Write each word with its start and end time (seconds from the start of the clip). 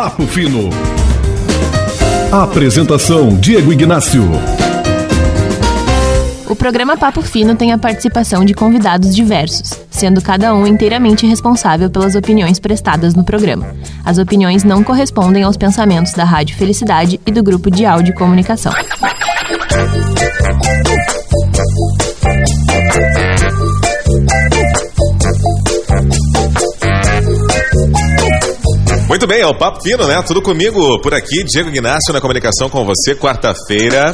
Papo 0.00 0.28
Fino. 0.28 0.70
Apresentação: 2.30 3.34
Diego 3.34 3.72
Ignácio. 3.72 4.22
O 6.48 6.54
programa 6.54 6.96
Papo 6.96 7.20
Fino 7.20 7.56
tem 7.56 7.72
a 7.72 7.78
participação 7.78 8.44
de 8.44 8.54
convidados 8.54 9.12
diversos, 9.12 9.76
sendo 9.90 10.22
cada 10.22 10.54
um 10.54 10.68
inteiramente 10.68 11.26
responsável 11.26 11.90
pelas 11.90 12.14
opiniões 12.14 12.60
prestadas 12.60 13.12
no 13.16 13.24
programa. 13.24 13.74
As 14.04 14.18
opiniões 14.18 14.62
não 14.62 14.84
correspondem 14.84 15.42
aos 15.42 15.56
pensamentos 15.56 16.12
da 16.12 16.22
Rádio 16.22 16.56
Felicidade 16.56 17.20
e 17.26 17.32
do 17.32 17.42
grupo 17.42 17.68
de 17.68 17.84
áudio 17.84 18.12
e 18.12 18.16
comunicação. 18.16 18.72
Muito 29.08 29.26
bem, 29.26 29.40
é 29.40 29.46
o 29.46 29.54
Papo 29.54 29.82
Fino, 29.82 30.06
né? 30.06 30.22
Tudo 30.22 30.42
comigo 30.42 31.00
por 31.00 31.14
aqui, 31.14 31.42
Diego 31.42 31.70
Ignacio 31.70 32.12
na 32.12 32.20
comunicação 32.20 32.68
com 32.68 32.84
você, 32.84 33.14
quarta-feira. 33.14 34.12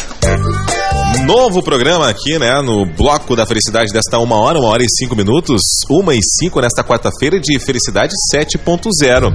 Novo 1.26 1.62
programa 1.62 2.10
aqui, 2.10 2.38
né? 2.38 2.60
No 2.60 2.84
Bloco 2.84 3.34
da 3.34 3.46
Felicidade 3.46 3.90
desta 3.90 4.18
uma 4.18 4.36
hora, 4.36 4.58
uma 4.58 4.68
hora 4.68 4.82
e 4.84 4.86
cinco 4.90 5.16
minutos, 5.16 5.62
uma 5.88 6.14
e 6.14 6.18
cinco 6.22 6.60
nesta 6.60 6.84
quarta-feira 6.84 7.40
de 7.40 7.58
Felicidade 7.58 8.12
7.0. 8.34 9.34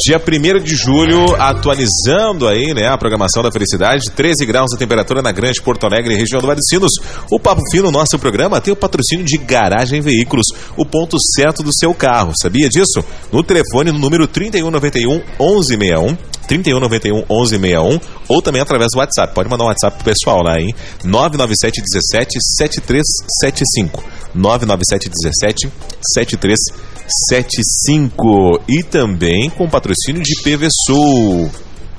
Dia 0.00 0.18
1 0.18 0.62
de 0.64 0.74
julho, 0.74 1.36
atualizando 1.36 2.48
aí, 2.48 2.74
né? 2.74 2.88
A 2.88 2.98
programação 2.98 3.44
da 3.44 3.52
Felicidade, 3.52 4.10
13 4.10 4.44
graus 4.44 4.72
de 4.72 4.78
temperatura 4.78 5.22
na 5.22 5.30
Grande 5.30 5.62
Porto 5.62 5.84
Alegre, 5.84 6.16
região 6.16 6.40
do 6.40 6.48
Vale 6.48 6.60
Sinos. 6.68 6.92
O 7.30 7.38
Papo 7.38 7.62
Fino, 7.70 7.92
nosso 7.92 8.18
programa, 8.18 8.60
tem 8.60 8.72
o 8.72 8.76
patrocínio 8.76 9.24
de 9.24 9.38
Garagem 9.38 10.00
Veículos, 10.00 10.46
o 10.76 10.84
ponto 10.84 11.16
certo 11.36 11.62
do 11.62 11.70
seu 11.72 11.94
carro. 11.94 12.32
Sabia 12.42 12.68
disso? 12.68 13.04
No 13.30 13.44
telefone, 13.44 13.92
no 13.92 14.00
número 14.00 14.26
3191 14.26 15.22
1161. 15.38 16.30
3191 16.50 17.24
1161 17.30 18.00
ou 18.28 18.42
também 18.42 18.60
através 18.60 18.88
do 18.92 18.98
WhatsApp. 18.98 19.32
Pode 19.32 19.48
mandar 19.48 19.64
um 19.64 19.68
WhatsApp 19.68 19.96
pro 19.96 20.04
pessoal 20.04 20.42
lá, 20.42 20.58
hein? 20.58 20.74
997 21.20 21.82
17 21.82 22.38
7375. 22.40 24.02
997 24.34 25.10
17 25.10 25.70
7375. 26.00 28.62
E 28.66 28.82
também 28.82 29.50
com 29.50 29.68
patrocínio 29.68 30.22
de 30.22 30.34
PV 30.42 30.68
Sul. 30.86 31.50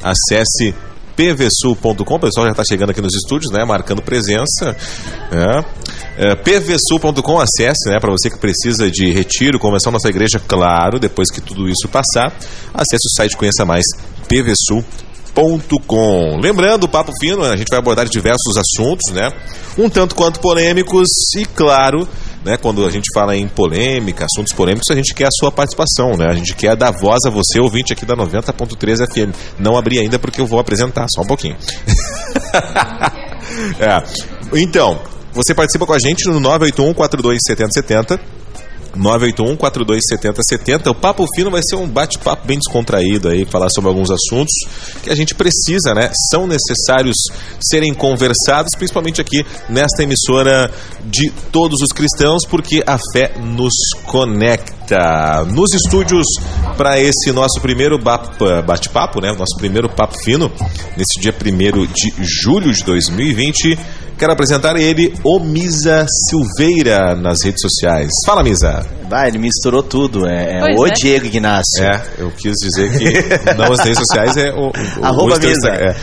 Acesse 0.02 0.74
pvsul.com, 1.16 2.16
o 2.16 2.20
pessoal 2.20 2.48
já 2.48 2.52
está 2.52 2.64
chegando 2.64 2.90
aqui 2.90 3.02
nos 3.02 3.14
estúdios, 3.14 3.52
né, 3.52 3.64
marcando 3.64 4.02
presença. 4.02 4.76
É. 5.32 5.64
É, 6.18 6.36
pvsul.com, 6.36 7.40
acesse, 7.40 7.88
né, 7.90 8.00
para 8.00 8.12
você 8.12 8.28
que 8.30 8.38
precisa 8.40 8.90
de 8.90 9.12
retiro, 9.12 9.60
convenção 9.60 9.92
nossa 9.92 10.10
igreja, 10.10 10.40
claro, 10.40 11.00
depois 11.00 11.30
que 11.30 11.40
tudo 11.40 11.70
isso 11.70 11.88
passar, 11.88 12.34
acesse 12.74 13.06
o 13.06 13.10
site 13.16 13.38
Conheça 13.38 13.64
Mais, 13.66 13.86
pvsul.com. 14.28 15.11
Lembrando, 16.42 16.86
o 16.86 16.90
Papo 16.90 17.12
Fino, 17.20 17.44
a 17.44 17.56
gente 17.56 17.70
vai 17.70 17.80
abordar 17.80 18.08
diversos 18.08 18.58
assuntos, 18.58 19.12
né, 19.12 19.30
um 19.78 19.90
tanto 19.90 20.16
quanto 20.16 20.40
polêmicos 20.40 21.08
e, 21.38 21.46
claro, 21.46 22.08
né, 22.44 22.58
quando 22.58 22.86
a 22.86 22.92
gente 22.92 23.06
fala 23.14 23.36
em 23.36 23.48
polêmica, 23.48 24.26
assuntos 24.26 24.54
polêmicos, 24.54 24.90
a 24.92 24.96
gente 24.96 25.14
quer 25.14 25.28
a 25.28 25.32
sua 25.40 25.52
participação, 25.52 26.18
né? 26.18 26.28
A 26.30 26.34
gente 26.34 26.56
quer 26.56 26.76
dar 26.76 26.92
voz 26.92 27.24
a 27.26 27.30
você, 27.30 27.60
ouvinte 27.60 27.94
aqui 27.94 28.06
da 28.06 28.16
90.3 28.16 29.06
FM. 29.08 29.34
Não 29.60 29.78
abri 29.78 30.00
ainda 30.00 30.18
porque 30.18 30.42
eu 30.42 30.46
vou 30.46 30.60
apresentar, 30.60 31.06
só 31.14 31.22
um 31.22 31.28
pouquinho. 31.28 31.56
é. 33.80 34.04
Então, 34.54 35.00
você 35.34 35.54
participa 35.54 35.86
com 35.86 35.94
a 35.94 36.00
gente 36.00 36.28
no 36.28 36.40
981 36.40 36.94
42 36.94 37.40
7070 38.94 38.96
981 38.96 39.56
42 39.58 40.02
70 40.10 40.42
70. 40.44 40.92
O 40.92 40.96
Papo 40.96 41.26
Fino 41.36 41.52
vai 41.52 41.62
ser 41.64 41.76
um 41.76 41.88
bate-papo 41.88 42.46
bem 42.46 42.58
descontraído 42.58 43.30
aí, 43.30 43.46
falar 43.46 43.70
sobre 43.70 43.90
alguns 43.90 44.10
assuntos 44.12 44.54
que 45.04 45.10
a 45.10 45.16
gente 45.16 45.34
precisa, 45.36 45.94
né? 45.94 46.12
São 46.30 46.48
necessários 46.48 47.16
serem 47.62 47.94
conversados, 47.94 48.76
principalmente 48.76 49.22
aqui 49.22 49.46
nesta 49.70 50.04
emissora 50.04 50.70
de 51.06 51.32
todos 51.52 51.82
os 51.82 51.92
cristãos, 51.92 52.46
porque 52.48 52.84
a 52.86 52.98
fé 53.14 53.34
nos 53.40 53.74
conecta. 54.06 54.82
Nos 55.54 55.74
estúdios 55.74 56.28
para 56.76 57.00
esse 57.00 57.32
nosso 57.32 57.62
primeiro 57.62 57.98
bate-papo, 57.98 59.22
né? 59.22 59.32
Nosso 59.32 59.56
primeiro 59.58 59.88
Papo 59.90 60.18
Fino, 60.22 60.52
nesse 60.98 61.20
dia 61.20 61.34
1 61.34 61.86
de 61.88 62.14
julho 62.22 62.74
de 62.74 62.84
2020. 62.84 63.80
Quero 64.18 64.34
apresentar 64.34 64.76
ele, 64.76 65.14
o 65.24 65.40
Misa 65.40 66.06
Silveira, 66.30 67.16
nas 67.16 67.42
redes 67.44 67.62
sociais. 67.62 68.12
Fala, 68.26 68.44
Misa. 68.44 68.81
Vai, 69.10 69.28
ele 69.28 69.40
misturou 69.40 69.84
tudo. 69.84 70.26
É, 70.28 70.60
é 70.60 70.76
o 70.78 70.88
é. 70.88 70.92
Diego 70.92 71.26
Ignacio. 71.26 71.84
É, 71.84 72.02
eu 72.18 72.32
quis 72.32 72.54
dizer 72.62 72.98
que 72.98 73.54
não 73.56 73.72
as 73.72 73.80
redes 73.80 74.00
sociais 74.00 74.38
é 74.38 74.52
o. 74.52 74.68
o 74.70 75.06
Arroba 75.06 75.36
o 75.36 75.40
Misa. 75.40 75.70
É. 75.70 75.96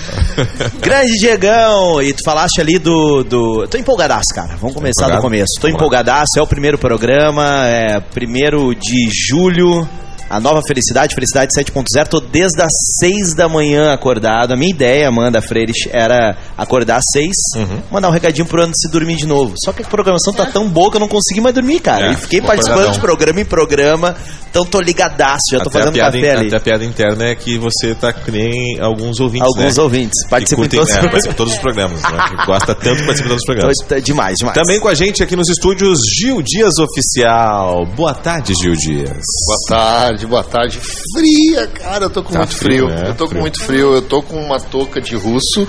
Grande 0.81 1.19
Diegão! 1.19 2.03
E 2.03 2.13
tu 2.13 2.23
falaste 2.25 2.61
ali 2.61 2.79
do. 2.79 3.25
do... 3.25 3.67
Tô 3.69 3.79
empolgadaço, 3.79 4.35
cara. 4.35 4.57
Vamos 4.57 4.75
começar 4.75 5.09
do 5.09 5.21
começo. 5.21 5.55
Tô 5.57 5.63
Vamos 5.63 5.75
lá. 5.75 5.79
empolgadaço, 5.79 6.39
é 6.39 6.43
o 6.43 6.47
primeiro 6.47 6.79
programa, 6.79 7.67
é 7.67 8.01
primeiro 8.01 8.75
de 8.75 9.09
julho. 9.11 9.89
A 10.31 10.39
nova 10.39 10.61
Felicidade, 10.67 11.15
Felicidade 11.15 11.51
7.0. 11.59 12.07
Tô 12.09 12.21
desde 12.21 12.61
as 12.61 12.73
6 13.01 13.35
da 13.35 13.49
manhã 13.49 13.93
acordado. 13.93 14.53
A 14.53 14.57
minha 14.57 14.71
ideia, 14.71 15.09
Amanda 15.09 15.41
Freires, 15.41 15.77
era 15.91 16.37
acordar 16.57 16.97
às 16.99 17.05
6, 17.13 17.27
Uhum. 17.57 17.81
mandar 17.91 18.09
um 18.09 18.13
recadinho 18.13 18.47
pro 18.47 18.63
ano 18.63 18.73
se 18.77 18.91
dormir 18.91 19.17
de 19.17 19.27
novo. 19.27 19.55
Só 19.65 19.73
que 19.73 19.83
a 19.83 19.87
programação 19.87 20.33
tá 20.35 20.45
tão 20.47 20.69
boa 20.69 20.91
que 20.91 20.97
eu 20.97 21.01
não 21.01 21.09
consegui 21.09 21.41
mais 21.41 21.55
dormir, 21.55 21.81
cara. 21.81 22.09
É, 22.09 22.13
e 22.13 22.17
fiquei 22.17 22.41
participando 22.41 22.81
acordadão. 22.81 22.93
de 23.01 23.01
programa 23.01 23.41
em 23.41 23.45
programa. 23.45 24.15
Então 24.51 24.65
tô 24.65 24.81
ligadaço, 24.81 25.43
já 25.53 25.61
tô 25.61 25.69
Até 25.69 25.79
a, 25.79 25.81
fazendo 25.83 25.95
piada, 25.95 26.13
café 26.19 26.33
ali. 26.33 26.47
até 26.49 26.57
a 26.57 26.61
piada 26.61 26.85
interna 26.85 27.25
é 27.27 27.35
que 27.35 27.59
você 27.59 27.95
tá 27.95 28.13
que 28.13 28.31
nem 28.31 28.81
alguns 28.81 29.21
ouvintes. 29.21 29.47
Alguns 29.47 29.77
né? 29.77 29.83
ouvintes. 29.83 30.27
Participam 30.29 30.63
de 30.67 30.77
todos 30.77 30.91
os 30.91 30.97
é, 31.27 31.33
todos 31.35 31.53
os 31.55 31.59
programas. 31.59 32.03
Né? 32.03 32.09
Que 32.31 32.47
gosta 32.47 32.75
tanto 32.75 32.97
de 32.97 33.03
participar 33.05 33.15
de 33.15 33.23
todos 33.29 33.37
os 33.43 33.45
programas. 33.45 33.77
Tô- 33.87 34.01
Demais, 34.01 34.39
demais. 34.39 34.57
Também 34.59 34.81
com 34.81 34.89
a 34.89 34.95
gente 34.95 35.23
aqui 35.23 35.37
nos 35.37 35.49
estúdios, 35.51 35.99
Gil 36.19 36.41
Dias 36.43 36.75
Oficial. 36.79 37.85
Boa 37.95 38.15
tarde, 38.15 38.55
Gil 38.55 38.73
Dias. 38.73 39.11
Boa 39.47 39.59
tarde, 39.69 40.18
boa 40.27 40.43
tarde. 40.45 40.81
Fria, 41.15 41.67
cara, 41.67 42.07
eu 42.07 42.11
tô 42.11 42.23
com 42.23 42.33
Tá 42.33 42.39
muito 42.41 42.57
frio, 42.57 42.87
frio. 42.87 42.89
né? 42.89 43.09
Eu 43.11 43.15
tô 43.15 43.27
Frio. 43.27 43.37
com 43.37 43.41
muito 43.43 43.65
frio. 43.65 43.95
Eu 43.95 44.03
tô 44.03 44.23
com 44.23 44.37
uma 44.41 44.61
touca 44.61 45.01
de 45.01 45.15
russo. 45.17 45.67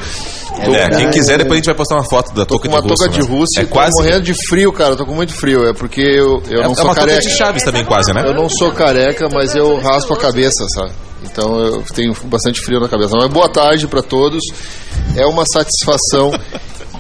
Tô 0.66 0.74
É, 0.76 0.90
com- 0.90 0.98
quem 0.98 1.12
quiser, 1.12 1.38
depois 1.38 1.54
a 1.54 1.56
gente 1.58 1.66
vai 1.68 1.76
postar 1.76 1.96
uma 1.96 2.04
foto 2.10 2.30
da 2.34 2.46
Tô 2.46 2.56
touca 2.58 2.68
com 2.70 2.76
uma 2.76 2.82
de 2.82 2.90
russo. 2.90 3.04
touca 3.04 3.14
de 3.14 3.20
né? 3.30 3.38
russo 3.38 3.60
É 3.60 3.62
e 3.64 3.66
tô 3.66 3.72
quase. 3.74 3.92
morrendo 3.96 4.22
de 4.24 4.34
frio, 4.48 4.72
cara. 4.74 4.92
Eu 4.92 4.98
tô 4.98 5.06
com 5.06 5.14
muito 5.16 5.34
frio. 5.34 5.68
É 5.68 5.74
porque 5.74 6.02
eu, 6.02 6.42
eu 6.50 6.62
é, 6.62 6.64
não 6.64 6.72
é 6.72 6.76
sou 6.76 6.84
uma 6.86 6.96
touca 6.96 7.02
careca. 7.08 7.22
de 7.22 7.30
chaves 7.30 7.64
também, 7.64 7.86
quase, 7.86 8.14
né? 8.14 8.24
Eu 8.26 8.34
não 8.34 8.50
sou 8.50 8.72
careca, 8.72 9.28
mas 9.32 9.56
eu 9.56 9.78
raspo 9.80 10.14
a 10.14 10.18
cabeça, 10.18 10.66
sabe? 10.76 10.92
Então 11.24 11.60
eu 11.60 11.84
tenho 11.94 12.14
bastante 12.26 12.62
frio 12.62 12.80
na 12.80 12.88
cabeça. 12.90 13.12
Mas 13.16 13.30
boa 13.30 13.50
tarde 13.50 13.88
pra 13.88 14.02
todos. 14.02 14.42
É 15.16 15.26
uma 15.26 15.44
satisfação 15.46 16.31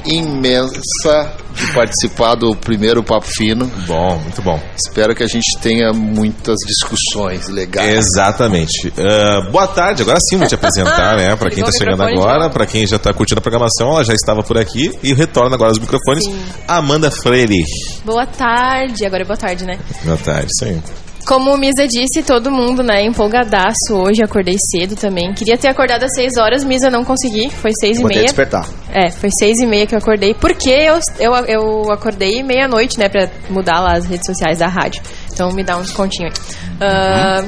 imensa 0.05 1.33
de 1.53 1.73
participar 1.73 2.35
do 2.35 2.55
primeiro 2.55 3.03
Papo 3.03 3.27
Fino. 3.27 3.65
Bom, 3.87 4.17
muito 4.19 4.41
bom. 4.41 4.59
Espero 4.75 5.15
que 5.15 5.23
a 5.23 5.27
gente 5.27 5.57
tenha 5.61 5.91
muitas 5.93 6.57
discussões 6.65 7.47
legais. 7.49 7.97
Exatamente. 7.97 8.93
Ah, 8.97 9.49
boa 9.51 9.67
tarde, 9.67 10.01
agora 10.01 10.17
sim 10.29 10.37
vou 10.37 10.47
te 10.47 10.55
apresentar, 10.55 11.17
né? 11.17 11.35
Pra 11.35 11.49
quem 11.51 11.63
tá 11.63 11.69
o 11.69 11.73
chegando 11.73 12.03
agora, 12.03 12.49
pra 12.49 12.65
quem 12.65 12.85
já 12.85 12.97
tá 12.97 13.13
curtindo 13.13 13.39
a 13.39 13.41
programação, 13.41 13.91
ela 13.91 14.03
já 14.03 14.13
estava 14.13 14.41
por 14.43 14.57
aqui 14.57 14.91
e 15.03 15.13
retorna 15.13 15.55
agora 15.55 15.71
os 15.71 15.79
microfones. 15.79 16.23
Amanda 16.67 17.11
Freire. 17.11 17.63
Boa 18.05 18.25
tarde, 18.25 19.05
agora 19.05 19.23
é 19.23 19.25
boa 19.25 19.37
tarde, 19.37 19.65
né? 19.65 19.79
Boa 20.03 20.17
tarde, 20.17 20.49
sim. 20.59 20.81
Como 21.29 21.53
o 21.53 21.57
Misa 21.59 21.87
disse, 21.87 22.23
todo 22.23 22.49
mundo, 22.49 22.81
né, 22.81 23.05
empolgadaço 23.05 23.93
hoje, 23.93 24.23
acordei 24.23 24.55
cedo 24.71 24.95
também. 24.95 25.31
Queria 25.31 25.59
ter 25.59 25.67
acordado 25.67 26.01
às 26.01 26.15
6 26.15 26.37
horas, 26.37 26.63
Misa 26.63 26.89
não 26.89 27.05
consegui, 27.05 27.51
foi 27.51 27.69
6 27.79 27.99
e 27.99 28.03
meia. 28.03 28.23
despertar. 28.23 28.67
É, 28.91 29.11
foi 29.11 29.29
6 29.37 29.59
e 29.59 29.67
meia 29.67 29.85
que 29.85 29.93
eu 29.93 29.99
acordei, 29.99 30.33
porque 30.33 30.71
eu, 30.71 30.99
eu, 31.19 31.31
eu 31.45 31.91
acordei 31.91 32.41
meia-noite, 32.41 32.97
né, 32.97 33.07
pra 33.09 33.29
mudar 33.47 33.79
lá 33.79 33.95
as 33.95 34.05
redes 34.05 34.25
sociais 34.25 34.57
da 34.57 34.67
rádio. 34.67 35.03
Então 35.31 35.51
me 35.51 35.63
dá 35.63 35.77
um 35.77 35.83
descontinho 35.83 36.29
aí. 36.29 36.33
Ah, 36.81 37.45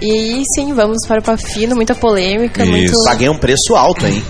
e 0.00 0.44
sim, 0.54 0.72
vamos 0.72 0.98
para 1.08 1.18
o 1.18 1.22
Pafino, 1.24 1.74
muita 1.74 1.92
polêmica, 1.92 2.62
Isso. 2.62 2.70
muito... 2.70 3.04
Paguei 3.04 3.28
um 3.28 3.36
preço 3.36 3.74
alto, 3.74 4.06
hein? 4.06 4.22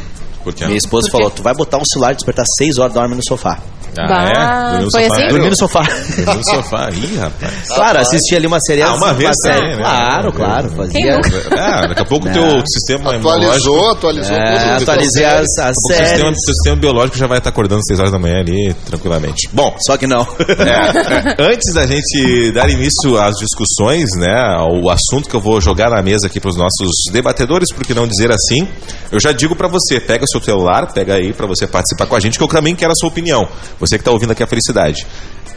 Por 0.43 0.55
quê? 0.55 0.65
Minha 0.65 0.79
esposa 0.79 1.09
Por 1.11 1.19
quê? 1.19 1.23
falou: 1.25 1.31
tu 1.31 1.43
vai 1.43 1.53
botar 1.53 1.77
um 1.77 1.85
celular, 1.85 2.15
despertar 2.15 2.47
6 2.57 2.79
horas, 2.79 2.95
dorme 2.95 3.15
no 3.15 3.23
sofá. 3.23 3.59
Ah, 3.99 4.07
Bah, 4.09 4.25
é? 4.25 4.71
Dormiu 4.71 4.85
no 4.85 4.91
foi 4.91 5.03
sofá? 5.05 5.15
assim? 5.17 5.29
Dormi 5.29 5.51
no 5.51 5.57
sofá. 5.57 5.81
Dormiu 6.17 6.35
no 6.35 6.45
sofá. 6.45 6.91
Ih, 6.93 7.17
rapaz. 7.17 7.53
claro, 7.75 7.99
assisti 8.01 8.37
ali 8.37 8.47
uma 8.47 8.59
série. 8.61 8.83
Ah, 8.83 8.95
uma 8.95 9.13
vez 9.15 9.37
também, 9.43 9.77
né? 9.77 9.83
Claro, 9.83 10.33
claro. 10.33 10.71
Fazia. 10.71 11.21
Ah, 11.57 11.87
daqui 11.89 12.03
a 12.03 12.05
pouco 12.05 12.29
o 12.29 12.33
teu 12.33 12.63
sistema 12.67 13.15
Atualizou, 13.15 13.35
imunológico- 13.77 13.91
atualizou 13.93 14.37
É, 14.37 14.73
tudo. 14.79 14.83
atualizei 14.83 15.25
as, 15.25 15.35
as 15.41 15.47
pouco 15.47 15.71
o 15.71 15.93
sistema, 15.93 16.07
séries. 16.19 16.37
seu 16.45 16.55
sistema 16.55 16.77
biológico 16.77 17.17
já 17.19 17.27
vai 17.27 17.39
estar 17.39 17.51
acordando 17.51 17.79
às 17.81 17.87
6 17.87 18.01
horas 18.01 18.13
da 18.13 18.19
manhã 18.19 18.41
ali, 18.41 18.75
tranquilamente. 18.87 19.49
Bom, 19.53 19.75
Só 19.87 19.97
que 19.97 20.07
não. 20.07 20.27
É, 20.65 21.35
antes 21.53 21.75
da 21.75 21.87
gente 21.87 22.51
dar 22.53 22.69
início 22.71 23.19
às 23.21 23.35
discussões, 23.37 24.11
né, 24.17 24.57
o 24.71 24.89
assunto 24.91 25.29
que 25.29 25.35
eu 25.37 25.41
vou 25.41 25.61
jogar 25.61 25.91
na 25.91 26.03
mesa 26.03 26.27
aqui 26.27 26.41
para 26.41 26.49
os 26.51 26.57
nossos 26.57 26.91
debatedores, 27.13 27.73
por 27.73 27.85
que 27.87 27.93
não 27.95 28.07
dizer 28.07 28.31
assim, 28.33 28.67
eu 29.13 29.21
já 29.21 29.33
digo 29.33 29.55
para 29.55 29.69
você, 29.69 30.01
pega 30.01 30.25
o 30.25 30.29
seu 30.29 30.41
celular, 30.43 30.93
pega 30.93 31.15
aí 31.15 31.33
para 31.33 31.47
você 31.47 31.67
participar 31.67 32.07
com 32.07 32.17
a 32.17 32.21
gente, 32.21 32.39
que 32.39 32.45
eu 32.45 32.49
também 32.49 32.75
quero 32.75 32.93
a 32.93 32.95
sua 32.95 33.09
opinião. 33.09 33.47
Você 33.87 33.97
que 33.97 34.03
está 34.03 34.11
ouvindo 34.11 34.33
aqui 34.33 34.43
a 34.43 34.47
felicidade. 34.47 35.07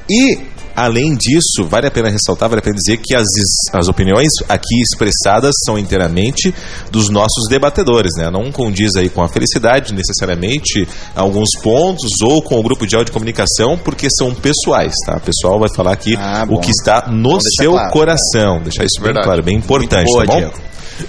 E, 0.09 0.39
além 0.75 1.15
disso, 1.15 1.65
vale 1.69 1.87
a 1.87 1.91
pena 1.91 2.09
ressaltar, 2.09 2.47
vale 2.47 2.59
a 2.59 2.63
pena 2.63 2.75
dizer 2.75 2.97
que 2.97 3.13
as, 3.13 3.25
as 3.73 3.87
opiniões 3.89 4.29
aqui 4.47 4.79
expressadas 4.81 5.53
são 5.65 5.77
inteiramente 5.77 6.53
dos 6.91 7.09
nossos 7.09 7.47
debatedores, 7.49 8.11
né? 8.17 8.29
Não 8.31 8.51
condiz 8.51 8.95
aí 8.95 9.09
com 9.09 9.21
a 9.21 9.27
felicidade, 9.27 9.93
necessariamente, 9.93 10.87
alguns 11.15 11.49
pontos, 11.61 12.21
ou 12.21 12.41
com 12.41 12.57
o 12.59 12.63
grupo 12.63 12.85
de 12.87 12.95
áudio 12.95 13.07
de 13.07 13.11
comunicação, 13.11 13.77
porque 13.77 14.07
são 14.09 14.33
pessoais, 14.33 14.93
tá? 15.05 15.17
O 15.17 15.21
pessoal 15.21 15.59
vai 15.59 15.69
falar 15.75 15.91
aqui 15.93 16.15
Ah, 16.17 16.45
o 16.49 16.59
que 16.59 16.71
está 16.71 17.07
no 17.09 17.37
seu 17.41 17.71
claro. 17.71 17.91
coração. 17.91 18.61
Deixar 18.61 18.85
isso 18.85 18.97
bem 18.99 19.05
Verdade. 19.07 19.25
claro, 19.25 19.43
bem 19.43 19.57
importante, 19.57 20.05
boa, 20.11 20.25
tá 20.25 20.31
bom? 20.33 20.39
Diego. 20.39 20.53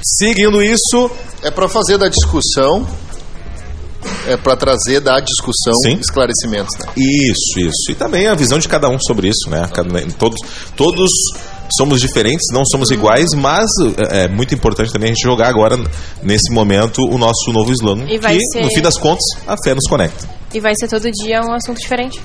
Seguindo 0.03 0.63
isso, 0.63 1.11
É 1.41 1.51
para 1.53 1.69
fazer 1.69 1.97
da 1.99 2.09
discussão, 2.09 2.85
é 4.29 4.37
para 4.37 4.57
trazer 4.57 5.01
da 5.01 5.19
discussão 5.21 5.75
Sim. 5.83 5.99
esclarecimentos, 6.01 6.77
né? 6.79 6.87
Isso, 6.97 7.59
isso. 7.61 7.91
E 7.91 7.95
também 7.95 8.27
a 8.27 8.35
visão 8.35 8.59
de 8.59 8.69
cada 8.69 8.89
um 8.89 8.99
sobre 9.01 9.29
isso, 9.29 9.49
né? 9.51 9.69
Cada- 9.73 9.89
Todos, 10.19 10.39
todos 10.77 11.11
somos 11.77 12.01
diferentes, 12.01 12.47
não 12.53 12.65
somos 12.65 12.91
iguais, 12.91 13.33
mas 13.35 13.69
é, 14.11 14.25
é 14.25 14.29
muito 14.29 14.55
importante 14.55 14.93
também 14.93 15.11
a 15.11 15.15
gente 15.15 15.23
jogar 15.23 15.49
agora, 15.49 15.77
nesse 16.23 16.53
momento, 16.53 17.03
o 17.03 17.19
nosso 17.19 17.53
novo 17.53 17.73
slogan. 17.73 18.05
E 18.09 18.19
vai 18.19 18.37
que, 18.37 18.43
ser- 18.53 18.63
no 18.63 18.71
fim 18.71 18.81
das 18.81 18.97
contas, 18.97 19.25
a 19.47 19.55
fé 19.63 19.75
nos 19.75 19.87
conecta. 19.89 20.38
E 20.53 20.61
vai 20.61 20.75
ser 20.77 20.89
todo 20.89 21.11
dia 21.11 21.43
um 21.43 21.53
assunto 21.53 21.79
diferente. 21.79 22.21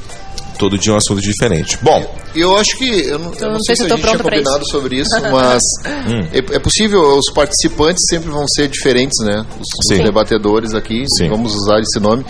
Todo 0.57 0.77
dia 0.77 0.91
é 0.91 0.95
um 0.95 0.97
assunto 0.97 1.19
diferente. 1.21 1.77
Bom, 1.81 2.05
eu 2.35 2.55
acho 2.57 2.77
que. 2.77 3.07
Eu 3.07 3.19
não, 3.19 3.33
eu 3.33 3.51
não 3.53 3.59
sei 3.61 3.75
se 3.75 3.81
a 3.81 3.85
eu 3.85 3.89
tô 3.89 3.97
gente 3.97 4.07
tinha 4.07 4.17
combinado 4.19 4.65
sobre 4.69 4.97
isso, 4.97 5.09
mas 5.31 5.61
Hum. 5.85 6.27
é, 6.31 6.37
é 6.55 6.59
possível, 6.59 7.01
os 7.17 7.31
participantes 7.33 8.03
sempre 8.09 8.29
vão 8.29 8.47
ser 8.47 8.69
diferentes, 8.69 9.17
né? 9.25 9.45
Os, 9.59 9.67
os 9.91 10.03
debatedores 10.03 10.73
aqui, 10.73 11.03
Sim. 11.17 11.29
vamos 11.29 11.53
usar 11.55 11.79
esse 11.79 11.99
nome. 11.99 12.25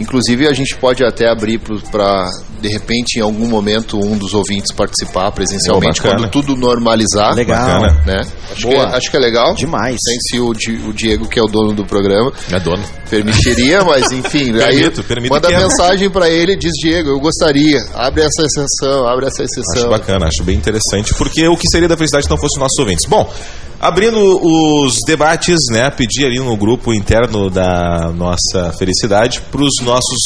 Inclusive, 0.00 0.48
a 0.48 0.52
gente 0.52 0.74
pode 0.76 1.04
até 1.04 1.28
abrir 1.30 1.60
para, 1.90 2.28
de 2.60 2.68
repente, 2.68 3.18
em 3.18 3.20
algum 3.22 3.46
momento, 3.46 3.98
um 3.98 4.16
dos 4.16 4.32
ouvintes 4.34 4.72
participar 4.72 5.30
presencialmente, 5.30 6.00
Oh, 6.00 6.04
quando 6.08 6.28
tudo 6.30 6.56
normalizar. 6.56 7.34
Legal. 7.34 7.80
Bacana. 7.82 8.02
Né? 8.06 8.20
Acho, 8.50 8.54
que 8.68 8.74
Boa. 8.74 8.82
é, 8.84 8.96
acho 8.96 9.10
que 9.10 9.16
é 9.16 9.20
legal. 9.20 9.54
Demais. 9.54 9.96
Sem 10.02 10.16
se 10.20 10.40
o, 10.40 10.52
Di- 10.54 10.80
o 10.88 10.92
Diego, 10.92 11.28
que 11.28 11.38
é 11.38 11.42
o 11.42 11.46
dono 11.46 11.72
do 11.74 11.84
programa, 11.84 12.32
é 12.50 12.58
dono. 12.58 12.82
permitiria, 13.10 13.84
mas 13.84 14.10
enfim, 14.10 14.52
aí 14.60 14.76
Permito, 14.80 15.04
permito 15.04 15.34
manda 15.34 15.48
que 15.48 15.54
é. 15.54 15.58
mensagem 15.60 16.08
para 16.10 16.28
ele 16.30 16.52
e 16.52 16.56
diz 16.56 16.72
Diego, 16.82 17.10
eu 17.10 17.20
gostaria, 17.20 17.78
abre 17.94 18.22
essa 18.22 18.42
exceção, 18.42 19.06
abre 19.06 19.26
essa 19.26 19.42
exceção. 19.42 19.82
Acho 19.82 19.88
bacana, 19.90 20.26
acho 20.26 20.42
bem 20.42 20.56
interessante, 20.56 21.12
porque 21.14 21.46
o 21.46 21.56
que 21.56 21.68
seria 21.68 21.88
da 21.88 21.96
felicidade 21.96 22.24
se 22.24 22.30
não 22.30 22.38
fosse 22.38 22.56
os 22.56 22.60
nossos 22.62 22.78
ouvintes? 22.78 23.06
Bom, 23.08 23.30
abrindo 23.80 24.18
os 24.18 24.96
debates, 25.06 25.58
né, 25.70 25.90
pedir 25.90 26.26
ali 26.26 26.38
no 26.38 26.56
grupo 26.56 26.92
interno 26.92 27.48
da 27.48 28.12
nossa 28.14 28.72
felicidade 28.78 29.40
para 29.50 29.62
os 29.62 29.80
nossos 29.82 30.18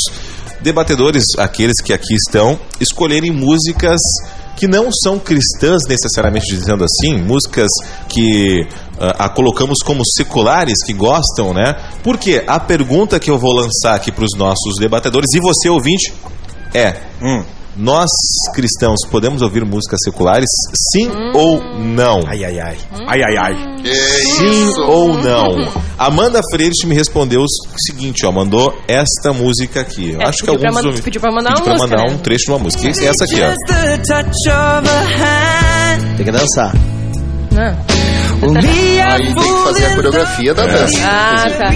debatedores, 0.60 1.24
aqueles 1.38 1.80
que 1.80 1.92
aqui 1.92 2.14
estão, 2.14 2.58
escolherem 2.80 3.30
músicas 3.30 4.00
que 4.56 4.66
não 4.66 4.90
são 4.92 5.18
cristãs 5.18 5.82
necessariamente 5.88 6.46
dizendo 6.46 6.84
assim, 6.84 7.16
músicas 7.18 7.68
que 8.08 8.66
ah, 8.98 9.24
a 9.24 9.28
colocamos 9.28 9.78
como 9.84 10.02
seculares, 10.04 10.82
que 10.84 10.92
gostam, 10.92 11.52
né? 11.52 11.74
Porque 12.02 12.42
a 12.46 12.58
pergunta 12.60 13.18
que 13.18 13.30
eu 13.30 13.38
vou 13.38 13.52
lançar 13.52 13.94
aqui 13.94 14.12
para 14.12 14.24
os 14.24 14.36
nossos 14.36 14.76
debatedores 14.78 15.32
e 15.34 15.40
você 15.40 15.68
ouvinte 15.68 16.12
é: 16.72 16.96
Hum. 17.20 17.42
Nós 17.76 18.10
cristãos 18.54 19.00
podemos 19.10 19.42
ouvir 19.42 19.64
músicas 19.64 20.00
seculares? 20.04 20.48
Sim 20.92 21.10
ou 21.34 21.60
não? 21.78 22.20
Ai, 22.26 22.44
ai, 22.44 22.60
ai. 22.60 22.76
Ai, 23.06 23.22
ai, 23.22 23.36
ai. 23.36 23.76
Que 23.82 23.94
Sim 23.94 24.68
isso? 24.68 24.80
ou 24.82 25.14
não? 25.22 25.70
Amanda 25.98 26.40
Freire 26.50 26.72
me 26.86 26.94
respondeu 26.94 27.40
o 27.42 27.46
seguinte, 27.78 28.24
ó, 28.26 28.32
mandou 28.32 28.74
esta 28.88 29.32
música 29.32 29.80
aqui. 29.80 30.16
É, 30.18 30.28
acho 30.28 30.38
que 30.38 30.44
pra 30.44 30.54
alguns 30.54 30.76
ouvintes- 30.76 31.00
pediu 31.00 31.20
pra 31.20 31.30
mandar 31.32 31.50
pediu 31.54 31.64
uma 31.64 31.64
pra 31.64 31.72
música, 31.86 31.96
mandar 31.96 32.10
né? 32.10 32.14
um 32.14 32.18
trecho 32.22 32.44
de 32.46 32.50
uma 32.52 32.58
música. 32.58 32.88
Essa 32.88 33.24
aqui, 33.24 33.40
ó. 33.42 33.54
Tem 36.16 36.24
que 36.26 36.32
dançar. 36.32 36.72
Não. 37.52 38.03
Be 38.40 39.00
Aí 39.00 39.34
tem 39.34 39.34
que 39.34 39.62
fazer 39.64 39.86
a 39.86 39.94
coreografia 39.94 40.54
da 40.54 40.66
dança. 40.66 40.98
Ah, 41.04 41.44
tá. 41.58 41.74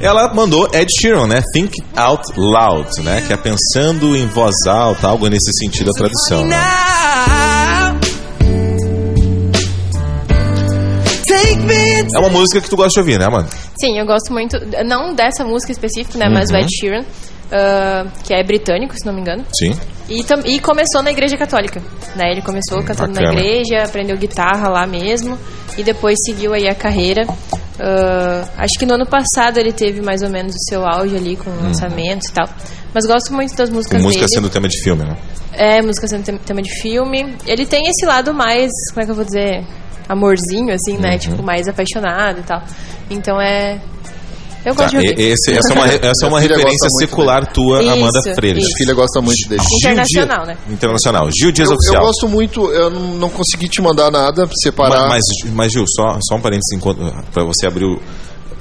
Ela 0.00 0.32
mandou 0.32 0.68
Ed 0.72 0.90
Sheeran, 0.98 1.26
né? 1.26 1.42
Think 1.52 1.76
Out 1.94 2.32
Loud, 2.36 3.00
né? 3.02 3.22
Que 3.26 3.32
é 3.34 3.36
pensando 3.36 4.16
em 4.16 4.26
voz 4.26 4.54
alta, 4.66 5.08
algo 5.08 5.28
nesse 5.28 5.52
sentido 5.58 5.90
a 5.90 5.92
tradução. 5.92 6.46
Né? 6.46 6.56
É 12.12 12.18
uma 12.18 12.28
música 12.30 12.60
que 12.60 12.68
tu 12.68 12.76
gosta 12.76 12.92
de 12.94 13.00
ouvir, 13.00 13.18
né, 13.18 13.26
Amanda? 13.26 13.48
Sim, 13.78 13.98
eu 13.98 14.04
gosto 14.06 14.32
muito, 14.32 14.56
não 14.84 15.14
dessa 15.14 15.44
música 15.44 15.70
específica, 15.72 16.18
né, 16.18 16.28
mas 16.28 16.50
o 16.50 16.54
Uhum. 16.54 16.60
Ed 16.60 16.68
Sheeran, 16.74 17.04
ah, 17.52 18.06
que 18.24 18.32
é 18.34 18.42
britânico, 18.42 18.94
se 18.96 19.04
não 19.06 19.12
me 19.12 19.20
engano. 19.20 19.44
Sim. 19.58 19.72
E, 20.08 20.24
e 20.56 20.60
começou 20.60 21.02
na 21.02 21.10
igreja 21.10 21.36
católica, 21.36 21.80
né? 22.16 22.32
Ele 22.32 22.42
começou 22.42 22.82
cantando 22.82 23.12
bacana. 23.14 23.32
na 23.32 23.40
igreja, 23.40 23.82
aprendeu 23.84 24.16
guitarra 24.16 24.68
lá 24.68 24.86
mesmo 24.86 25.38
e 25.78 25.82
depois 25.84 26.16
seguiu 26.24 26.52
aí 26.52 26.66
a 26.68 26.74
carreira. 26.74 27.26
Ah, 27.78 28.48
acho 28.58 28.78
que 28.78 28.84
no 28.86 28.94
ano 28.94 29.06
passado 29.06 29.58
ele 29.58 29.72
teve 29.72 30.00
mais 30.02 30.22
ou 30.22 30.28
menos 30.30 30.54
o 30.54 30.58
seu 30.68 30.84
auge 30.86 31.16
ali 31.16 31.36
com 31.36 31.50
lançamentos 31.50 32.28
e 32.28 32.32
tal. 32.32 32.48
Mas 32.92 33.06
gosto 33.06 33.32
muito 33.32 33.54
das 33.54 33.68
Com 33.70 33.76
músicas 33.76 34.02
música 34.02 34.24
dele. 34.26 34.34
sendo 34.34 34.50
tema 34.50 34.68
de 34.68 34.82
filme, 34.82 35.04
né? 35.04 35.16
É, 35.52 35.80
música 35.80 36.08
sendo 36.08 36.24
tem- 36.24 36.38
tema 36.38 36.60
de 36.62 36.70
filme. 36.80 37.36
Ele 37.46 37.64
tem 37.64 37.86
esse 37.88 38.04
lado 38.04 38.34
mais, 38.34 38.70
como 38.90 39.02
é 39.02 39.04
que 39.04 39.10
eu 39.12 39.14
vou 39.14 39.24
dizer, 39.24 39.64
amorzinho 40.08 40.74
assim, 40.74 40.94
Uhum. 40.96 41.00
né? 41.02 41.18
Tipo 41.18 41.40
mais 41.42 41.68
apaixonado 41.68 42.40
e 42.40 42.42
tal. 42.42 42.60
Então 43.08 43.40
é 43.40 43.80
eu 44.64 44.74
Tá, 44.74 44.82
gosto 44.84 44.90
de 44.90 44.96
ouvir. 45.08 45.18
e- 45.18 45.22
esse- 45.32 45.52
essa 45.52 45.72
é 45.72 45.76
uma, 45.76 45.86
essa 46.10 46.26
é 46.26 46.28
uma 46.28 46.40
referência 46.40 46.88
secular 46.98 47.52
tua, 47.52 47.82
Isso, 47.82 47.90
Amanda 47.92 48.22
Freire. 48.34 48.60
Minha 48.60 48.76
filha 48.76 48.94
gosta 48.94 49.20
muito 49.20 49.48
dele. 49.48 49.62
Gil 49.62 49.78
Internacional, 49.90 50.44
Dias- 50.44 50.48
né? 50.48 50.56
Internacional. 50.70 51.28
Gil 51.30 51.52
Dias 51.52 51.68
Eu, 51.68 51.72
eu 51.74 51.78
Oficial. 51.78 52.02
gosto 52.04 52.28
muito, 52.28 52.66
eu 52.72 52.90
não 52.90 53.00
não 53.16 53.28
consegui 53.30 53.68
te 53.68 53.80
mandar 53.82 54.10
nada 54.10 54.46
pra 54.46 54.56
separar. 54.62 55.08
mas, 55.08 55.22
mas, 55.44 55.52
mas, 55.52 55.72
Gil, 55.72 55.84
só, 55.88 56.18
só 56.22 56.36
um 56.36 56.40
parênteses 56.40 56.72
enquanto, 56.76 56.98
pra 57.32 57.44
você 57.44 57.66
abrir 57.66 57.84
o... 57.84 58.00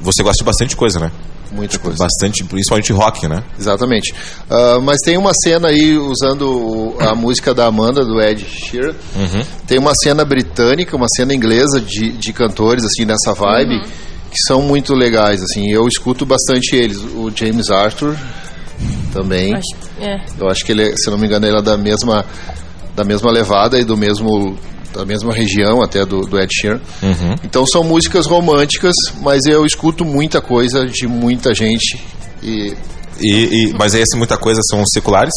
Você 0.01 0.23
gosta 0.23 0.37
de 0.37 0.43
bastante 0.45 0.75
coisa, 0.77 0.99
né? 0.99 1.11
Muita 1.51 1.79
coisa. 1.79 1.97
Bastante, 1.97 2.43
principalmente 2.43 2.93
rock, 2.93 3.27
né? 3.27 3.43
Exatamente. 3.59 4.13
Ah, 4.49 4.77
mas 4.81 4.99
tem 5.03 5.17
uma 5.17 5.31
cena 5.33 5.69
aí 5.69 5.97
usando 5.97 6.95
a 6.99 7.15
música 7.15 7.53
da 7.55 7.65
Amanda, 7.65 8.05
do 8.05 8.21
Ed 8.21 8.45
Sheeran. 8.45 8.93
Uhum. 9.15 9.41
Tem 9.67 9.79
uma 9.79 9.93
cena 9.95 10.23
britânica, 10.23 10.95
uma 10.95 11.07
cena 11.09 11.33
inglesa 11.33 11.81
de, 11.81 12.11
de 12.11 12.31
cantores, 12.31 12.85
assim, 12.85 13.03
nessa 13.03 13.33
vibe, 13.33 13.75
Uhum. 13.77 13.83
Que 14.29 14.37
são 14.47 14.61
muito 14.61 14.93
legais, 14.93 15.41
assim. 15.41 15.69
Eu 15.71 15.87
escuto 15.87 16.25
bastante 16.25 16.75
eles. 16.75 16.97
O 16.97 17.31
James 17.35 17.69
Arthur 17.69 18.15
também. 19.13 19.53
Acho, 19.53 19.75
é. 19.99 20.21
Eu 20.39 20.47
acho 20.49 20.63
que 20.65 20.71
ele, 20.71 20.89
é- 20.89 20.95
se 20.95 21.09
não 21.09 21.17
me 21.17 21.25
engano, 21.27 21.45
ele 21.45 21.57
é 21.57 21.61
da 21.61 21.77
mesma, 21.77 22.25
da 22.95 23.03
mesma 23.03 23.31
levada 23.31 23.79
e 23.79 23.83
do 23.83 23.97
mesmo 23.97 24.57
da 24.93 25.05
mesma 25.05 25.31
região 25.31 25.83
até 25.83 26.03
do, 26.03 26.21
do 26.21 26.39
Ed 26.39 26.51
Sheeran. 26.51 26.81
Uhum. 27.03 27.35
Então 27.43 27.63
são 27.67 27.83
músicas 27.83 28.25
românticas, 28.25 28.95
mas 29.21 29.45
eu 29.45 29.63
escuto 29.63 30.03
muita 30.03 30.41
coisa 30.41 30.87
de 30.87 31.07
muita 31.07 31.53
gente 31.53 31.99
e 32.41 32.73
E, 33.21 33.67
e- 33.69 33.73
mas 33.77 33.93
essa 33.93 34.17
muita 34.17 34.35
coisa 34.35 34.59
são 34.67 34.83
seculares? 34.91 35.33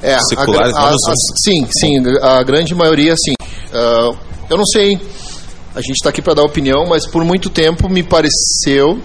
é, 0.00 0.14
a 0.14 0.20
seculares, 0.20 0.72
a- 0.76 0.80
vamos, 0.86 1.02
a- 1.08 1.14
sim, 1.42 1.66
sim, 1.70 1.94
a 2.22 2.42
grande 2.44 2.74
maioria 2.76 3.14
sim. 3.16 3.34
Ah, 3.72 4.12
eu 4.48 4.56
não 4.56 4.66
sei, 4.66 4.96
a 5.74 5.80
gente 5.80 5.94
está 5.94 6.10
aqui 6.10 6.20
para 6.20 6.34
dar 6.34 6.42
opinião, 6.42 6.86
mas 6.88 7.06
por 7.06 7.24
muito 7.24 7.48
tempo 7.50 7.88
me 7.88 8.02
pareceu 8.02 9.00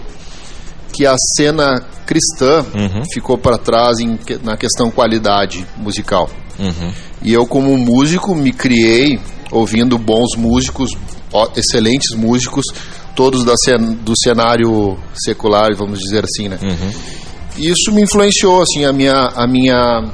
que 0.92 1.06
a 1.06 1.16
cena 1.36 1.82
cristã 2.06 2.66
Uhum. 2.74 3.04
ficou 3.14 3.38
para 3.38 3.58
trás 3.58 4.00
em 4.00 4.18
na 4.44 4.58
questão 4.58 4.90
qualidade 4.90 5.66
musical. 5.78 6.30
Uhum. 6.58 6.92
E 7.22 7.34
eu, 7.34 7.46
como 7.46 7.78
músico, 7.78 8.34
me 8.36 8.52
criei 8.52 9.20
ouvindo 9.52 9.98
bons 9.98 10.36
músicos, 10.36 10.92
excelentes 11.56 12.16
músicos, 12.16 12.66
todos 13.16 13.44
da 13.44 13.54
do 14.02 14.14
cenário 14.18 14.98
secular, 15.14 15.76
vamos 15.76 16.00
dizer 16.00 16.24
assim, 16.24 16.50
né? 16.50 16.58
Uhum. 16.62 16.92
E 17.58 17.70
isso 17.70 17.92
me 17.92 18.02
influenciou, 18.02 18.62
assim, 18.62 18.86
a 18.86 18.94
minha, 18.94 19.32
a 19.36 19.48
minha, 19.48 20.12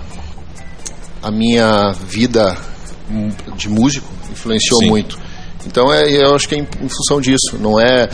a 1.21 1.31
minha 1.31 1.91
vida 2.07 2.57
hum, 3.11 3.29
de 3.57 3.69
músico 3.69 4.07
influenciou 4.31 4.79
Sim. 4.79 4.89
muito. 4.89 5.19
Então, 5.65 5.93
é, 5.93 6.03
eu 6.11 6.35
acho 6.35 6.47
que 6.47 6.55
é 6.55 6.59
em, 6.59 6.67
em 6.81 6.89
função 6.89 7.19
disso, 7.21 7.57
não 7.59 7.79
é 7.79 8.07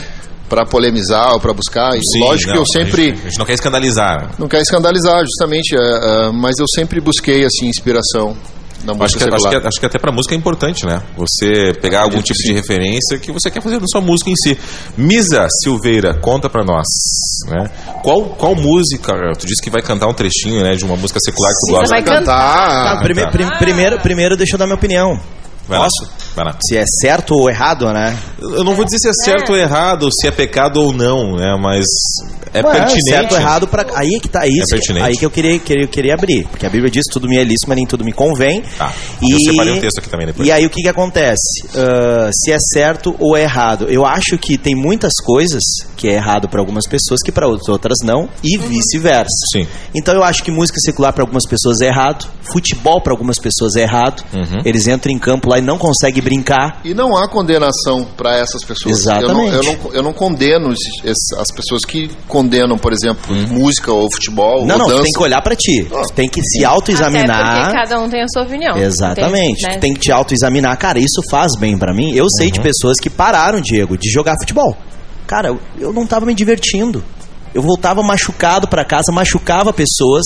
para 0.47 0.65
polemizar 0.65 1.33
ou 1.33 1.39
para 1.39 1.53
buscar. 1.53 1.91
Sim, 1.93 2.19
Lógico 2.21 2.47
não, 2.49 2.55
que 2.55 2.61
eu 2.61 2.65
sempre 2.65 3.01
A 3.03 3.05
gente, 3.09 3.19
a 3.21 3.29
gente 3.29 3.39
não 3.39 3.45
quer 3.45 3.53
escandalizar. 3.53 4.31
não 4.39 4.47
quero 4.47 4.63
escandalizar, 4.63 5.21
justamente, 5.23 5.75
é, 5.75 5.79
é, 6.27 6.31
mas 6.31 6.57
eu 6.59 6.65
sempre 6.67 6.99
busquei 6.99 7.45
assim 7.45 7.67
inspiração 7.67 8.35
na 8.83 8.93
Acho 8.93 9.01
música 9.01 9.27
que, 9.27 9.35
acho, 9.35 9.49
que, 9.49 9.67
acho 9.67 9.79
que 9.81 9.85
até 9.85 9.99
pra 9.99 10.09
música 10.11 10.33
é 10.33 10.37
importante, 10.37 10.85
né? 10.85 11.01
Você 11.17 11.73
pegar 11.81 12.03
algum 12.03 12.21
tipo 12.21 12.39
de 12.39 12.53
referência 12.53 13.19
que 13.19 13.29
você 13.31 13.51
quer 13.51 13.61
fazer 13.61 13.77
na 13.79 13.85
sua 13.87 13.99
música 13.99 14.29
em 14.29 14.35
si. 14.37 14.57
Misa 14.97 15.45
Silveira, 15.61 16.17
conta 16.21 16.49
pra 16.49 16.63
nós. 16.63 16.85
Né? 17.47 17.69
Qual, 18.01 18.23
qual 18.37 18.55
música? 18.55 19.13
Tu 19.37 19.45
disse 19.45 19.61
que 19.61 19.69
vai 19.69 19.81
cantar 19.81 20.07
um 20.07 20.13
trechinho 20.13 20.63
né, 20.63 20.75
de 20.75 20.85
uma 20.85 20.95
música 20.95 21.19
secular 21.19 21.51
que 21.51 21.59
tu 21.59 21.67
Misa 21.67 21.79
gosta. 21.79 21.95
vai 21.95 22.03
cantar. 22.03 23.03
Prime- 23.03 23.21
tá. 23.21 23.31
prim- 23.31 23.57
primeiro, 23.59 23.99
primeiro, 23.99 24.37
deixa 24.37 24.55
eu 24.55 24.57
dar 24.57 24.65
minha 24.65 24.77
opinião. 24.77 25.19
Vai 25.69 25.79
lá. 25.79 25.85
Posso? 25.85 26.11
Vai 26.35 26.45
lá. 26.45 26.55
Se 26.61 26.77
é 26.77 26.83
certo 27.01 27.35
ou 27.35 27.49
errado, 27.49 27.85
né? 27.93 28.17
Eu 28.41 28.63
não 28.63 28.73
vou 28.73 28.83
dizer 28.83 28.97
se 28.97 29.09
é 29.09 29.13
certo 29.13 29.51
ou 29.51 29.57
errado, 29.57 30.09
se 30.11 30.27
é 30.27 30.31
pecado 30.31 30.81
ou 30.81 30.91
não, 30.91 31.35
né? 31.35 31.55
Mas 31.61 31.85
é 32.53 32.61
Ué, 32.61 32.71
pertinente. 32.71 33.09
Certo 33.09 33.31
ou 33.33 33.37
errado 33.37 33.67
para 33.67 33.85
aí 33.95 34.15
é 34.15 34.19
que 34.19 34.27
tá 34.27 34.47
isso. 34.47 34.73
É 34.73 34.77
pertinente. 34.77 35.05
aí 35.05 35.15
que 35.15 35.25
eu 35.25 35.29
queria, 35.29 35.59
queria, 35.59 35.87
queria 35.87 36.13
abrir, 36.13 36.47
porque 36.47 36.65
a 36.65 36.69
Bíblia 36.69 36.89
diz 36.89 37.05
tudo 37.11 37.27
me 37.27 37.37
é 37.37 37.43
lícito, 37.43 37.67
mas 37.67 37.77
nem 37.77 37.85
tudo 37.85 38.03
me 38.03 38.11
convém. 38.11 38.63
Tá. 38.77 38.91
Eu 39.21 39.39
separei 39.39 39.73
um 39.73 39.79
texto 39.79 39.99
aqui 39.99 40.09
também 40.09 40.27
depois. 40.27 40.47
E 40.47 40.51
aí 40.51 40.65
o 40.65 40.69
que 40.69 40.81
que 40.81 40.89
acontece? 40.89 41.67
Ah, 41.75 42.29
se 42.33 42.51
é 42.51 42.57
certo 42.73 43.15
ou 43.19 43.37
é 43.37 43.43
errado? 43.43 43.85
Eu 43.89 44.05
acho 44.05 44.37
que 44.37 44.57
tem 44.57 44.75
muitas 44.75 45.13
coisas 45.23 45.61
que 45.95 46.07
é 46.07 46.13
errado 46.13 46.47
para 46.49 46.59
algumas 46.59 46.87
pessoas 46.87 47.21
que 47.23 47.31
para 47.31 47.47
outras 47.47 47.97
não 48.03 48.29
e 48.43 48.57
vice-versa. 48.57 49.45
Sim. 49.51 49.67
Então 49.93 50.13
eu 50.15 50.23
acho 50.23 50.43
que 50.43 50.51
música 50.51 50.79
secular 50.79 51.13
para 51.13 51.23
algumas 51.23 51.45
pessoas 51.47 51.81
é 51.81 51.87
errado, 51.87 52.27
futebol 52.41 53.01
para 53.01 53.13
algumas 53.13 53.37
pessoas 53.37 53.75
é 53.75 53.81
errado. 53.81 54.23
Uhum. 54.33 54.61
Eles 54.65 54.87
entram 54.87 55.13
em 55.13 55.19
campo 55.19 55.49
lá 55.49 55.58
e 55.59 55.61
não 55.61 55.77
conseguem 55.77 56.21
brincar. 56.23 56.79
E 56.83 56.93
não 56.93 57.15
há 57.15 57.27
condenação 57.27 58.05
para 58.17 58.35
essas 58.37 58.63
pessoas. 58.63 58.99
Exatamente. 58.99 59.55
Eu 59.55 59.63
não, 59.63 59.71
eu 59.73 59.77
não, 59.83 59.93
eu 59.93 60.03
não 60.03 60.13
condeno 60.13 60.71
esses- 60.73 61.03
esses- 61.03 61.33
as 61.37 61.51
pessoas 61.51 61.85
que 61.85 62.09
condenam, 62.27 62.77
por 62.77 62.91
exemplo, 62.91 63.35
música 63.49 63.91
ou 63.93 64.09
futebol 64.11 64.63
Hum. 64.63 64.65
Não, 64.65 64.75
ou 64.75 64.79
não, 64.79 64.85
tu 64.87 64.91
dança. 64.91 65.03
tem 65.03 65.11
que 65.13 65.21
olhar 65.23 65.41
para 65.41 65.55
ti. 65.55 65.87
Ah. 65.93 66.01
Tu 66.07 66.13
tem 66.13 66.27
que 66.29 66.41
se 66.41 66.65
autoexaminar. 66.65 67.63
porque 67.65 67.73
cada 67.77 67.99
um 67.99 68.09
tem 68.09 68.21
a 68.23 68.27
sua 68.27 68.43
opinião. 68.43 68.77
Exatamente. 68.77 69.61
Tem, 69.61 69.69
né? 69.69 69.77
Tu 69.77 69.79
tem 69.81 69.93
que 69.93 69.99
te 69.99 70.11
autoexaminar. 70.11 70.77
Cara, 70.77 70.99
isso 70.99 71.21
faz 71.29 71.51
bem 71.59 71.77
pra 71.77 71.93
mim. 71.93 72.11
Eu 72.13 72.25
sei 72.37 72.49
de 72.51 72.59
pessoas 72.59 72.97
que 72.99 73.09
pararam, 73.09 73.61
Diego, 73.61 73.97
de 73.97 74.09
jogar 74.09 74.35
futebol. 74.39 74.75
Cara, 75.27 75.49
eu- 75.49 75.59
eu 75.79 75.93
não 75.93 76.07
tava 76.07 76.25
me 76.25 76.33
divertindo. 76.33 77.03
Eu 77.53 77.61
voltava 77.61 78.01
machucado 78.03 78.67
pra 78.67 78.85
casa, 78.85 79.11
machucava 79.11 79.71
pessoas, 79.73 80.23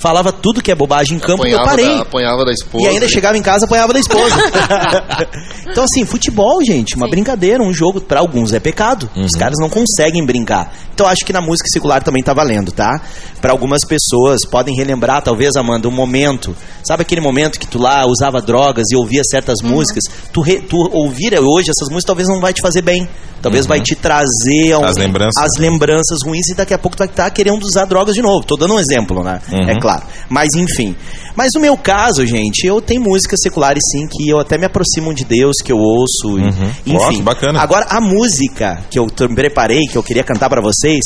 falava 0.00 0.32
tudo 0.32 0.62
que 0.62 0.72
é 0.72 0.74
bobagem 0.74 1.16
em 1.18 1.20
campo, 1.20 1.46
eu 1.46 1.58
apanhava, 1.58 1.64
parei. 1.70 1.96
da, 1.96 2.02
apanhava 2.02 2.44
da 2.44 2.52
esposa. 2.52 2.84
E 2.84 2.88
ainda 2.88 3.06
chegava 3.06 3.36
em 3.36 3.42
casa 3.42 3.64
e 3.64 3.66
apanhava 3.66 3.92
da 3.92 4.00
esposa. 4.00 4.34
então, 5.70 5.84
assim, 5.84 6.04
futebol, 6.04 6.64
gente, 6.64 6.96
uma 6.96 7.06
brincadeira, 7.08 7.62
um 7.62 7.72
jogo, 7.72 8.00
pra 8.00 8.20
alguns 8.20 8.52
é 8.52 8.58
pecado. 8.58 9.08
Os 9.14 9.32
caras 9.32 9.56
não 9.60 9.68
conseguem 9.68 10.24
brincar. 10.24 10.72
Então, 10.94 11.06
acho 11.06 11.24
que 11.24 11.32
na 11.32 11.40
música 11.40 11.68
secular 11.70 12.02
também 12.02 12.22
tá 12.22 12.32
valendo, 12.32 12.72
tá? 12.72 13.00
Pra 13.40 13.52
algumas 13.52 13.80
pessoas, 13.86 14.40
podem 14.50 14.74
relembrar, 14.74 15.22
talvez, 15.22 15.54
Amanda, 15.56 15.86
um 15.88 15.92
momento. 15.92 16.56
Sabe 16.82 17.02
aquele 17.02 17.20
momento 17.20 17.58
que 17.60 17.66
tu 17.66 17.78
lá 17.78 18.06
usava 18.06 18.40
drogas 18.40 18.86
e 18.90 18.96
ouvia 18.96 19.22
certas 19.24 19.60
músicas? 19.62 20.02
Tu, 20.32 20.40
re- 20.40 20.60
tu 20.60 20.76
ouvir 20.92 21.38
hoje 21.38 21.70
essas 21.70 21.88
músicas 21.88 22.04
talvez 22.04 22.28
não 22.28 22.40
vai 22.40 22.52
te 22.52 22.60
fazer 22.62 22.82
bem. 22.82 23.08
Talvez 23.42 23.66
vai 23.66 23.80
te 23.80 23.94
trazer 23.96 24.76
um- 24.76 24.84
As 24.84 24.96
lembranças. 24.96 25.42
as 25.42 25.58
lembranças 25.58 26.18
ruins 26.24 26.48
e 26.48 26.54
daqui 26.54 26.74
a 26.74 26.78
pouco 26.78 26.96
tu 26.96 27.00
vai 27.00 27.08
estar 27.08 27.30
querendo 27.30 27.62
usar 27.64 27.84
drogas 27.86 28.14
de 28.14 28.22
novo. 28.22 28.44
Tô 28.44 28.56
dando 28.56 28.74
um 28.74 28.78
exemplo, 28.80 29.22
né? 29.24 29.40
Uhum. 29.50 29.68
É 29.70 29.80
claro. 29.80 30.02
Mas 30.28 30.54
enfim. 30.54 30.94
Mas 31.36 31.52
no 31.54 31.60
meu 31.60 31.76
caso, 31.76 32.26
gente, 32.26 32.66
eu 32.66 32.80
tenho 32.80 33.00
músicas 33.02 33.38
seculares 33.42 33.82
sim 33.92 34.06
que 34.06 34.28
eu 34.28 34.38
até 34.38 34.58
me 34.58 34.66
aproximo 34.66 35.14
de 35.14 35.24
Deus, 35.24 35.56
que 35.64 35.72
eu 35.72 35.78
ouço. 35.78 36.28
Uhum. 36.36 36.70
Enfim. 36.86 36.92
Gosto, 36.92 37.22
bacana. 37.22 37.60
Agora, 37.60 37.86
a 37.88 38.00
música 38.00 38.80
que 38.90 38.98
eu 38.98 39.06
preparei, 39.34 39.80
que 39.90 39.96
eu 39.96 40.02
queria 40.02 40.22
cantar 40.24 40.50
pra 40.50 40.60
vocês, 40.60 41.00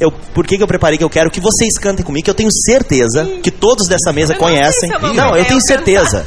eu, 0.00 0.10
por 0.10 0.46
que, 0.46 0.56
que 0.56 0.62
eu 0.62 0.66
preparei 0.66 0.98
que 0.98 1.04
eu 1.04 1.10
quero 1.10 1.30
que 1.30 1.40
vocês 1.40 1.78
cantem 1.78 2.04
comigo, 2.04 2.24
que 2.24 2.30
eu 2.30 2.34
tenho 2.34 2.50
certeza 2.52 3.24
que 3.42 3.50
todos 3.50 3.86
dessa 3.88 4.12
mesa 4.12 4.32
Eu 4.32 4.38
não 4.38 4.44
conhecem. 4.44 4.88
sei 4.90 4.98
se 4.98 5.06
é 5.06 5.12
Não, 5.12 5.36
eu 5.36 5.44
tenho 5.44 5.60
certeza. 5.60 6.26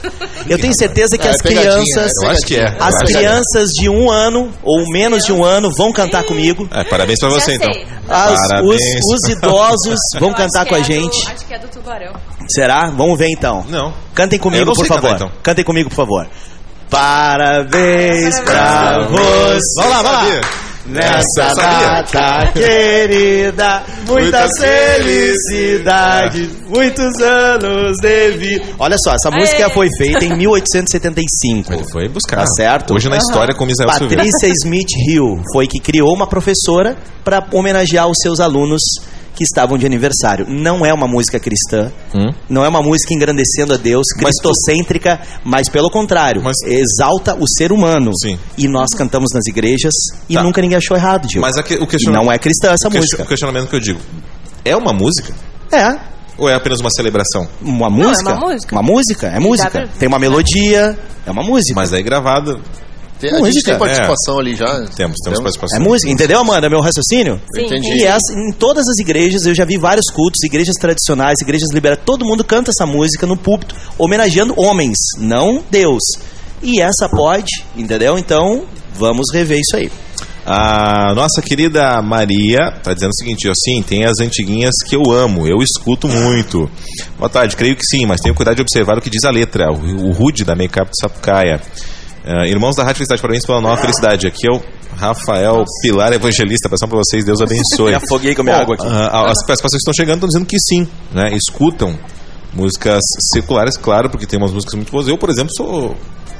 Eu 0.49 0.57
tenho 0.57 0.73
certeza 0.73 1.17
que 1.17 1.27
É, 1.27 1.31
as 1.31 1.41
pegadinha, 1.41 1.71
crianças. 1.83 2.11
Eu 2.23 2.29
acho 2.29 2.41
que 2.45 2.55
é. 2.55 2.75
As 2.79 2.95
é. 2.95 3.05
crianças 3.05 3.69
de 3.71 3.89
um 3.89 4.09
ano 4.09 4.51
ou 4.63 4.83
menos 4.91 5.23
de 5.25 5.33
um 5.33 5.43
ano 5.43 5.69
vão 5.75 5.91
cantar 5.91 6.23
comigo. 6.23 6.67
É, 6.71 6.83
parabéns 6.85 7.19
pra 7.19 7.29
você, 7.29 7.55
então. 7.55 7.71
As- 8.09 8.47
Parabéns. 8.47 8.81
os, 9.05 9.13
os 9.23 9.29
idosos 9.29 9.99
vão 10.19 10.29
Eu 10.29 10.35
cantar 10.35 10.65
com 10.65 10.75
a 10.75 10.79
do- 10.79 10.83
gente. 10.85 11.27
acho 11.29 11.45
que 11.45 11.53
é 11.53 11.59
do 11.59 11.67
Tubarão. 11.67 12.13
Será? 12.49 12.89
Vamos 12.89 13.17
ver 13.19 13.27
então. 13.29 13.65
Não. 13.67 13.93
Cantem 14.15 14.39
comigo, 14.39 14.65
não 14.65 14.73
por 14.73 14.85
sei 14.85 14.87
cantar, 14.89 15.01
favor. 15.01 15.15
então. 15.15 15.31
Cantem 15.43 15.65
comigo, 15.65 15.89
por 15.89 15.95
favor. 15.95 16.25
Parabéns 16.89 18.39
pra 18.39 18.99
você. 19.09 19.59
Vamos 19.75 19.91
lá, 19.91 20.01
vamos 20.01 20.11
lá. 20.35 20.41
Nessa 20.87 21.53
data 21.53 22.51
querida, 22.53 23.83
muitas 24.07 24.51
felicidades, 24.57 26.49
muitos 26.67 27.21
anos 27.21 27.97
de 28.01 28.31
vida. 28.31 28.65
Olha 28.79 28.95
só, 29.03 29.13
essa 29.13 29.29
música 29.29 29.65
Aê. 29.65 29.73
foi 29.73 29.89
feita 29.97 30.23
em 30.23 30.37
1875. 30.37 31.73
Ele 31.73 31.83
foi 31.91 32.07
buscar. 32.07 32.37
Tá 32.37 32.45
certo? 32.55 32.93
Hoje 32.93 33.09
na 33.09 33.17
história 33.17 33.53
com 33.53 33.65
Misael 33.65 33.89
Silveira. 33.91 34.23
Patrícia 34.23 34.47
Smith 34.47 34.87
Hill 35.09 35.41
foi 35.51 35.67
que 35.67 35.79
criou 35.79 36.13
uma 36.13 36.25
professora 36.27 36.95
para 37.23 37.45
homenagear 37.51 38.07
os 38.07 38.17
seus 38.21 38.39
alunos 38.39 38.81
que 39.37 39.43
estavam 39.43 39.77
de 39.77 39.85
aniversário. 39.85 40.47
Não 40.49 40.83
é 40.83 40.91
uma 40.91 41.07
música 41.07 41.39
cristã, 41.39 41.91
Hum? 42.13 42.33
não 42.49 42.65
é 42.65 42.67
uma 42.67 42.81
música 42.81 43.13
engrandecendo 43.13 43.73
a 43.75 43.77
Deus, 43.77 44.07
Mas 44.19 44.35
tu- 44.35 44.49
cristocêntrica, 44.49 45.19
mas 45.43 45.69
pelo 45.69 45.91
contrário, 45.91 46.41
Mas- 46.43 46.57
exalta 46.65 47.35
o 47.39 47.47
ser 47.47 47.71
humano. 47.71 48.11
Sim. 48.19 48.39
E 48.57 48.67
nós 48.67 48.89
cantamos 48.97 49.29
nas 49.33 49.45
igrejas 49.45 49.93
e 50.27 50.33
Tá. 50.33 50.41
nunca 50.43 50.59
ninguém 50.59 50.77
achou 50.77 50.97
errado, 50.97 51.29
Gil. 51.31 51.39
Mas 51.41 51.55
aqui, 51.55 51.75
o 51.75 51.83
E 51.83 51.87
questionamento. 51.87 52.25
não 52.25 52.31
é 52.33 52.39
cristã 52.39 52.71
essa 52.71 52.87
o 52.87 52.91
música. 52.91 53.21
O 53.23 53.27
questionamento 53.27 53.69
que 53.69 53.75
eu 53.75 53.79
digo. 53.79 53.99
É 54.65 54.75
uma 54.75 54.91
música? 54.91 55.31
É. 55.71 55.97
Ou 56.37 56.49
é 56.49 56.55
apenas 56.55 56.79
uma 56.79 56.89
celebração? 56.89 57.47
Uma 57.61 57.87
é 57.87 57.89
música? 57.89 58.33
uma 58.33 58.47
música. 58.49 58.75
Uma 58.75 58.83
música, 58.83 59.27
é 59.27 59.39
música. 59.39 59.69
pra- 59.69 59.87
Tem 59.99 60.07
uma 60.07 60.19
melodia, 60.19 60.97
é 61.25 61.31
uma 61.31 61.43
música. 61.43 61.73
Mas 61.79 61.93
aí 61.93 62.01
gravada. 62.01 62.59
Tem, 63.19 63.31
a 63.31 63.37
gente 63.37 63.45
música. 63.45 63.71
tem 63.71 63.79
participação 63.79 64.39
ali 64.39 64.55
já. 64.55 64.65
Temos, 64.95 65.17
temos 65.23 65.39
participação. 65.39 65.77
É 65.77 65.79
música, 65.79 66.11
entendeu, 66.11 66.39
Amanda? 66.39 66.69
Meu 66.69 66.81
raciocínio? 66.81 67.41
Sim, 67.55 67.65
Entendi. 67.65 67.93
E 67.97 68.03
essa, 68.03 68.33
em 68.33 68.51
todas 68.53 68.87
as 68.87 68.97
igrejas, 68.99 69.45
eu 69.45 69.55
já 69.55 69.65
vi 69.65 69.77
vários 69.77 70.09
cultos, 70.11 70.43
igrejas 70.43 70.75
tradicionais, 70.75 71.39
igrejas 71.41 71.69
liberais, 71.73 71.99
todo 72.05 72.25
mundo 72.25 72.43
canta 72.43 72.71
essa 72.71 72.85
música 72.85 73.25
no 73.25 73.35
púlpito, 73.35 73.75
homenageando 73.97 74.53
homens, 74.57 74.97
não 75.17 75.63
Deus. 75.69 76.03
E 76.61 76.81
essa 76.81 77.09
pode, 77.09 77.63
entendeu? 77.75 78.17
Então, 78.17 78.63
vamos 78.95 79.27
rever 79.31 79.59
isso 79.59 79.75
aí. 79.75 79.91
A 80.49 81.13
nossa 81.13 81.41
querida 81.41 82.01
Maria 82.01 82.71
tá 82.81 82.93
dizendo 82.93 83.09
o 83.09 83.15
seguinte, 83.15 83.49
ó, 83.49 83.51
sim, 83.53 83.83
tem 83.83 84.05
as 84.05 84.19
antiguinhas 84.21 84.75
que 84.87 84.95
eu 84.95 85.11
amo, 85.11 85.45
eu 85.45 85.57
escuto 85.61 86.07
muito. 86.07 86.69
Boa 87.17 87.29
tarde, 87.29 87.57
creio 87.57 87.75
que 87.75 87.85
sim, 87.85 88.05
mas 88.05 88.21
tenho 88.21 88.33
cuidado 88.33 88.55
de 88.55 88.61
observar 88.61 88.97
o 88.97 89.01
que 89.01 89.09
diz 89.09 89.25
a 89.25 89.29
letra, 89.29 89.69
o, 89.69 90.07
o 90.07 90.11
Rude 90.13 90.45
da 90.45 90.55
Makeup 90.55 90.89
de 90.89 91.01
Sapucaia. 91.01 91.59
Ah, 92.29 92.45
irmãos 92.45 92.75
da 92.75 92.83
Rádio 92.83 92.97
Felicidade, 92.97 93.21
parabéns 93.21 93.45
pela 93.45 93.61
nova 93.61 93.77
felicidade. 93.77 94.27
Aqui 94.27 94.45
é 94.45 94.51
o 94.53 94.61
Rafael 94.97 95.63
Pilar 95.81 96.11
Evangelista, 96.11 96.67
passando 96.67 96.89
para 96.89 96.99
vocês, 96.99 97.23
Deus 97.23 97.39
abençoe. 97.39 97.91
Me 97.91 97.95
afoguei 97.95 98.35
com 98.35 98.41
a 98.41 98.43
minha 98.43 98.57
Bom, 98.57 98.63
água 98.63 98.75
aqui. 98.75 98.85
ah, 98.85 99.31
as 99.31 99.45
participações 99.45 99.71
que 99.71 99.89
estão 99.89 99.93
chegando 99.93 100.15
estão 100.15 100.27
dizendo 100.27 100.45
que 100.45 100.59
sim, 100.59 100.85
né? 101.13 101.33
Escutam 101.33 101.97
músicas 102.53 103.01
seculares, 103.33 103.77
claro, 103.77 104.09
porque 104.09 104.25
tem 104.25 104.37
umas 104.37 104.51
músicas 104.51 104.75
muito 104.75 104.91
boas. 104.91 105.07
Eu, 105.07 105.17
por 105.17 105.29
exemplo, 105.29 105.51
sou 105.55 105.95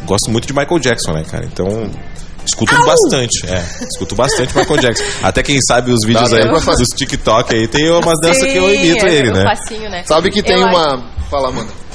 gosto 0.05 0.29
muito 0.29 0.45
de 0.45 0.53
Michael 0.53 0.77
Jackson, 0.77 1.13
né, 1.13 1.23
cara? 1.23 1.45
Então, 1.45 1.89
escuto 2.45 2.75
bastante, 2.85 3.47
é, 3.47 3.63
escuto 3.89 4.13
bastante 4.13 4.57
Michael 4.57 4.81
Jackson. 4.81 5.03
Até 5.23 5.41
quem 5.41 5.61
sabe 5.61 5.91
os 5.93 6.03
vídeos 6.05 6.29
Dá 6.31 6.37
aí 6.37 6.49
dos 6.49 6.89
TikTok 6.89 7.55
aí, 7.55 7.65
tem 7.65 7.89
umas 7.91 8.19
danças 8.19 8.43
que 8.43 8.57
eu 8.57 8.69
Sim, 8.69 8.75
imito 8.75 9.05
é 9.05 9.15
ele, 9.15 9.29
um 9.31 9.35
né? 9.35 9.43
facinho, 9.43 9.89
né? 9.89 10.03
Sabe 10.03 10.29
que 10.31 10.43
tem 10.43 10.59
Eu 10.59 10.67
uma. 10.67 11.15
Fala, 11.29 11.47
Amanda. 11.47 11.86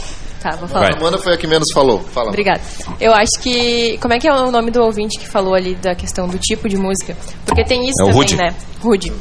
Tá, 0.42 0.56
vou 0.56 0.68
falar. 0.68 0.86
Vai. 0.86 0.94
A 0.94 0.96
Amanda 0.96 1.18
foi 1.18 1.34
a 1.34 1.36
que 1.36 1.46
menos 1.46 1.68
falou. 1.72 2.00
Fala. 2.12 2.28
Obrigada. 2.30 2.60
Eu 3.00 3.12
acho 3.12 3.38
que. 3.40 3.96
Como 3.98 4.12
é 4.12 4.18
que 4.18 4.26
é 4.26 4.32
o 4.32 4.50
nome 4.50 4.70
do 4.70 4.82
ouvinte 4.82 5.18
que 5.18 5.28
falou 5.28 5.54
ali 5.54 5.74
da 5.76 5.94
questão 5.94 6.26
do 6.26 6.38
tipo 6.38 6.68
de 6.68 6.76
música? 6.76 7.16
Porque 7.46 7.64
tem 7.64 7.82
isso 7.88 8.02
É 8.02 8.04
também, 8.06 8.14
Rude. 8.16 8.36
né? 8.36 8.54
Rude. 8.80 9.12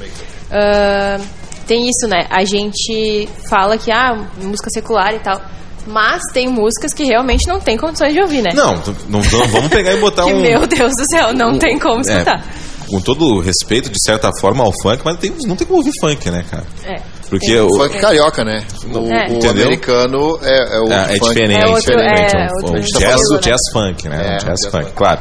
Ah, 0.51 1.19
tem 1.67 1.87
isso, 1.87 2.07
né? 2.07 2.25
A 2.29 2.43
gente 2.43 3.29
fala 3.49 3.77
que, 3.77 3.91
ah, 3.91 4.27
música 4.41 4.69
secular 4.71 5.13
e 5.13 5.19
tal. 5.19 5.39
Mas 5.87 6.21
tem 6.33 6.47
músicas 6.47 6.93
que 6.93 7.03
realmente 7.03 7.47
não 7.47 7.59
tem 7.59 7.75
condições 7.77 8.13
de 8.13 8.21
ouvir, 8.21 8.41
né? 8.43 8.51
Não, 8.53 8.73
não, 9.09 9.19
não 9.21 9.47
vamos 9.47 9.69
pegar 9.69 9.93
e 9.93 9.97
botar 9.99 10.25
que, 10.25 10.33
um 10.33 10.41
meu 10.41 10.67
Deus 10.67 10.91
do 10.95 11.05
céu, 11.09 11.33
não 11.33 11.57
tem 11.57 11.79
como 11.79 11.97
é, 11.97 12.01
escutar. 12.01 12.45
com 12.87 13.01
todo 13.01 13.25
o 13.25 13.39
respeito, 13.39 13.89
de 13.89 13.99
certa 14.03 14.29
forma, 14.39 14.63
ao 14.63 14.71
funk, 14.83 15.01
mas 15.03 15.17
tem, 15.17 15.33
não 15.47 15.55
tem 15.55 15.65
como 15.65 15.79
ouvir 15.79 15.91
funk, 15.99 16.29
né, 16.29 16.45
cara? 16.49 16.65
É. 16.83 17.01
Porque 17.31 17.57
o- 17.59 17.69
Funk 17.77 17.97
carioca, 17.99 18.43
né? 18.43 18.63
O, 18.93 19.11
É. 19.11 19.27
o 19.29 19.49
americano 19.49 20.37
é, 20.43 20.75
é 20.77 20.79
o 20.81 20.91
É, 20.91 20.95
é 21.15 21.17
funk. 21.17 21.29
diferente. 21.29 21.63
É 21.63 21.67
outro- 21.67 21.81
diferente. 21.81 22.35
é 22.35 22.47
o 22.51 22.77
estilo, 22.77 22.99
jazz, 22.99 23.15
né? 23.21 23.37
o 23.37 23.39
jazz 23.39 23.61
funk, 23.73 24.09
né? 24.09 24.17
É, 24.17 24.19
o 24.19 24.23
jazz 24.31 24.43
jazz 24.43 24.61
funk, 24.71 24.83
funk. 24.83 24.91
claro. 24.97 25.19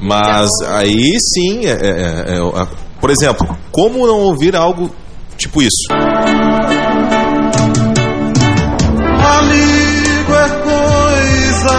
Mas 0.00 0.50
aí 0.68 1.16
sim, 1.20 1.66
é- 1.66 1.70
é- 1.70 2.34
é- 2.38 2.62
é- 2.62 2.66
por 3.00 3.10
exemplo, 3.10 3.46
como 3.70 4.06
não 4.06 4.20
ouvir 4.20 4.56
algo 4.56 4.90
tipo 5.36 5.60
isso? 5.62 5.86
Amigo 9.00 10.32
é 10.34 10.48
coisa 10.62 11.76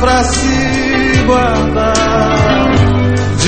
pra 0.00 0.24
se 0.24 1.22
guardar 1.26 1.83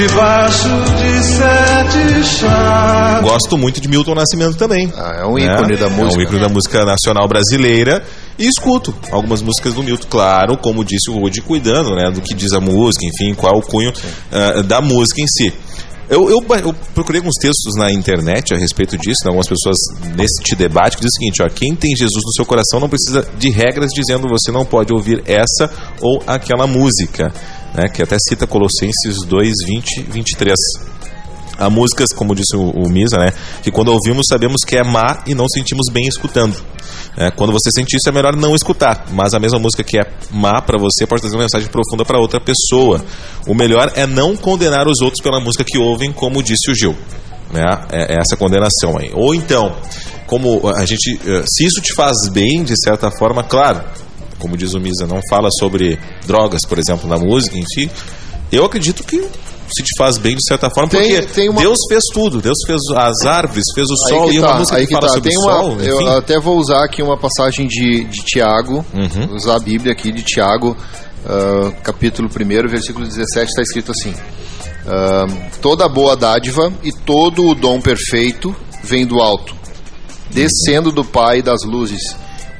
debaixo 0.07 0.69
de 0.69 1.23
sete 1.25 2.25
chaves. 2.25 3.29
Gosto 3.29 3.59
muito 3.59 3.81
de 3.81 3.89
Milton 3.89 4.15
Nascimento 4.15 4.57
também. 4.57 4.93
Ah, 4.97 5.23
é 5.23 5.27
um 5.27 5.39
ícone 5.39 5.73
né? 5.73 5.77
da 5.77 5.87
É 5.87 5.89
um 5.89 5.93
música. 5.93 6.23
ícone 6.23 6.41
da 6.41 6.49
música 6.49 6.85
nacional 6.85 7.27
brasileira. 7.29 8.03
E 8.39 8.47
escuto 8.47 8.95
algumas 9.11 9.41
músicas 9.43 9.75
do 9.75 9.83
Milton, 9.83 10.07
claro, 10.09 10.57
como 10.59 10.85
disse 10.85 11.11
o 11.11 11.15
Rudy, 11.19 11.41
cuidando 11.41 11.95
né, 11.97 12.11
do 12.11 12.21
que 12.21 12.35
diz 12.35 12.53
a 12.53 12.61
música, 12.61 13.05
enfim, 13.07 13.35
qual 13.35 13.55
é 13.55 13.59
o 13.59 13.63
cunho 13.63 13.93
ah, 14.31 14.63
da 14.63 14.81
música 14.81 15.21
em 15.23 15.27
si. 15.27 15.53
Eu, 16.09 16.31
eu, 16.31 16.39
eu 16.65 16.73
procurei 16.95 17.19
alguns 17.19 17.35
textos 17.41 17.75
na 17.77 17.91
internet 17.91 18.55
a 18.55 18.57
respeito 18.57 18.97
disso, 18.97 19.23
né? 19.25 19.29
algumas 19.31 19.49
pessoas 19.49 19.77
neste 20.15 20.55
debate 20.55 20.97
que 20.97 21.03
diz 21.03 21.11
o 21.11 21.19
seguinte: 21.19 21.43
ó, 21.43 21.49
quem 21.49 21.75
tem 21.75 21.97
Jesus 21.97 22.23
no 22.25 22.33
seu 22.33 22.45
coração 22.47 22.79
não 22.79 22.89
precisa 22.89 23.27
de 23.37 23.51
regras 23.51 23.91
dizendo 23.93 24.29
você 24.29 24.53
não 24.53 24.65
pode 24.65 24.93
ouvir 24.95 25.25
essa 25.27 25.69
ou 26.01 26.23
aquela 26.25 26.65
música, 26.69 27.33
né? 27.77 27.89
que 27.89 28.03
até 28.03 28.17
cita 28.19 28.47
Colossenses 28.47 29.25
2, 29.27 29.53
20, 29.67 30.03
23. 30.09 30.55
Há 31.59 31.71
músicas, 31.71 32.13
como 32.15 32.35
disse 32.35 32.55
o, 32.55 32.71
o 32.71 32.89
Misa, 32.89 33.17
né? 33.17 33.33
Que 33.63 33.71
quando 33.71 33.89
ouvimos 33.89 34.27
sabemos 34.29 34.63
que 34.67 34.77
é 34.77 34.85
má 34.85 35.23
e 35.27 35.35
não 35.35 35.49
sentimos 35.49 35.87
bem 35.91 36.07
escutando. 36.07 36.55
É, 37.17 37.31
quando 37.31 37.51
você 37.51 37.71
sente 37.71 37.97
isso 37.97 38.09
é 38.09 38.13
melhor 38.13 38.37
não 38.37 38.55
escutar. 38.55 39.07
Mas 39.11 39.33
a 39.33 39.39
mesma 39.39 39.59
música 39.59 39.83
que 39.83 39.99
é 39.99 40.03
má 40.31 40.61
para 40.61 40.79
você 40.79 41.07
pode 41.07 41.23
trazer 41.23 41.35
uma 41.35 41.45
mensagem 41.45 41.69
profunda 41.71 42.05
para 42.05 42.21
outra 42.21 42.39
pessoa. 42.39 43.03
O 43.47 43.55
melhor 43.55 43.91
é 43.95 44.07
não 44.07 44.37
condenar 44.37 44.87
os 44.87 45.01
outros 45.01 45.23
pela 45.23 45.41
música 45.41 45.65
que 45.65 45.79
ouvem, 45.79 46.13
como 46.13 46.43
disse 46.43 46.71
o 46.71 46.75
Gil. 46.75 46.95
Né? 47.51 47.63
É, 47.91 48.17
é 48.17 48.21
essa 48.21 48.37
condenação 48.37 48.99
aí. 48.99 49.11
Ou 49.15 49.35
então, 49.35 49.75
como 50.27 50.69
a 50.69 50.85
gente, 50.85 51.19
eh, 51.25 51.45
se 51.47 51.65
isso 51.65 51.81
te 51.81 51.95
faz 51.95 52.29
bem 52.31 52.65
de 52.65 52.75
certa 52.77 53.11
forma, 53.11 53.43
claro. 53.43 53.83
Como 54.39 54.57
diz 54.57 54.75
o 54.75 54.81
Misa, 54.81 55.07
não 55.07 55.21
fala 55.31 55.49
sobre 55.59 55.99
drogas, 56.27 56.61
por 56.69 56.79
exemplo, 56.79 57.09
na 57.09 57.17
música 57.19 57.57
em 57.57 57.65
si. 57.67 57.91
Eu 58.53 58.65
acredito 58.65 59.03
que 59.03 59.19
se 59.69 59.83
te 59.83 59.97
faz 59.99 60.17
bem 60.19 60.37
de 60.37 60.45
certa 60.47 60.71
forma, 60.71 60.89
Tem- 60.91 61.01
porque 61.17 61.27
tem 61.33 61.49
uma- 61.49 61.61
Deus 61.61 61.79
fez 61.89 62.03
tudo. 62.13 62.41
Deus 62.41 62.57
fez 62.67 62.81
as 62.97 63.27
árvores, 63.27 63.65
fez 63.75 63.89
o 63.91 63.97
sol 64.09 64.29
que 64.29 64.37
e 64.37 64.41
tá, 64.41 64.47
uma 64.51 64.59
música 64.59 64.77
aí 64.79 64.87
que, 64.87 64.93
fala 64.93 65.07
tá. 65.09 65.15
sobre 65.15 65.31
Tem 65.31 65.39
o 65.39 65.43
uma, 65.43 65.53
sol. 65.53 65.81
eu 65.81 66.01
enfim. 66.03 66.09
até 66.11 66.39
vou 66.39 66.57
usar 66.59 66.85
aqui 66.85 67.03
uma 67.03 67.19
passagem 67.19 67.67
de, 67.67 68.05
de 68.05 68.25
Tiago, 68.25 68.85
Uhum. 68.95 69.35
usar 69.35 69.57
a 69.57 69.59
Bíblia 69.59 69.93
aqui 69.93 70.13
de 70.13 70.23
Tiago, 70.23 70.77
ah, 71.25 71.73
capítulo 71.83 72.29
1, 72.29 72.69
versículo 72.69 73.05
17, 73.05 73.49
está 73.49 73.63
escrito 73.63 73.91
assim: 73.91 74.15
ah, 74.87 75.27
Toda 75.61 75.89
boa 75.89 76.15
dádiva 76.17 76.73
e 76.85 76.93
todo 76.93 77.45
o 77.49 77.55
dom 77.55 77.81
perfeito 77.81 78.55
vem 78.85 79.05
do 79.05 79.19
alto, 79.21 79.53
descendo 80.31 80.93
do 80.93 81.05
Pai 81.05 81.43
das 81.43 81.65
luzes, 81.65 82.15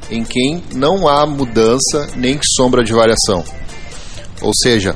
em 0.09 0.23
quem 0.23 0.63
não 0.73 1.07
há 1.07 1.25
mudança 1.25 2.09
nem 2.15 2.39
sombra 2.55 2.83
de 2.83 2.93
variação. 2.93 3.43
Ou 4.41 4.51
seja, 4.53 4.95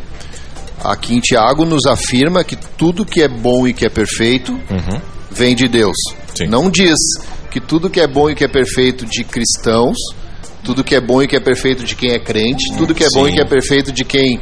aqui 0.83 1.15
em 1.15 1.19
Tiago 1.19 1.65
nos 1.65 1.85
afirma 1.85 2.43
que 2.43 2.55
tudo 2.55 3.05
que 3.05 3.21
é 3.21 3.27
bom 3.27 3.67
e 3.67 3.73
que 3.73 3.85
é 3.85 3.89
perfeito 3.89 4.57
vem 5.31 5.55
de 5.55 5.67
Deus. 5.67 5.95
Uhum. 6.09 6.35
Sim. 6.35 6.47
Não 6.47 6.69
diz 6.69 6.97
que 7.49 7.59
tudo 7.59 7.89
que 7.89 7.99
é 7.99 8.07
bom 8.07 8.29
e 8.29 8.35
que 8.35 8.43
é 8.43 8.47
perfeito 8.47 9.05
de 9.05 9.23
cristãos, 9.23 9.97
tudo 10.63 10.83
que 10.83 10.95
é 10.95 11.01
bom 11.01 11.21
e 11.21 11.27
que 11.27 11.35
é 11.35 11.39
perfeito 11.39 11.83
de 11.83 11.95
quem 11.95 12.11
é 12.11 12.19
crente, 12.19 12.75
tudo 12.77 12.93
que 12.93 13.03
é 13.03 13.09
bom 13.13 13.25
Sim. 13.25 13.31
e 13.31 13.33
que 13.35 13.41
é 13.41 13.45
perfeito 13.45 13.91
de 13.91 14.05
quem 14.05 14.39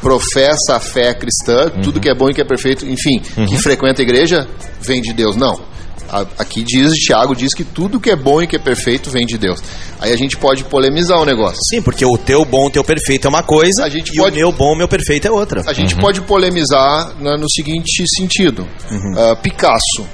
professa 0.00 0.76
a 0.76 0.80
fé 0.80 1.14
cristã, 1.14 1.70
tudo 1.82 2.00
que 2.00 2.10
é 2.10 2.14
bom 2.14 2.28
e 2.28 2.34
que 2.34 2.40
é 2.40 2.44
perfeito, 2.44 2.84
enfim, 2.84 3.20
que 3.46 3.56
frequenta 3.56 4.02
a 4.02 4.04
igreja, 4.04 4.48
vem 4.80 5.00
de 5.00 5.12
Deus. 5.12 5.36
Não. 5.36 5.71
Aqui 6.38 6.62
diz, 6.62 6.92
Tiago 6.94 7.34
diz 7.34 7.54
que 7.54 7.64
tudo 7.64 7.98
que 7.98 8.10
é 8.10 8.16
bom 8.16 8.42
e 8.42 8.46
que 8.46 8.56
é 8.56 8.58
perfeito 8.58 9.10
vem 9.10 9.24
de 9.26 9.38
Deus. 9.38 9.60
Aí 9.98 10.12
a 10.12 10.16
gente 10.16 10.36
pode 10.36 10.62
polemizar 10.64 11.18
o 11.18 11.24
negócio. 11.24 11.58
Sim, 11.70 11.80
porque 11.80 12.04
o 12.04 12.18
teu 12.18 12.44
bom, 12.44 12.66
o 12.66 12.70
teu 12.70 12.84
perfeito 12.84 13.26
é 13.26 13.30
uma 13.30 13.42
coisa 13.42 13.84
A 13.84 13.88
gente 13.88 14.10
e 14.12 14.16
pode- 14.18 14.36
o 14.36 14.38
meu 14.38 14.52
bom, 14.52 14.74
o 14.74 14.76
meu 14.76 14.86
perfeito 14.88 15.26
é 15.26 15.30
outra. 15.30 15.62
A 15.66 15.72
gente 15.72 15.96
pode 15.96 16.20
polemizar 16.20 17.14
né, 17.18 17.36
no 17.38 17.48
seguinte 17.50 18.04
sentido: 18.16 18.68
Ah, 19.16 19.34
Picasso, 19.36 20.06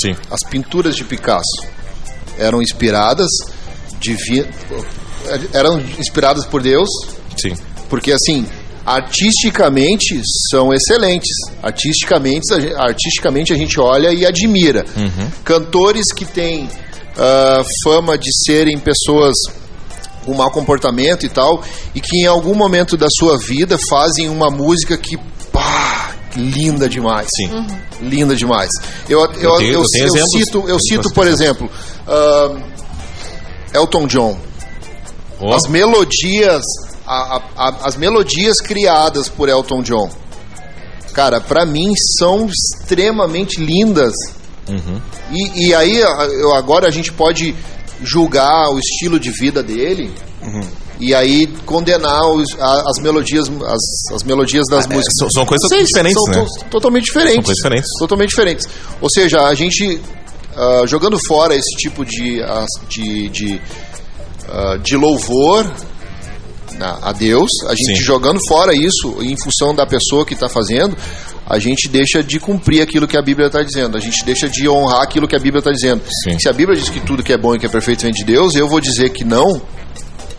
Sim. 0.00 0.14
as 0.30 0.40
pinturas 0.50 0.94
de 0.94 1.04
Picasso 1.04 1.64
eram 2.38 2.60
inspiradas 2.60 3.30
divi- 3.98 4.46
eram 5.54 5.80
inspiradas 5.98 6.44
por 6.44 6.62
Deus, 6.62 6.88
Sim. 7.36 7.54
porque 7.88 8.12
assim 8.12 8.46
artisticamente 8.86 10.20
são 10.50 10.72
excelentes. 10.72 11.34
Artisticamente, 11.62 12.46
a 12.76 12.84
artisticamente 12.84 13.52
a 13.52 13.56
gente 13.56 13.80
olha 13.80 14.12
e 14.12 14.24
admira. 14.24 14.84
Cantores 15.44 16.12
que 16.12 16.24
têm 16.24 16.68
ah, 17.18 17.62
fama 17.82 18.16
de 18.16 18.30
serem 18.44 18.78
pessoas 18.78 19.34
com 20.24 20.34
mau 20.34 20.50
comportamento 20.50 21.24
e 21.24 21.28
tal, 21.28 21.62
e 21.94 22.00
que 22.00 22.16
em 22.18 22.26
algum 22.26 22.54
momento 22.54 22.96
da 22.96 23.06
sua 23.10 23.38
vida 23.38 23.78
fazem 23.88 24.28
uma 24.28 24.50
música 24.50 24.96
que 24.96 25.16
pá, 25.52 26.14
linda 26.36 26.88
demais. 26.88 27.28
Sim. 27.36 27.66
Linda 28.02 28.34
demais. 28.34 28.70
Eu, 29.08 29.20
eu, 29.20 29.26
Eu 29.40 29.56
tenho- 29.58 29.72
eu, 29.74 29.84
eu 29.94 30.16
eu 30.16 30.26
cito, 30.28 30.64
eu 30.68 30.78
cito 30.80 31.10
por 31.10 31.26
exemplo, 31.28 31.70
ah, 32.08 32.56
Elton 33.74 34.06
John. 34.06 34.36
Ó, 35.40 35.54
As 35.54 35.66
melodias, 35.68 36.64
a- 37.06 37.42
a- 37.56 37.76
as 37.84 37.96
melodias 37.96 38.60
criadas 38.60 39.28
por 39.28 39.48
Elton 39.48 39.82
John, 39.82 40.10
cara, 41.12 41.40
pra 41.40 41.64
mim 41.64 41.92
são 42.18 42.46
extremamente 42.46 43.60
lindas. 43.60 44.12
Uhum. 44.68 45.00
E, 45.30 45.68
e 45.68 45.74
aí, 45.74 45.96
eu- 45.98 46.54
agora 46.54 46.88
a 46.88 46.90
gente 46.90 47.12
pode 47.12 47.54
julgar 48.02 48.68
o 48.70 48.78
estilo 48.78 49.18
de 49.18 49.30
vida 49.30 49.62
dele. 49.62 50.12
E 50.98 51.14
aí 51.14 51.46
condenar 51.66 52.22
os- 52.30 52.58
a- 52.58 52.84
as 52.88 52.98
melodias, 53.02 53.48
as, 53.48 54.14
as 54.14 54.22
melodias 54.22 54.64
das 54.70 54.86
músicas. 54.86 55.14
É, 55.14 55.18
são- 55.20 55.30
são 55.30 55.46
coisas 55.46 55.68
diferentes, 55.70 56.14
são 56.22 56.32
né? 56.32 56.44
to- 56.44 56.64
totalmente 56.70 57.04
diferentes. 57.04 57.34
São 57.34 57.42
coisas 57.44 57.56
diferentes. 57.56 57.90
Totalmente 57.98 58.28
diferentes. 58.30 58.68
Ou 59.00 59.10
seja, 59.10 59.46
a 59.46 59.54
gente 59.54 60.00
ah, 60.56 60.84
jogando 60.86 61.18
fora 61.26 61.54
esse 61.54 61.76
tipo 61.76 62.02
de 62.04 62.42
ah, 62.42 62.64
de, 62.88 63.28
de, 63.28 63.60
ah, 64.48 64.78
de 64.82 64.96
louvor 64.96 65.70
a 66.84 67.12
Deus, 67.12 67.50
a 67.66 67.74
gente 67.74 67.98
Sim. 67.98 68.04
jogando 68.04 68.40
fora 68.46 68.74
isso 68.74 69.16
em 69.22 69.36
função 69.36 69.74
da 69.74 69.86
pessoa 69.86 70.24
que 70.24 70.34
está 70.34 70.48
fazendo, 70.48 70.96
a 71.46 71.58
gente 71.58 71.88
deixa 71.88 72.22
de 72.22 72.40
cumprir 72.40 72.82
aquilo 72.82 73.06
que 73.06 73.16
a 73.16 73.22
Bíblia 73.22 73.46
está 73.46 73.62
dizendo, 73.62 73.96
a 73.96 74.00
gente 74.00 74.24
deixa 74.24 74.48
de 74.48 74.68
honrar 74.68 75.02
aquilo 75.02 75.28
que 75.28 75.36
a 75.36 75.38
Bíblia 75.38 75.60
está 75.60 75.70
dizendo. 75.70 76.02
Sim. 76.24 76.38
Se 76.38 76.48
a 76.48 76.52
Bíblia 76.52 76.78
diz 76.78 76.88
que 76.88 77.00
tudo 77.00 77.22
que 77.22 77.32
é 77.32 77.38
bom 77.38 77.54
e 77.54 77.58
que 77.58 77.66
é 77.66 77.68
perfeito 77.68 78.02
vem 78.02 78.12
de 78.12 78.24
Deus, 78.24 78.54
eu 78.54 78.68
vou 78.68 78.80
dizer 78.80 79.10
que 79.10 79.24
não. 79.24 79.60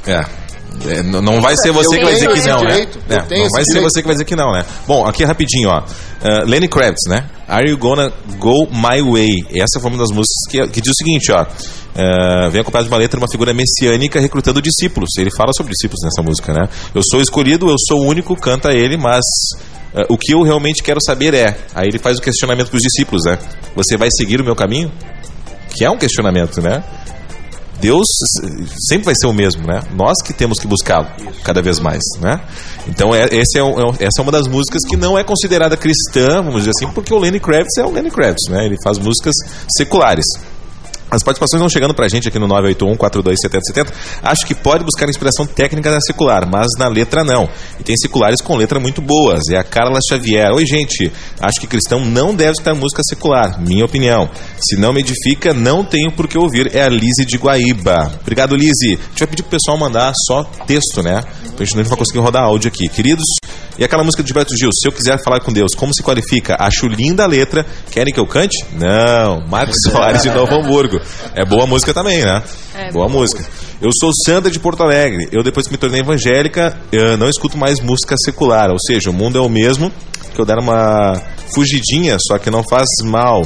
É. 0.06 0.46
É, 0.85 1.01
não 1.01 1.41
vai 1.41 1.55
ser 1.57 1.71
você 1.71 1.95
Eu 1.95 1.99
que 1.99 2.05
vai 2.05 2.13
dizer 2.13 2.33
que 2.33 2.47
não, 2.47 2.59
direito, 2.59 2.99
né? 3.09 3.15
É, 3.29 3.37
não 3.39 3.49
vai 3.49 3.63
ser 3.63 3.71
direito. 3.71 3.91
você 3.91 4.01
que 4.01 4.07
vai 4.07 4.15
dizer 4.15 4.25
que 4.25 4.35
não, 4.35 4.51
né? 4.51 4.63
Bom, 4.85 5.05
aqui 5.05 5.23
rapidinho, 5.23 5.69
ó. 5.69 5.79
Uh, 5.79 6.45
Lenny 6.45 6.67
Kravitz, 6.67 7.07
né? 7.07 7.25
Are 7.47 7.67
You 7.67 7.77
Gonna 7.77 8.11
Go 8.37 8.67
My 8.71 9.01
Way? 9.01 9.61
Essa 9.61 9.79
foi 9.79 9.89
uma 9.89 9.97
das 9.97 10.09
músicas 10.09 10.37
que, 10.49 10.67
que 10.67 10.81
diz 10.81 10.91
o 10.91 10.95
seguinte, 10.95 11.31
ó. 11.31 11.41
Uh, 11.41 12.51
vem 12.51 12.61
acompanhado 12.61 12.87
de 12.87 12.93
uma 12.93 12.99
letra 12.99 13.17
de 13.17 13.23
uma 13.23 13.31
figura 13.31 13.53
messiânica 13.53 14.19
recrutando 14.19 14.61
discípulos. 14.61 15.09
Ele 15.17 15.31
fala 15.31 15.51
sobre 15.53 15.71
discípulos 15.71 16.03
nessa 16.03 16.21
música, 16.21 16.53
né? 16.53 16.69
Eu 16.93 17.01
sou 17.09 17.21
escolhido, 17.21 17.69
eu 17.69 17.75
sou 17.87 18.01
o 18.01 18.05
único, 18.05 18.35
canta 18.35 18.71
ele, 18.71 18.97
mas 18.97 19.23
uh, 19.93 20.05
o 20.09 20.17
que 20.17 20.33
eu 20.33 20.43
realmente 20.43 20.83
quero 20.83 21.01
saber 21.01 21.33
é. 21.33 21.57
Aí 21.73 21.87
ele 21.87 21.97
faz 21.97 22.19
o 22.19 22.21
questionamento 22.21 22.69
para 22.69 22.77
os 22.77 22.83
discípulos, 22.83 23.23
né? 23.25 23.39
Você 23.75 23.97
vai 23.97 24.09
seguir 24.11 24.39
o 24.39 24.43
meu 24.43 24.55
caminho? 24.55 24.91
Que 25.75 25.85
é 25.85 25.89
um 25.89 25.97
questionamento, 25.97 26.61
né? 26.61 26.83
Deus 27.79 28.07
sempre 28.87 29.05
vai 29.05 29.15
ser 29.15 29.27
o 29.27 29.33
mesmo, 29.33 29.65
né? 29.65 29.81
Nós 29.93 30.21
que 30.23 30.33
temos 30.33 30.59
que 30.59 30.67
buscá-lo 30.67 31.07
cada 31.43 31.61
vez 31.61 31.79
mais, 31.79 32.03
né? 32.19 32.41
Então 32.87 33.13
é, 33.13 33.25
é 33.25 33.37
é 33.37 33.41
essa 33.41 34.19
é 34.19 34.21
uma 34.21 34.31
das 34.31 34.47
músicas 34.47 34.81
que 34.87 34.95
não 34.95 35.17
é 35.17 35.23
considerada 35.23 35.77
cristã, 35.77 36.41
vamos 36.41 36.63
dizer 36.63 36.71
assim, 36.71 36.91
porque 36.93 37.13
o 37.13 37.17
Lenny 37.17 37.39
Kravitz 37.39 37.77
é 37.77 37.83
o 37.83 37.91
Lenny 37.91 38.11
Kravitz, 38.11 38.49
né? 38.49 38.65
Ele 38.65 38.77
faz 38.83 38.97
músicas 38.97 39.35
seculares. 39.75 40.25
As 41.17 41.23
participações 41.23 41.60
vão 41.60 41.67
chegando 41.67 41.95
pra 41.95 42.08
gente 42.08 42.27
aqui 42.27 42.38
no 42.38 42.47
981-427070. 42.47 43.91
Acho 44.21 44.45
que 44.45 44.53
pode 44.53 44.84
buscar 44.84 45.10
inspiração 45.10 45.47
técnica 45.47 45.89
na 45.89 45.99
secular, 45.99 46.47
mas 46.47 46.67
na 46.77 46.88
letra 46.88 47.23
não. 47.23 47.49
E 47.80 47.84
tem 47.84 47.97
seculares 47.97 48.39
com 48.39 48.56
letra 48.56 48.80
muito 48.80 49.01
boas. 49.01 49.49
É 49.49 49.58
a 49.58 49.63
Carla 49.63 49.99
Xavier. 50.08 50.51
Oi, 50.53 50.63
gente. 50.67 51.12
Acho 51.39 51.60
que 51.60 51.65
cristão 51.65 52.06
não 52.06 52.36
deve 52.36 52.51
escutar 52.51 52.75
música 52.75 53.01
secular. 53.03 53.60
Minha 53.60 53.84
opinião. 53.84 54.30
Se 54.60 54.77
não 54.77 54.93
me 54.93 54.99
edifica, 54.99 55.56
não 55.56 55.84
tenho 55.84 56.12
por 56.12 56.27
que 56.27 56.38
ouvir. 56.38 56.75
É 56.75 56.84
a 56.84 56.89
Lise 56.89 57.25
de 57.25 57.36
Guaíba. 57.36 58.12
Obrigado, 58.21 58.56
Lise. 58.56 58.93
A 58.93 59.10
gente 59.10 59.19
vai 59.19 59.27
pedir 59.27 59.41
pro 59.41 59.58
pessoal 59.58 59.75
mandar 59.75 60.13
só 60.27 60.43
texto, 60.67 61.01
né? 61.01 61.23
Então 61.45 61.62
a 61.62 61.63
gente 61.63 61.77
não 61.77 61.84
vai 61.84 61.97
conseguir 61.97 62.19
rodar 62.19 62.43
áudio 62.43 62.67
aqui. 62.67 62.88
Queridos, 62.89 63.25
e 63.77 63.83
aquela 63.83 64.03
música 64.03 64.23
de 64.23 64.29
Gilberto 64.29 64.57
Gil, 64.57 64.69
Se 64.73 64.87
Eu 64.87 64.91
Quiser 64.91 65.21
Falar 65.23 65.39
com 65.39 65.53
Deus, 65.53 65.75
como 65.75 65.93
se 65.93 66.01
qualifica? 66.01 66.55
Acho 66.59 66.87
linda 66.87 67.23
a 67.23 67.27
letra. 67.27 67.65
Querem 67.91 68.13
que 68.13 68.19
eu 68.19 68.25
cante? 68.25 68.57
Não. 68.73 69.45
Marcos 69.47 69.77
Soares 69.83 70.23
de 70.23 70.29
Novo 70.29 70.55
Hamburgo. 70.55 70.99
É 71.35 71.45
boa 71.45 71.67
música 71.67 71.93
também, 71.93 72.23
né? 72.23 72.41
É, 72.75 72.91
boa 72.91 73.07
música. 73.07 73.45
Eu 73.81 73.91
sou 73.99 74.11
Sandra 74.25 74.49
de 74.49 74.59
Porto 74.59 74.81
Alegre. 74.81 75.27
Eu, 75.31 75.43
depois 75.43 75.67
que 75.67 75.71
me 75.73 75.77
tornei 75.77 76.01
evangélica, 76.01 76.75
eu 76.91 77.17
não 77.17 77.29
escuto 77.29 77.57
mais 77.57 77.79
música 77.79 78.15
secular. 78.23 78.71
Ou 78.71 78.79
seja, 78.79 79.09
o 79.09 79.13
mundo 79.13 79.37
é 79.37 79.41
o 79.41 79.49
mesmo. 79.49 79.91
Que 80.33 80.41
eu 80.41 80.45
der 80.45 80.57
uma 80.57 81.13
fugidinha, 81.53 82.17
só 82.19 82.37
que 82.37 82.49
não 82.49 82.63
faz 82.63 82.87
mal. 83.03 83.43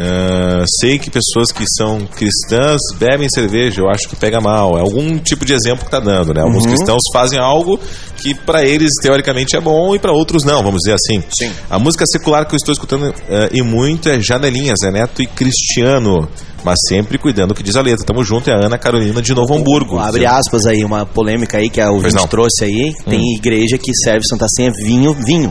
Ah, 0.00 0.64
sei 0.80 0.96
que 0.96 1.10
pessoas 1.10 1.50
que 1.50 1.64
são 1.76 2.06
cristãs 2.06 2.80
bebem 3.00 3.28
cerveja, 3.28 3.80
eu 3.80 3.90
acho 3.90 4.08
que 4.08 4.14
pega 4.14 4.40
mal. 4.40 4.78
É 4.78 4.80
algum 4.80 5.18
tipo 5.18 5.44
de 5.44 5.52
exemplo 5.52 5.84
que 5.84 5.90
tá 5.90 5.98
dando, 5.98 6.32
né? 6.32 6.40
Alguns 6.40 6.66
cristãos 6.66 7.02
fazem 7.12 7.38
algo 7.40 7.80
que 8.16 8.32
para 8.32 8.64
eles 8.64 8.92
teoricamente 9.02 9.56
é 9.56 9.60
bom 9.60 9.94
e 9.94 9.98
para 9.98 10.12
outros 10.12 10.44
não, 10.44 10.62
vamos 10.62 10.82
dizer 10.82 10.94
assim. 10.94 11.22
Sim. 11.30 11.50
A 11.68 11.80
música 11.80 12.04
secular 12.06 12.46
que 12.46 12.54
eu 12.54 12.56
estou 12.56 12.72
escutando 12.72 13.12
ah, 13.28 13.48
e 13.52 13.60
muito 13.60 14.08
é 14.08 14.20
Janelinhas, 14.20 14.82
é 14.84 14.90
Neto 14.92 15.20
e 15.20 15.26
Cristiano, 15.26 16.28
mas 16.62 16.78
sempre 16.86 17.18
cuidando 17.18 17.48
do 17.48 17.54
que 17.54 17.62
diz 17.62 17.74
a 17.74 17.82
letra. 17.82 18.04
Tamo 18.06 18.22
junto, 18.22 18.50
é 18.50 18.52
a 18.52 18.66
Ana 18.66 18.78
Carolina 18.78 19.20
de 19.20 19.34
Novo 19.34 19.54
Hamburgo. 19.54 19.98
Abre 19.98 20.26
aspas 20.26 20.66
aí, 20.66 20.84
uma 20.84 21.04
polêmica 21.06 21.58
aí 21.58 21.68
que 21.68 21.80
a 21.80 21.90
ouvinte 21.90 22.14
não. 22.14 22.24
Hum. 22.24 22.28
trouxe 22.28 22.64
aí. 22.64 22.92
Tem 23.04 23.34
igreja 23.34 23.76
que 23.78 23.92
serve 23.94 24.24
Santa 24.24 24.46
Ceia 24.48 24.70
vinho, 24.84 25.12
vinho. 25.12 25.50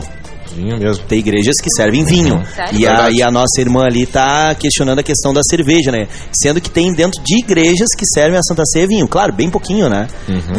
Vinho 0.54 0.78
mesmo. 0.78 1.04
Tem 1.06 1.18
igrejas 1.18 1.56
que 1.62 1.70
servem 1.76 2.04
vinho. 2.04 2.42
Sério? 2.54 2.78
E 2.80 2.86
a, 2.86 3.10
e 3.10 3.22
a 3.22 3.30
nossa 3.30 3.60
irmã 3.60 3.84
ali 3.84 4.06
tá 4.06 4.54
questionando 4.54 4.98
a 4.98 5.02
questão 5.02 5.32
da 5.32 5.40
cerveja, 5.42 5.90
né? 5.92 6.08
Sendo 6.32 6.60
que 6.60 6.70
tem 6.70 6.92
dentro 6.92 7.22
de 7.22 7.38
igrejas 7.38 7.88
que 7.96 8.04
servem 8.06 8.38
a 8.38 8.42
Santa 8.42 8.62
Ceia 8.66 8.86
vinho. 8.86 9.06
Claro, 9.08 9.32
bem 9.32 9.50
pouquinho, 9.50 9.88
né? 9.88 10.08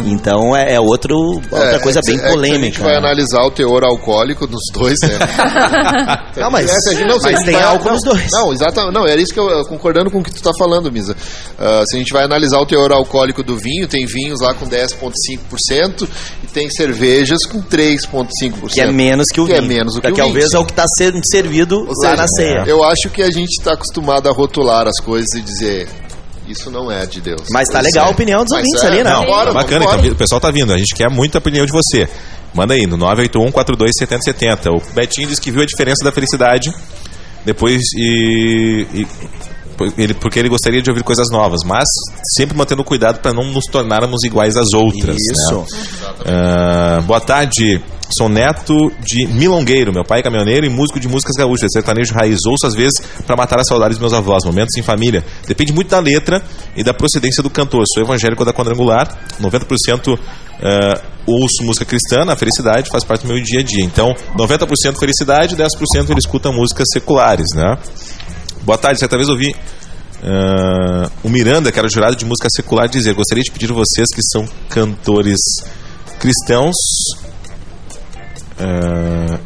Então 0.05 0.55
é, 0.55 0.73
é 0.75 0.79
outro, 0.79 1.15
outra 1.17 1.75
É, 1.75 1.79
coisa 1.79 1.99
é 1.99 2.01
que- 2.01 2.07
bem 2.07 2.15
é 2.17 2.19
que 2.19 2.25
A 2.25 2.29
gente 2.29 2.35
polêmica. 2.37 2.83
vai 2.83 2.93
né? 2.93 2.97
analisar 2.99 3.41
o 3.43 3.51
teor 3.51 3.83
alcoólico 3.83 4.45
dos 4.47 4.61
dois, 4.73 4.97
né? 5.01 5.09
Não, 6.37 6.49
mas, 6.51 6.69
É, 6.69 6.79
se 6.79 6.89
a 6.89 6.93
gente- 6.93 7.07
não, 7.07 7.17
mas 7.21 7.43
tem 7.43 7.53
vai- 7.53 7.63
álcool 7.63 7.91
nos 7.91 8.03
dois. 8.03 8.27
Não, 8.31 8.53
exatamente. 8.53 8.93
Não, 8.93 9.05
era 9.07 9.19
isso 9.21 9.33
que 9.33 9.39
eu, 9.39 9.63
concordando 9.65 10.09
com 10.11 10.19
o 10.19 10.23
que 10.23 10.31
tu 10.33 10.41
tá 10.41 10.51
falando, 10.57 10.91
Misa. 10.91 11.15
Ah, 11.57 11.83
se 11.85 11.95
a 11.95 11.99
gente 11.99 12.13
vai 12.13 12.23
analisar 12.23 12.59
o 12.59 12.65
teor 12.65 12.91
alcoólico 12.91 13.43
do 13.43 13.57
vinho, 13.57 13.87
tem 13.87 14.05
vinhos 14.05 14.39
lá 14.41 14.53
com 14.53 14.65
10,5% 14.67 16.07
e 16.43 16.47
tem 16.47 16.69
cervejas 16.69 17.39
com 17.45 17.61
3,5%. 17.61 18.69
Que 18.73 18.81
é 18.81 18.91
menos 18.91 19.27
que 19.27 19.41
o 19.41 19.45
Que 19.45 19.53
vinho. 19.53 19.67
É 19.79 19.83
menos 19.83 19.95
do 19.95 20.01
que 20.01 20.07
o 20.11 20.15
Talvez 20.15 20.53
é 20.53 20.59
o 20.59 20.65
que 20.65 20.71
está 20.71 20.85
sendo 20.97 21.19
servido 21.23 21.79
Ou 21.79 21.87
lá 21.87 21.93
seja, 21.95 22.15
na 22.15 22.27
ceia. 22.27 22.63
Eu 22.67 22.83
acho 22.83 23.09
que 23.09 23.21
a 23.21 23.31
gente 23.31 23.49
está 23.59 23.73
acostumado 23.73 24.27
a 24.29 24.31
rotular 24.31 24.87
as 24.87 24.99
coisas 24.99 25.33
e 25.33 25.41
dizer 25.41 25.87
isso 26.47 26.71
não 26.71 26.91
é 26.91 27.05
de 27.05 27.21
Deus. 27.21 27.43
Mas 27.51 27.67
tá 27.69 27.79
Pois 27.79 27.93
legal 27.93 28.05
é. 28.05 28.09
a 28.09 28.11
opinião 28.11 28.43
dos 28.43 28.51
Mas 28.51 28.65
ouvintes 28.65 28.83
é, 28.83 28.87
ali, 28.87 29.03
né? 29.03 29.09
não, 29.11 29.25
bora, 29.25 29.53
Bacana, 29.53 29.85
então, 29.85 30.11
o 30.11 30.15
pessoal 30.15 30.41
tá 30.41 30.49
vindo. 30.49 30.73
A 30.73 30.77
gente 30.77 30.95
quer 30.95 31.09
muita 31.09 31.37
opinião 31.37 31.65
de 31.65 31.71
você. 31.71 32.07
Manda 32.53 32.73
aí 32.73 32.87
no 32.87 32.97
981 32.97 33.51
42 33.51 33.91
7070. 33.97 34.71
O 34.71 34.81
Betinho 34.93 35.27
disse 35.27 35.39
que 35.39 35.51
viu 35.51 35.61
a 35.61 35.65
diferença 35.65 36.03
da 36.03 36.11
felicidade 36.11 36.73
depois 37.45 37.81
e. 37.95 38.85
e- 38.93 39.07
ele, 39.97 40.13
porque 40.13 40.39
ele 40.39 40.49
gostaria 40.49 40.81
de 40.81 40.89
ouvir 40.89 41.03
coisas 41.03 41.29
novas, 41.29 41.61
mas 41.65 41.87
sempre 42.35 42.57
mantendo 42.57 42.83
cuidado 42.83 43.19
para 43.19 43.33
não 43.33 43.45
nos 43.45 43.65
tornarmos 43.65 44.23
iguais 44.23 44.57
às 44.57 44.73
outras. 44.73 45.15
Isso. 45.15 45.59
né? 45.59 45.65
Ah, 46.25 47.01
boa 47.05 47.19
tarde, 47.21 47.81
sou 48.17 48.29
neto 48.29 48.91
de 48.99 49.27
Milongueiro. 49.27 49.93
Meu 49.93 50.03
pai 50.03 50.19
é 50.19 50.23
caminhoneiro 50.23 50.65
e 50.65 50.69
músico 50.69 50.99
de 50.99 51.07
músicas 51.07 51.35
gaúchas, 51.35 51.71
sertanejo 51.71 52.13
raiz. 52.13 52.39
Ouço 52.45 52.67
às 52.67 52.75
vezes 52.75 53.01
para 53.25 53.35
matar 53.35 53.59
a 53.59 53.63
saudade 53.63 53.91
dos 53.91 53.99
meus 53.99 54.13
avós, 54.13 54.43
momentos 54.45 54.75
em 54.77 54.81
família. 54.81 55.23
Depende 55.47 55.73
muito 55.73 55.89
da 55.89 55.99
letra 55.99 56.41
e 56.75 56.83
da 56.83 56.93
procedência 56.93 57.43
do 57.43 57.49
cantor. 57.49 57.83
Sou 57.93 58.03
evangélico 58.03 58.43
da 58.43 58.53
quadrangular, 58.53 59.17
90% 59.41 60.17
ah, 60.61 61.01
ouço 61.25 61.63
música 61.63 61.85
cristã, 61.85 62.23
a 62.27 62.35
felicidade 62.35 62.89
faz 62.89 63.03
parte 63.03 63.25
do 63.25 63.33
meu 63.33 63.41
dia 63.41 63.59
a 63.61 63.63
dia. 63.63 63.83
Então, 63.83 64.13
90% 64.37 64.97
felicidade, 64.99 65.55
10% 65.55 66.09
ele 66.09 66.19
escuta 66.19 66.51
músicas 66.51 66.87
seculares, 66.91 67.47
né? 67.55 67.77
Boa 68.69 68.77
tarde, 68.77 68.99
certa 68.99 69.17
vez 69.17 69.27
ouvi 69.27 69.51
ah, 70.23 71.09
o 71.23 71.27
Miranda, 71.27 71.71
que 71.71 71.79
era 71.79 71.89
jurado 71.89 72.15
de 72.15 72.23
música 72.23 72.47
secular, 72.51 72.87
dizer: 72.87 73.15
Gostaria 73.15 73.43
de 73.43 73.49
pedir 73.49 73.71
a 73.71 73.73
vocês 73.73 74.09
que 74.13 74.21
são 74.21 74.47
cantores 74.69 75.39
cristãos. 76.19 76.75
ah, 78.59 79.39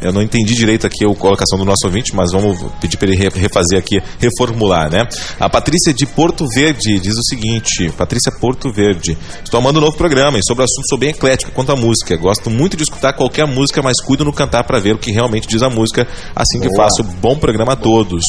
eu 0.00 0.12
não 0.12 0.22
entendi 0.22 0.54
direito 0.54 0.86
aqui 0.86 1.04
a 1.04 1.14
colocação 1.14 1.58
do 1.58 1.64
nosso 1.64 1.86
ouvinte, 1.86 2.14
mas 2.14 2.32
vamos 2.32 2.58
pedir 2.80 2.96
para 2.96 3.08
ele 3.08 3.16
re- 3.16 3.28
refazer 3.34 3.78
aqui, 3.78 4.00
reformular, 4.18 4.90
né? 4.90 5.06
A 5.38 5.48
Patrícia 5.48 5.92
de 5.92 6.06
Porto 6.06 6.46
Verde 6.54 6.98
diz 7.00 7.16
o 7.16 7.22
seguinte: 7.22 7.90
Patrícia 7.96 8.30
Porto 8.32 8.72
Verde, 8.72 9.16
estou 9.44 9.58
amando 9.58 9.78
um 9.78 9.82
novo 9.82 9.96
programa 9.96 10.38
e 10.38 10.42
sobre 10.46 10.62
o 10.62 10.64
assunto 10.64 10.88
sou 10.88 10.98
bem 10.98 11.10
eclética 11.10 11.50
quanto 11.52 11.72
à 11.72 11.76
música. 11.76 12.16
Gosto 12.16 12.50
muito 12.50 12.76
de 12.76 12.82
escutar 12.84 13.12
qualquer 13.12 13.46
música, 13.46 13.82
mas 13.82 14.00
cuido 14.00 14.24
no 14.24 14.32
cantar 14.32 14.64
para 14.64 14.78
ver 14.78 14.94
o 14.94 14.98
que 14.98 15.10
realmente 15.10 15.48
diz 15.48 15.62
a 15.62 15.70
música, 15.70 16.06
assim 16.34 16.60
que 16.60 16.74
faço. 16.76 17.02
Bom 17.02 17.36
programa 17.36 17.72
a 17.72 17.76
todos. 17.76 18.22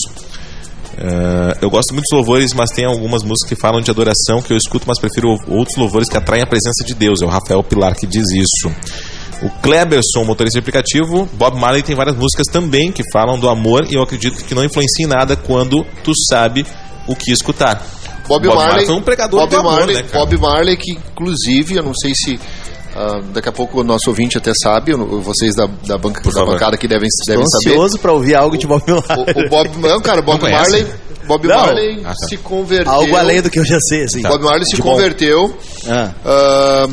Eh, 0.98 1.58
eu 1.62 1.70
gosto 1.70 1.94
muito 1.94 2.04
dos 2.10 2.18
louvores, 2.18 2.54
mas 2.54 2.72
tem 2.72 2.84
algumas 2.86 3.24
músicas 3.24 3.48
que 3.50 3.56
falam 3.56 3.80
de 3.80 3.90
adoração 3.90 4.42
que 4.42 4.52
eu 4.52 4.58
escuto, 4.58 4.86
mas 4.88 5.00
prefiro 5.00 5.30
outros 5.48 5.78
louvores 5.78 6.10
que 6.10 6.18
atraem 6.18 6.44
a 6.44 6.48
presença 6.48 6.84
de 6.86 6.94
Deus. 6.94 7.22
É 7.22 7.26
o 7.26 7.30
Rafael 7.30 7.64
Pilar 7.64 7.96
que 7.96 8.06
diz 8.06 8.26
isso. 8.32 8.70
O 9.42 9.50
Kleberson, 9.62 10.26
motorista 10.26 10.60
de 10.60 10.60
aplicativo, 10.60 11.28
Bob 11.34 11.58
Marley 11.58 11.82
tem 11.82 11.96
várias 11.96 12.16
músicas 12.18 12.46
também 12.52 12.92
que 12.92 13.04
falam 13.12 13.40
do 13.40 13.48
amor 13.50 13.86
e 13.90 13.96
eu 13.96 14.02
acredito 14.04 14.44
que 14.44 14.54
não 14.54 14.64
influencia 14.66 15.06
em 15.06 15.08
nada 15.10 15.36
quando 15.38 15.86
tu 16.04 16.12
sabe 16.30 16.66
o 17.08 17.16
que 17.16 17.32
escutar. 17.32 17.82
Bob, 18.28 18.46
Bob 18.46 18.48
Marley, 18.48 18.68
Marley 18.68 18.86
foi 18.86 18.96
um 18.96 19.02
pregador 19.02 19.40
Bob 19.42 19.50
do 19.50 19.58
amor, 19.58 19.72
Marley, 19.72 19.96
né, 19.96 20.04
cara? 20.04 20.26
Bob 20.26 20.38
Marley, 20.42 20.78
que 20.78 20.92
inclusive, 20.92 21.76
eu 21.78 21.84
não 21.84 21.94
sei 21.94 22.12
se 22.14 22.38
ah, 22.96 23.22
daqui 23.34 23.48
a 23.48 23.52
pouco 23.52 23.80
o 23.80 23.84
nosso 23.84 24.10
ouvinte 24.10 24.38
até 24.38 24.52
sabe, 24.54 24.94
vocês 24.94 25.56
da, 25.56 25.68
da, 25.88 25.98
banca, 25.98 26.22
da 26.32 26.46
bancada 26.46 26.78
que 26.78 26.88
devem, 26.88 27.08
Estou 27.08 27.34
devem 27.34 27.48
saber. 27.48 27.76
ansioso 27.76 27.98
para 27.98 28.12
ouvir 28.12 28.36
algo 28.36 28.58
de 28.58 28.68
Bob 28.68 28.84
Marley. 28.88 29.26
O, 29.36 29.46
o 29.46 29.50
Bob, 29.50 29.70
não, 29.78 30.02
cara, 30.02 30.22
Bob 30.22 30.42
Não? 30.44 30.52
Marley, 30.52 30.86
Bob 31.26 31.48
Não. 31.48 31.56
Marley 31.56 32.02
Ah, 32.04 32.10
tá. 32.10 32.28
se 32.28 32.36
converteu. 32.38 32.92
Algo 32.92 33.16
além 33.16 33.42
do 33.42 33.50
que 33.50 33.58
eu 33.60 33.66
já 33.66 33.80
sei, 33.80 34.04
assim. 34.04 34.22
Bob 34.22 34.44
Marley 34.44 34.66
se 34.66 34.76
De 34.76 34.82
converteu 34.82 35.58
Ah. 35.88 36.12
ah, 36.26 36.88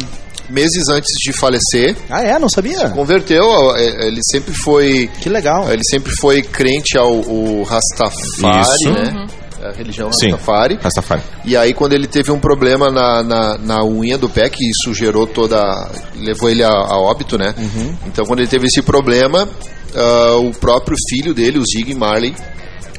meses 0.48 0.88
antes 0.88 1.12
de 1.18 1.32
falecer. 1.32 1.96
Ah, 2.10 2.22
é? 2.22 2.38
Não 2.38 2.48
sabia? 2.48 2.88
Converteu, 2.90 3.44
eh, 3.76 4.06
ele 4.06 4.20
sempre 4.30 4.54
foi 4.54 5.10
Que 5.20 5.28
legal. 5.28 5.70
ele 5.72 5.82
sempre 5.84 6.12
foi 6.16 6.42
crente 6.42 6.96
ao, 6.98 7.14
ao 7.14 7.62
Rastafari, 7.62 8.60
Isso. 8.60 8.90
né? 8.92 9.26
A 9.64 9.72
religião 9.72 10.12
Sim. 10.12 10.30
Rastafari. 10.30 10.78
Rastafari. 10.80 11.22
E 11.44 11.56
aí, 11.56 11.72
quando 11.74 11.92
ele 11.94 12.06
teve 12.06 12.30
um 12.30 12.38
problema 12.38 12.88
na, 12.90 13.22
na, 13.22 13.58
na 13.58 13.84
unha 13.84 14.16
do 14.16 14.28
pé, 14.28 14.48
que 14.48 14.64
isso 14.68 14.94
gerou 14.94 15.26
toda. 15.26 15.58
levou 16.14 16.48
ele 16.48 16.62
a, 16.62 16.68
a 16.70 16.98
óbito, 16.98 17.36
né? 17.36 17.54
Então, 18.06 18.24
quando 18.26 18.40
ele 18.40 18.48
teve 18.48 18.66
esse 18.66 18.82
problema, 18.82 19.48
ah, 19.94 20.36
o 20.36 20.52
próprio 20.52 20.96
filho 21.08 21.34
dele, 21.34 21.58
o 21.58 21.64
Zig 21.64 21.94
Marley, 21.94 22.34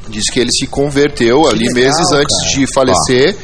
disse 0.10 0.32
que 0.32 0.40
ele 0.40 0.52
se 0.52 0.68
converteu 0.68 1.48
ali 1.48 1.68
legal, 1.68 1.76
meses 1.76 2.12
antes 2.12 2.38
cara. 2.42 2.52
de 2.56 2.74
falecer. 2.74 3.38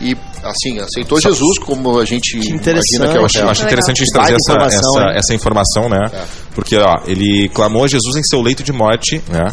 E, 0.00 0.16
assim, 0.42 0.78
aceitou 0.78 1.20
Jesus 1.20 1.58
como 1.58 1.98
a 1.98 2.04
gente 2.04 2.36
imagina 2.36 3.08
que 3.08 3.16
é 3.16 3.16
Eu 3.16 3.24
acho, 3.24 3.42
acho 3.42 3.64
interessante 3.64 4.02
a 4.02 4.04
gente 4.04 4.12
trazer 4.12 4.34
essa, 4.34 4.52
informação, 4.52 5.00
essa, 5.00 5.18
essa 5.18 5.34
informação, 5.34 5.88
né? 5.88 6.26
Porque, 6.54 6.76
ó, 6.76 7.02
ele 7.06 7.48
clamou 7.50 7.84
a 7.84 7.88
Jesus 7.88 8.16
em 8.16 8.22
seu 8.22 8.40
leito 8.40 8.62
de 8.62 8.72
morte, 8.72 9.22
né? 9.28 9.48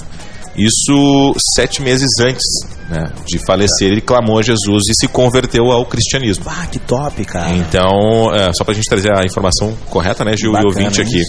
Isso 0.57 1.35
sete 1.55 1.83
meses 1.83 2.09
antes 2.19 2.43
né, 2.89 3.11
de 3.25 3.37
falecer, 3.37 3.91
ele 3.91 4.01
clamou 4.01 4.39
a 4.39 4.41
Jesus 4.41 4.85
e 4.89 4.93
se 4.95 5.07
converteu 5.07 5.71
ao 5.71 5.85
cristianismo. 5.85 6.45
Ah, 6.47 6.65
que 6.65 6.79
top, 6.79 7.23
cara. 7.25 7.51
Então, 7.51 8.33
é, 8.33 8.51
só 8.53 8.63
pra 8.63 8.73
gente 8.73 8.89
trazer 8.89 9.11
a 9.15 9.23
informação 9.23 9.77
correta, 9.89 10.23
né, 10.25 10.35
Gil, 10.35 10.49
e 10.49 10.53
Bacana, 10.53 10.69
ouvinte 10.69 11.01
hein? 11.01 11.07
aqui. 11.07 11.23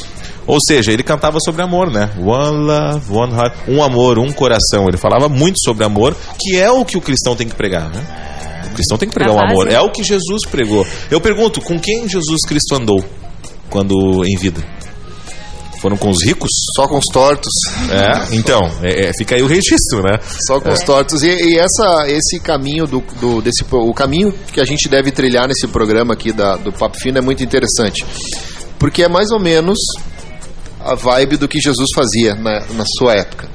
Ou 0.47 0.59
seja, 0.67 0.93
ele 0.93 1.03
cantava 1.03 1.39
sobre 1.45 1.61
amor, 1.61 1.91
né? 1.91 2.09
One 2.19 2.65
love, 2.65 3.13
one 3.13 3.35
heart, 3.35 3.55
um 3.69 3.83
amor, 3.83 4.19
um 4.19 4.33
coração. 4.33 4.87
Ele 4.89 4.97
falava 4.97 5.29
muito 5.29 5.61
sobre 5.63 5.85
amor, 5.85 6.17
que 6.39 6.57
é 6.57 6.71
o 6.71 6.87
que 6.87 6.97
o 6.97 7.03
cristão 7.03 7.37
tem 7.37 7.47
que 7.47 7.55
pregar, 7.55 7.91
né? 7.91 8.03
O 8.71 8.75
cristão 8.75 8.97
tem 8.99 9.09
que 9.09 9.15
pregar 9.15 9.35
o 9.35 9.39
amor. 9.41 9.71
É 9.71 9.81
o 9.81 9.91
que 9.91 10.03
Jesus 10.03 10.43
pregou. 10.47 10.87
Eu 11.11 11.21
pergunto, 11.21 11.61
com 11.61 11.79
quem 11.79 12.09
Jesus 12.09 12.41
Cristo 12.47 12.75
andou 12.75 13.05
quando 13.71 14.25
em 14.25 14.37
vida? 14.37 14.63
Foram 15.81 15.97
com 15.97 16.11
os 16.11 16.25
ricos? 16.25 16.51
Só 16.75 16.89
com 16.89 16.99
os 16.99 17.05
tortos. 17.13 17.53
É, 17.89 18.35
então, 18.35 18.61
é, 18.83 19.07
é, 19.07 19.13
fica 19.17 19.37
aí 19.37 19.43
o 19.43 19.47
registro, 19.47 20.03
né? 20.03 20.19
Só 20.47 20.61
com 20.61 20.71
os 20.71 20.81
tortos. 20.83 21.23
E, 21.23 21.29
e 21.29 21.57
essa, 21.57 22.05
esse 22.09 22.41
caminho 22.41 22.85
do, 22.85 23.01
do- 23.21 23.41
desse, 23.41 23.65
o 23.71 23.95
caminho 23.95 24.35
que 24.53 24.61
a 24.61 24.65
gente 24.65 24.89
deve 24.89 25.13
trilhar 25.13 25.47
nesse 25.47 25.69
programa 25.69 26.15
aqui 26.15 26.33
da, 26.33 26.57
do 26.57 26.73
Papo 26.73 26.99
Fino 26.99 27.19
é 27.19 27.21
muito 27.21 27.45
interessante. 27.45 28.05
Porque 28.77 29.05
é 29.05 29.09
mais 29.09 29.31
ou 29.31 29.39
menos 29.39 29.79
a 30.81 30.97
vibe 30.97 31.37
do 31.37 31.47
que 31.47 31.61
Jesus 31.61 31.89
fazia 31.95 32.35
na, 32.35 32.61
na 32.75 32.85
sua 32.99 33.15
época. 33.15 33.49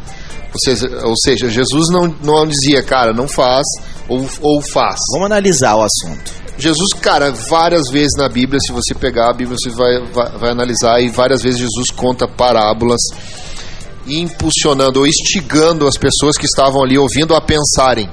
Ou 0.53 0.59
seja, 0.59 0.87
ou 1.05 1.17
seja, 1.17 1.49
Jesus 1.49 1.89
não, 1.89 2.15
não 2.23 2.47
dizia, 2.47 2.83
cara, 2.83 3.11
não 3.11 3.27
faz 3.27 3.65
ou, 4.07 4.27
ou 4.41 4.61
faz. 4.61 4.99
Vamos 5.13 5.25
analisar 5.25 5.75
o 5.75 5.81
assunto. 5.81 6.31
Jesus, 6.57 6.93
cara, 6.93 7.31
várias 7.31 7.89
vezes 7.89 8.11
na 8.15 8.29
Bíblia, 8.29 8.59
se 8.59 8.71
você 8.71 8.93
pegar 8.93 9.31
a 9.31 9.33
Bíblia, 9.33 9.57
você 9.59 9.71
vai, 9.71 9.99
vai, 10.11 10.37
vai 10.37 10.51
analisar, 10.51 11.01
e 11.01 11.09
várias 11.09 11.41
vezes 11.41 11.59
Jesus 11.59 11.89
conta 11.89 12.27
parábolas, 12.27 13.01
impulsionando 14.07 14.99
ou 14.99 15.07
instigando 15.07 15.87
as 15.87 15.97
pessoas 15.97 16.37
que 16.37 16.45
estavam 16.45 16.83
ali 16.83 16.97
ouvindo 16.97 17.33
a 17.33 17.41
pensarem 17.41 18.07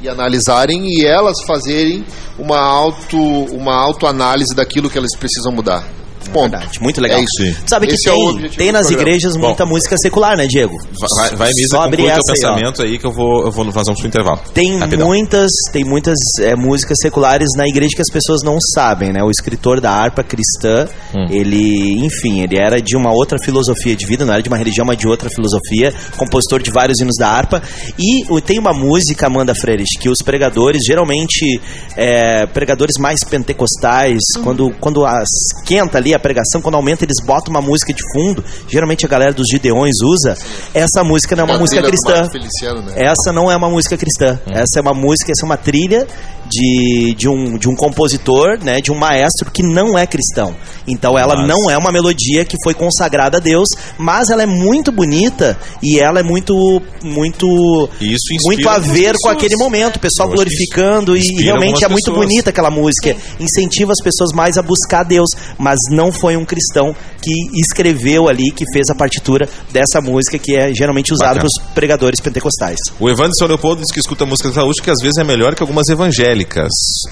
e 0.00 0.08
analisarem 0.08 0.84
e 0.86 1.04
elas 1.04 1.42
fazerem 1.46 2.04
uma 2.38 2.58
auto 2.58 3.18
uma 3.18 3.74
autoanálise 3.74 4.54
daquilo 4.54 4.90
que 4.90 4.98
elas 4.98 5.16
precisam 5.18 5.52
mudar. 5.52 5.86
Ponto. 6.30 6.50
Verdade, 6.50 6.80
muito 6.80 7.00
legal. 7.00 7.18
É 7.18 7.22
isso. 7.22 7.56
Sabe 7.66 7.86
que 7.86 7.94
Esse 7.94 8.08
é 8.08 8.12
o 8.12 8.16
tem, 8.16 8.28
objetivo 8.28 8.56
tem 8.58 8.72
nas 8.72 8.90
igrejas 8.90 9.36
muita 9.36 9.64
música 9.66 9.96
secular, 9.96 10.36
né, 10.36 10.46
Diego? 10.46 10.76
Vai, 11.16 11.36
vai 11.36 11.52
Misa, 11.54 11.68
Só 11.68 11.82
abrir 11.82 12.02
conclui 12.02 12.12
teu 12.12 12.20
essa 12.20 12.32
aí, 12.32 12.40
pensamento 12.40 12.82
aí, 12.82 12.98
que 12.98 13.06
eu 13.06 13.12
vou, 13.12 13.44
eu 13.44 13.50
vou 13.52 13.64
vamos 13.70 13.98
pro 13.98 14.06
intervalo. 14.08 14.40
Tem 14.54 14.78
Rapidão. 14.78 15.06
muitas, 15.06 15.50
tem 15.72 15.84
muitas 15.84 16.16
é, 16.40 16.54
músicas 16.54 16.98
seculares 17.00 17.48
na 17.56 17.66
igreja 17.66 17.94
que 17.94 18.02
as 18.02 18.10
pessoas 18.10 18.42
não 18.42 18.58
sabem, 18.74 19.12
né? 19.12 19.22
O 19.22 19.30
escritor 19.30 19.80
da 19.80 19.90
harpa 19.90 20.22
cristã, 20.22 20.86
Hum. 21.14 21.26
ele, 21.30 22.04
enfim, 22.04 22.40
ele 22.42 22.58
era 22.58 22.80
de 22.80 22.96
uma 22.96 23.10
outra 23.12 23.38
filosofia 23.38 23.94
de 23.96 24.04
vida, 24.06 24.24
não 24.24 24.32
era 24.32 24.42
de 24.42 24.48
uma 24.48 24.56
religião, 24.56 24.84
mas 24.84 24.98
de 24.98 25.06
outra 25.06 25.30
filosofia, 25.30 25.94
compositor 26.16 26.60
de 26.60 26.70
vários 26.70 27.00
hinos 27.00 27.16
da 27.18 27.28
harpa. 27.28 27.62
E 27.98 28.24
tem 28.42 28.58
uma 28.58 28.72
música, 28.72 29.26
Amanda 29.26 29.54
Freires, 29.54 29.88
que 29.98 30.08
os 30.08 30.18
pregadores, 30.18 30.82
geralmente 30.84 31.60
é, 31.96 32.46
pregadores 32.46 32.96
mais 32.98 33.24
pentecostais, 33.24 34.22
quando, 34.42 34.70
quando 34.80 35.04
as, 35.04 35.28
esquenta 35.54 35.98
ali 35.98 36.14
a 36.16 36.20
pregação, 36.20 36.60
quando 36.60 36.74
aumenta, 36.74 37.04
eles 37.04 37.24
botam 37.24 37.50
uma 37.50 37.60
música 37.60 37.92
de 37.92 38.02
fundo. 38.12 38.44
Geralmente 38.68 39.06
a 39.06 39.08
galera 39.08 39.32
dos 39.32 39.46
Gideões 39.48 39.94
usa. 40.02 40.36
Essa 40.74 41.04
música 41.04 41.36
não 41.36 41.44
é 41.44 41.46
uma 41.46 41.58
música 41.58 41.82
cristã. 41.82 42.28
Feliciano, 42.30 42.82
né? 42.82 42.92
Essa 42.96 43.32
não 43.32 43.50
é 43.50 43.56
uma 43.56 43.70
música 43.70 43.96
cristã. 43.96 44.38
Essa 44.46 44.78
é 44.78 44.80
uma 44.80 44.94
música, 44.94 45.32
essa 45.32 45.44
é 45.44 45.46
uma 45.46 45.56
trilha 45.56 46.06
de, 46.50 47.14
de, 47.16 47.28
um, 47.28 47.56
de 47.58 47.68
um 47.68 47.74
compositor, 47.74 48.58
né, 48.62 48.80
de 48.80 48.90
um 48.92 48.98
maestro 48.98 49.50
que 49.50 49.62
não 49.62 49.98
é 49.98 50.06
cristão. 50.06 50.54
Então 50.86 51.18
ela 51.18 51.36
Mas- 51.36 51.48
não 51.48 51.70
é 51.70 51.76
uma 51.76 51.90
melodia 51.92 52.44
que 52.44 52.56
foi 52.62 52.74
consagrada 52.74 53.38
a 53.38 53.40
Deus, 53.40 53.68
mas 53.98 54.30
ela 54.30 54.42
é 54.42 54.46
muito 54.46 54.92
bonita 54.92 55.58
e 55.82 55.98
ela 55.98 56.20
é 56.20 56.22
muito 56.22 56.54
muito 57.02 57.88
isso 58.00 58.34
muito 58.44 58.68
a 58.68 58.78
ver 58.78 59.14
com 59.20 59.28
aquele 59.28 59.56
momento, 59.56 59.96
o 59.96 60.00
pessoal 60.00 60.28
glorificando 60.28 61.16
e 61.16 61.20
realmente 61.42 61.84
é 61.84 61.88
muito 61.88 62.06
pessoas. 62.06 62.26
bonita 62.26 62.50
aquela 62.50 62.70
música, 62.70 63.16
incentiva 63.40 63.92
as 63.92 64.02
pessoas 64.02 64.32
mais 64.32 64.56
a 64.56 64.62
buscar 64.62 65.04
Deus, 65.04 65.28
mas 65.58 65.78
não 65.90 66.12
foi 66.12 66.36
um 66.36 66.44
cristão 66.44 66.94
que 67.22 67.32
escreveu 67.58 68.28
ali, 68.28 68.50
que 68.52 68.64
fez 68.72 68.88
a 68.90 68.94
partitura 68.94 69.48
dessa 69.72 70.00
música 70.00 70.38
que 70.38 70.54
é 70.56 70.72
geralmente 70.72 71.12
usada 71.12 71.36
pelos 71.38 71.52
pregadores 71.74 72.20
pentecostais. 72.20 72.78
O 73.00 73.08
Evandro 73.10 73.34
São 73.36 73.48
Leopoldo 73.48 73.82
diz 73.82 73.92
que 73.92 73.98
escuta 74.00 74.24
músicas 74.24 74.54
gaúchas 74.54 74.84
que 74.84 74.90
às 74.90 75.00
vezes 75.02 75.18
é 75.18 75.24
melhor 75.24 75.54
que 75.54 75.62
algumas 75.62 75.88
evangélicas. 75.88 76.35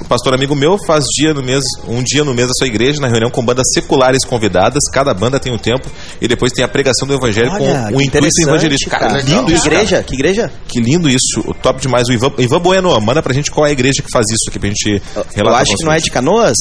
O 0.01 0.05
pastor 0.05 0.35
amigo 0.35 0.55
meu 0.55 0.77
faz 0.87 1.05
dia 1.17 1.33
no 1.33 1.43
mês, 1.43 1.65
um 1.87 2.03
dia 2.03 2.25
no 2.25 2.35
mês 2.35 2.49
da 2.49 2.55
sua 2.55 2.67
igreja, 2.67 3.01
na 3.01 3.09
reunião 3.09 3.31
com 3.31 3.45
bandas 3.45 3.67
seculares 3.73 4.25
convidadas. 4.25 4.83
Cada 4.93 5.13
banda 5.15 5.39
tem 5.41 5.53
um 5.53 5.59
tempo 5.59 5.89
e 6.21 6.29
depois 6.29 6.53
tem 6.53 6.65
a 6.65 6.69
pregação 6.69 7.07
do 7.07 7.15
evangelho 7.15 7.51
com 7.51 7.57
o 7.95 7.99
que 7.99 8.05
intuito 8.05 8.41
evangelístico. 8.43 8.91
Cara, 8.91 9.09
cara. 9.09 9.23
que 9.23 9.31
lindo 9.31 9.47
que 9.47 9.53
isso, 9.53 9.65
cara. 9.65 9.75
igreja? 9.75 10.03
Que 10.03 10.15
igreja? 10.15 10.53
Que 10.69 10.81
lindo 10.81 11.09
isso. 11.09 11.41
O 11.47 11.55
top 11.55 11.81
demais. 11.81 12.09
O 12.09 12.13
Ivan, 12.13 12.33
Ivan 12.39 12.61
Bueno, 12.61 13.01
manda 13.01 13.23
pra 13.23 13.33
gente 13.33 13.51
qual 13.51 13.67
é 13.67 13.71
a 13.71 13.73
igreja 13.73 14.03
que 14.03 14.11
faz 14.13 14.27
isso 14.31 14.49
aqui 14.49 14.59
pra 14.59 14.69
gente 14.69 15.03
Eu 15.15 15.25
relatar. 15.35 15.63
acho 15.63 15.77
que 15.77 15.85
não 15.85 15.93
é 15.93 15.99
de 15.99 16.11
Canoas. 16.11 16.57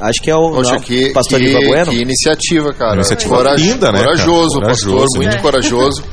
Acho 0.00 0.20
que 0.22 0.30
é 0.30 0.36
o 0.36 0.50
Poxa, 0.50 0.72
não, 0.74 0.80
que, 0.80 1.10
pastor 1.12 1.38
que, 1.38 1.46
Ivan 1.46 1.66
Bueno. 1.68 1.90
que 1.92 1.96
iniciativa, 2.02 2.72
cara. 2.74 2.96
Iniciativa 2.96 3.54
linda, 3.56 3.90
né, 3.92 3.98
cara? 3.98 4.10
Corajoso, 4.16 4.54
Corajoso, 4.60 4.90
pastor, 4.90 5.20
né? 5.20 5.26
muito 5.26 5.42
corajoso. 5.42 6.04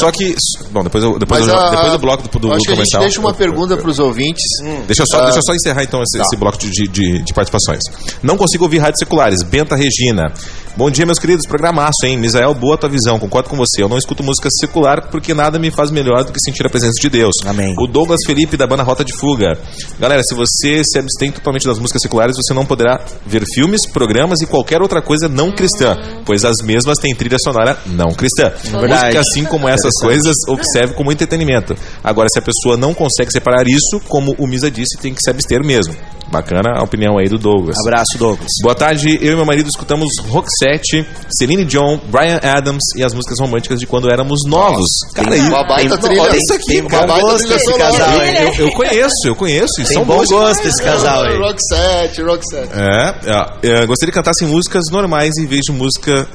Só 0.00 0.10
que. 0.12 0.34
Bom, 0.70 0.82
depois, 0.82 1.02
eu, 1.02 1.18
depois, 1.18 1.48
eu- 1.48 1.56
a- 1.56 1.70
depois 1.70 1.92
do 1.92 1.98
bloco 1.98 2.28
do, 2.28 2.38
do 2.38 2.52
acho 2.52 2.64
que 2.66 2.72
a 2.72 2.98
deixa 3.00 3.20
uma 3.20 3.30
eu- 3.30 3.34
pergunta 3.34 3.74
para 3.74 3.88
os 3.88 3.98
ouvintes. 3.98 4.44
Deixa 4.86 5.02
eu, 5.02 5.06
só, 5.06 5.20
Ah, 5.20 5.22
deixa 5.24 5.38
eu 5.38 5.42
só 5.42 5.54
encerrar 5.54 5.82
então 5.82 6.02
esse, 6.02 6.18
tá. 6.18 6.24
esse 6.24 6.36
bloco 6.36 6.58
de, 6.58 6.70
de, 6.70 7.22
de 7.22 7.32
participações. 7.32 7.80
Não 8.22 8.36
consigo 8.36 8.64
ouvir 8.64 8.78
rádios 8.78 8.98
seculares. 8.98 9.42
Benta 9.42 9.74
Regina. 9.76 10.30
Bom 10.76 10.90
dia, 10.90 11.06
meus 11.06 11.18
queridos. 11.18 11.46
Programaço, 11.46 12.04
hein? 12.04 12.18
Misael, 12.18 12.54
boa 12.54 12.76
tua 12.76 12.88
visão. 12.90 13.18
Concordo 13.18 13.48
com 13.48 13.56
você. 13.56 13.82
Eu 13.82 13.88
não 13.88 13.96
escuto 13.96 14.22
música 14.22 14.48
secular 14.60 15.08
porque 15.10 15.32
nada 15.32 15.58
me 15.58 15.70
faz 15.70 15.90
melhor 15.90 16.22
do 16.22 16.32
que 16.32 16.40
sentir 16.44 16.66
a 16.66 16.70
presença 16.70 17.00
de 17.00 17.08
Deus. 17.08 17.32
Amém. 17.46 17.74
O 17.78 17.86
Douglas 17.86 18.20
Felipe, 18.26 18.58
da 18.58 18.66
banda 18.66 18.82
Rota 18.82 19.02
de 19.02 19.14
Fuga. 19.14 19.58
Galera, 19.98 20.22
se 20.22 20.34
você 20.34 20.82
se 20.84 20.98
abstém 20.98 21.32
totalmente 21.32 21.64
das 21.66 21.78
músicas 21.78 22.02
seculares, 22.02 22.36
você 22.36 22.52
não 22.52 22.66
poderá 22.66 23.00
ver 23.28 23.44
filmes, 23.54 23.86
programas 23.86 24.40
e 24.40 24.46
qualquer 24.46 24.80
outra 24.80 25.02
coisa 25.02 25.28
não 25.28 25.52
cristã, 25.52 25.96
pois 26.24 26.44
as 26.44 26.56
mesmas 26.64 26.98
têm 26.98 27.14
trilha 27.14 27.38
sonora 27.38 27.78
não 27.86 28.08
cristã. 28.14 28.50
Verdade. 28.64 29.16
Música, 29.16 29.20
assim 29.20 29.44
como 29.44 29.68
essas 29.68 29.92
coisas, 30.00 30.34
observe 30.48 30.94
como 30.94 31.12
entretenimento. 31.12 31.76
Agora, 32.02 32.28
se 32.32 32.38
a 32.38 32.42
pessoa 32.42 32.76
não 32.76 32.94
consegue 32.94 33.30
separar 33.30 33.66
isso, 33.66 34.00
como 34.08 34.34
o 34.38 34.46
Misa 34.46 34.70
disse, 34.70 34.98
tem 35.00 35.14
que 35.14 35.22
se 35.22 35.30
abster 35.30 35.64
mesmo. 35.64 35.94
Bacana 36.30 36.78
a 36.78 36.82
opinião 36.82 37.16
aí 37.18 37.26
do 37.28 37.38
Douglas. 37.38 37.76
Abraço, 37.78 38.18
Douglas. 38.18 38.48
Boa 38.62 38.74
tarde, 38.74 39.18
eu 39.22 39.32
e 39.32 39.36
meu 39.36 39.46
marido 39.46 39.68
escutamos 39.68 40.08
Roxette, 40.28 41.06
Celine 41.30 41.64
Dion, 41.64 41.98
Brian 42.10 42.38
Adams 42.42 42.82
e 42.96 43.02
as 43.02 43.14
músicas 43.14 43.40
românticas 43.40 43.80
de 43.80 43.86
quando 43.86 44.10
éramos 44.12 44.40
novos. 44.46 44.86
Cara, 45.14 45.30
Tem- 45.30 45.38
e- 45.42 45.48
Uma 45.48 45.64
baita 45.64 45.96
tem- 45.96 46.08
trilha. 46.10 46.22
olha 46.22 46.36
isso 46.36 46.52
aqui, 46.52 46.66
tem 46.66 46.86
cara. 46.86 47.06
bom 47.06 47.12
Baita 47.14 47.26
gosto 47.28 47.46
trilha 47.46 47.56
esse 47.56 47.78
casal, 47.78 48.22
hein? 48.22 48.34
eu, 48.58 48.66
eu 48.66 48.72
conheço, 48.72 49.14
eu 49.28 49.36
conheço. 49.36 49.74
Tem 49.76 49.86
são 49.86 50.04
bom 50.04 50.16
bons 50.18 50.28
gosto 50.28 50.66
esse 50.68 50.82
casal 50.82 51.22
aí. 51.22 51.38
Rock 51.38 51.60
7, 51.66 52.22
Rock 52.22 52.44
7. 52.46 52.68
É, 52.74 53.14
é, 53.24 53.82
é, 53.82 53.86
gostaria 53.86 54.12
que 54.12 54.18
cantassem 54.18 54.46
músicas 54.46 54.84
normais 54.90 55.36
em 55.38 55.46
vez 55.46 55.62
de 55.62 55.72
música. 55.72 56.28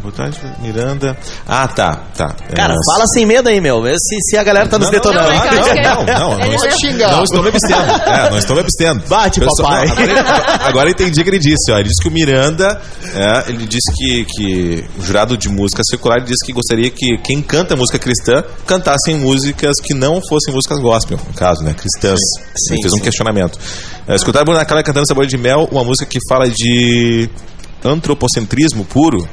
Boa 0.00 0.12
tarde, 0.12 0.40
Miranda. 0.62 1.14
Ah, 1.46 1.68
tá, 1.68 1.96
tá. 2.16 2.34
Cara, 2.54 2.72
É, 2.72 2.76
fala 2.94 3.06
sem 3.12 3.26
medo 3.26 3.50
aí, 3.50 3.60
meu. 3.60 3.84
Se, 3.98 4.16
se 4.30 4.36
a 4.38 4.42
galera 4.42 4.66
tá 4.68 4.78
nos 4.78 4.90
Não, 4.90 4.92
não, 4.92 4.98
detonando. 4.98 5.28
não, 5.28 5.44
não, 5.44 6.04
não, 6.06 6.38
não, 6.38 6.48
não, 6.48 6.70
xingar. 6.78 7.12
não 7.12 7.24
estou 7.24 7.42
me 7.42 7.48
abstendo. 7.50 7.76
É, 8.06 8.30
não 8.30 8.38
estou 8.38 8.56
me 8.56 8.62
abstendo. 8.62 9.02
Bate, 9.06 9.40
Pessoal, 9.40 9.68
papai. 9.68 9.86
não, 9.86 9.92
agora, 9.92 10.68
agora 10.68 10.88
eu 10.88 10.92
entendi 10.92 11.20
o 11.20 11.24
que 11.24 11.28
ele 11.30 11.38
disse. 11.38 11.70
Ó. 11.70 11.76
Ele 11.78 11.88
disse 11.88 12.02
que 12.02 12.08
o 12.08 12.10
Miranda, 12.12 12.80
é, 13.14 13.50
ele 13.50 13.66
disse 13.66 13.92
que, 13.94 14.24
que 14.24 14.84
o 14.98 15.02
jurado 15.02 15.36
de 15.36 15.48
música 15.50 15.82
secular 15.84 16.22
disse 16.22 16.44
que 16.46 16.52
gostaria 16.52 16.88
que 16.90 17.18
quem 17.18 17.42
canta 17.42 17.76
música 17.76 17.98
cristã 17.98 18.42
cantassem 18.66 19.16
músicas 19.16 19.76
que 19.82 19.92
não 19.92 20.22
fossem 20.26 20.54
músicas 20.54 20.78
gospel, 20.80 21.18
no 21.26 21.34
caso, 21.34 21.62
né? 21.62 21.74
Cristãs. 21.74 22.18
Sim, 22.56 22.74
ele 22.74 22.82
fez 22.82 22.94
um 22.94 22.96
sim. 22.96 23.02
questionamento. 23.02 23.58
É, 24.08 24.14
escutar 24.14 24.40
a 24.40 24.44
Bruna 24.44 24.64
Cala 24.64 24.82
cantando 24.82 25.06
Sabor 25.06 25.26
de 25.26 25.36
Mel, 25.36 25.68
uma 25.70 25.84
música 25.84 26.06
que 26.06 26.18
fala 26.28 26.48
de 26.48 27.28
antropocentrismo 27.84 28.84
puro. 28.84 29.28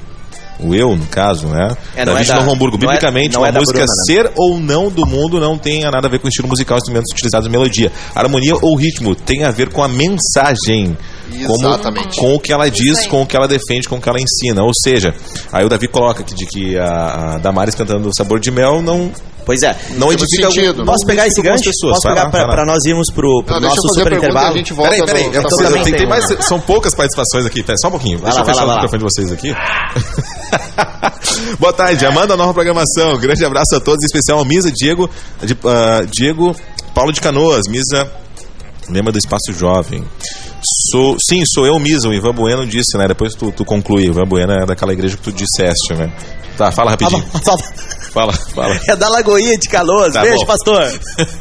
O 0.64 0.74
eu, 0.76 0.96
no 0.96 1.06
caso, 1.08 1.48
né? 1.48 1.70
É, 1.96 2.06
não 2.06 2.14
David 2.14 2.30
é 2.32 2.34
da- 2.34 2.40
Novo 2.42 2.54
Hamburgo. 2.56 2.78
não 2.78 2.84
é- 2.84 2.94
Biblicamente, 2.94 3.34
não 3.34 3.42
uma 3.42 3.48
é 3.48 3.52
da 3.52 3.60
música 3.60 3.80
Bruna, 3.80 3.94
né? 3.96 4.04
ser 4.06 4.32
ou 4.36 4.60
não 4.60 4.90
do 4.90 5.06
mundo 5.06 5.40
não 5.40 5.58
tem 5.58 5.82
nada 5.82 6.08
a 6.08 6.10
ver 6.10 6.20
com 6.20 6.26
o 6.26 6.30
estilo 6.30 6.48
musical, 6.48 6.78
instrumentos 6.78 7.12
utilizados 7.12 7.48
em 7.48 7.52
melodia. 7.52 7.92
Harmonia 8.16 8.56
ou 8.62 8.76
ritmo 8.76 9.14
tem 9.16 9.44
a 9.44 9.52
ver 9.52 9.70
com 9.70 9.84
a 9.84 9.88
mensagem. 9.88 10.98
Como, 11.48 11.68
Exatamente. 11.68 12.20
com 12.20 12.36
o 12.36 12.40
que 12.40 12.54
ela 12.54 12.70
diz, 12.70 13.08
com 13.08 13.22
o 13.22 13.26
que 13.26 13.36
ela 13.36 13.48
defende, 13.48 13.88
com 13.90 13.96
o 13.98 14.02
que 14.02 14.08
ela 14.08 14.20
ensina. 14.20 14.62
Ou 14.64 14.72
seja, 14.84 15.16
aí 15.52 15.66
o 15.66 15.70
Davi 15.70 15.88
coloca 15.88 16.22
aqui 16.22 16.34
de 16.36 16.46
que 16.46 16.78
a, 16.78 17.34
a 17.34 17.38
Damares 17.40 17.74
cantando 17.74 18.10
Sabor 18.16 18.40
de 18.40 18.52
Mel 18.52 18.82
não, 18.84 19.12
Pois 19.46 19.62
é. 19.64 19.76
não 19.98 20.12
edifica 20.12 20.50
sentido. 20.50 20.78
não 20.80 20.86
Posso 20.86 21.06
pegar 21.06 21.28
esse 21.28 21.42
gancho? 21.42 21.64
pessoas. 21.66 21.96
Posso 22.02 22.08
pegar 22.08 22.30
pra 22.30 22.66
nós 22.66 22.84
irmos 22.86 23.08
pro, 23.14 23.44
pro 23.44 23.56
Não, 23.60 23.70
nosso 23.70 23.82
super 23.94 24.14
intervalo? 24.14 24.54
Peraí, 24.54 25.06
peraí, 25.06 25.28
no- 25.28 25.34
eu 25.34 25.42
preciso- 25.44 25.84
tem, 25.84 25.94
tem 25.94 26.08
mais, 26.08 26.26
são 26.46 26.60
poucas 26.60 26.96
participações 26.96 27.46
aqui. 27.46 27.62
Pera, 27.64 27.78
só 27.78 27.88
um 27.90 27.92
pouquinho. 27.92 28.18
Vai 28.20 28.32
Deixa 28.32 28.40
lá, 28.40 28.44
eu 28.44 28.54
fechar 28.54 28.66
lá, 28.66 28.74
o 28.74 28.76
microfone 28.76 29.04
de 29.04 29.14
vocês 29.14 29.32
aqui. 29.32 29.54
Boa 31.60 31.74
tarde, 31.74 32.06
Amanda, 32.06 32.36
nova 32.38 32.54
programação. 32.54 33.18
Grande 33.18 33.44
abraço 33.46 33.76
a 33.76 33.80
todos, 33.80 34.04
em 34.04 34.06
especial 34.06 34.40
ao 34.40 34.46
Misa, 34.46 34.72
Diego, 34.72 35.10
de- 35.42 35.58
ah, 35.66 36.02
Diego 36.10 36.56
Paulo 36.94 37.12
de 37.12 37.22
Canoas. 37.22 37.68
Misa, 37.68 38.10
lembra 38.90 39.12
do 39.12 39.18
Espaço 39.18 39.52
Jovem. 39.54 40.04
Sou, 40.92 41.18
sim, 41.28 41.44
sou 41.46 41.66
eu, 41.66 41.78
Misa. 41.80 42.08
O 42.08 42.14
Ivan 42.14 42.34
Bueno 42.34 42.66
disse, 42.66 42.98
né? 42.98 43.06
Depois 43.08 43.34
tu, 43.36 43.52
tu 43.52 43.66
conclui. 43.66 44.04
O 44.08 44.12
Ivan 44.12 44.26
Bueno 44.28 44.54
é 44.54 44.66
daquela 44.66 44.94
igreja 44.94 45.18
que 45.18 45.24
tu 45.24 45.32
disseste, 45.32 45.94
né? 45.94 46.12
Tá, 46.58 46.72
fala 46.72 46.92
rapidinho. 46.92 47.26
Fala, 48.14 48.32
fala. 48.32 48.80
É 48.88 48.96
da 48.96 49.10
Lagoinha 49.10 49.58
de 49.58 49.68
Caloas. 49.68 50.14
Tá 50.14 50.22
Beijo, 50.22 50.42
bom. 50.42 50.46
pastor. 50.46 50.84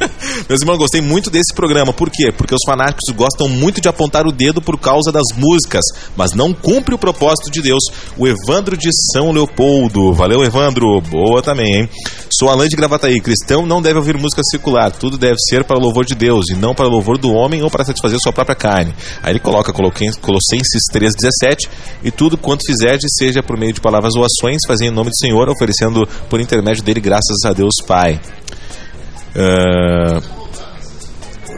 Meus 0.49 0.61
irmãos, 0.61 0.77
gostei 0.79 1.01
muito 1.01 1.29
desse 1.29 1.53
programa. 1.53 1.93
Por 1.93 2.09
quê? 2.09 2.31
Porque 2.35 2.55
os 2.55 2.61
fanáticos 2.65 3.13
gostam 3.15 3.47
muito 3.47 3.79
de 3.79 3.87
apontar 3.87 4.25
o 4.25 4.31
dedo 4.31 4.59
por 4.59 4.79
causa 4.79 5.11
das 5.11 5.27
músicas, 5.37 5.83
mas 6.17 6.33
não 6.33 6.51
cumpre 6.51 6.95
o 6.95 6.97
propósito 6.97 7.51
de 7.51 7.61
Deus. 7.61 7.83
O 8.17 8.27
Evandro 8.27 8.75
de 8.75 8.89
São 9.13 9.31
Leopoldo. 9.31 10.13
Valeu, 10.13 10.43
Evandro. 10.43 10.99
Boa 11.01 11.43
também, 11.43 11.81
hein? 11.81 11.89
Sou 12.39 12.49
Alain 12.49 12.67
de 12.67 12.75
Gravataí. 12.75 13.21
Cristão 13.21 13.67
não 13.67 13.79
deve 13.79 13.99
ouvir 13.99 14.17
música 14.17 14.41
secular. 14.49 14.91
Tudo 14.91 15.15
deve 15.15 15.37
ser 15.47 15.63
para 15.63 15.77
o 15.77 15.81
louvor 15.81 16.05
de 16.05 16.15
Deus 16.15 16.49
e 16.49 16.55
não 16.55 16.73
para 16.73 16.87
o 16.87 16.91
louvor 16.91 17.19
do 17.19 17.31
homem 17.31 17.61
ou 17.61 17.69
para 17.69 17.85
satisfazer 17.85 18.19
sua 18.19 18.33
própria 18.33 18.55
carne. 18.55 18.95
Aí 19.21 19.33
ele 19.33 19.39
coloca 19.39 19.71
Colossenses 19.71 20.81
3,17 20.91 21.69
e 22.03 22.09
tudo 22.09 22.35
quanto 22.35 22.65
fizerdes, 22.65 23.11
seja 23.15 23.43
por 23.43 23.59
meio 23.59 23.73
de 23.73 23.79
palavras 23.79 24.15
ou 24.15 24.25
ações, 24.25 24.61
fazendo 24.65 24.91
em 24.91 24.95
nome 24.95 25.11
do 25.11 25.17
Senhor, 25.17 25.47
oferecendo 25.49 26.07
por 26.27 26.41
intermédio 26.41 26.62
dele 26.83 26.99
graças 27.01 27.37
a 27.45 27.53
Deus 27.53 27.75
Pai. 27.85 28.19
Ah, 29.35 30.19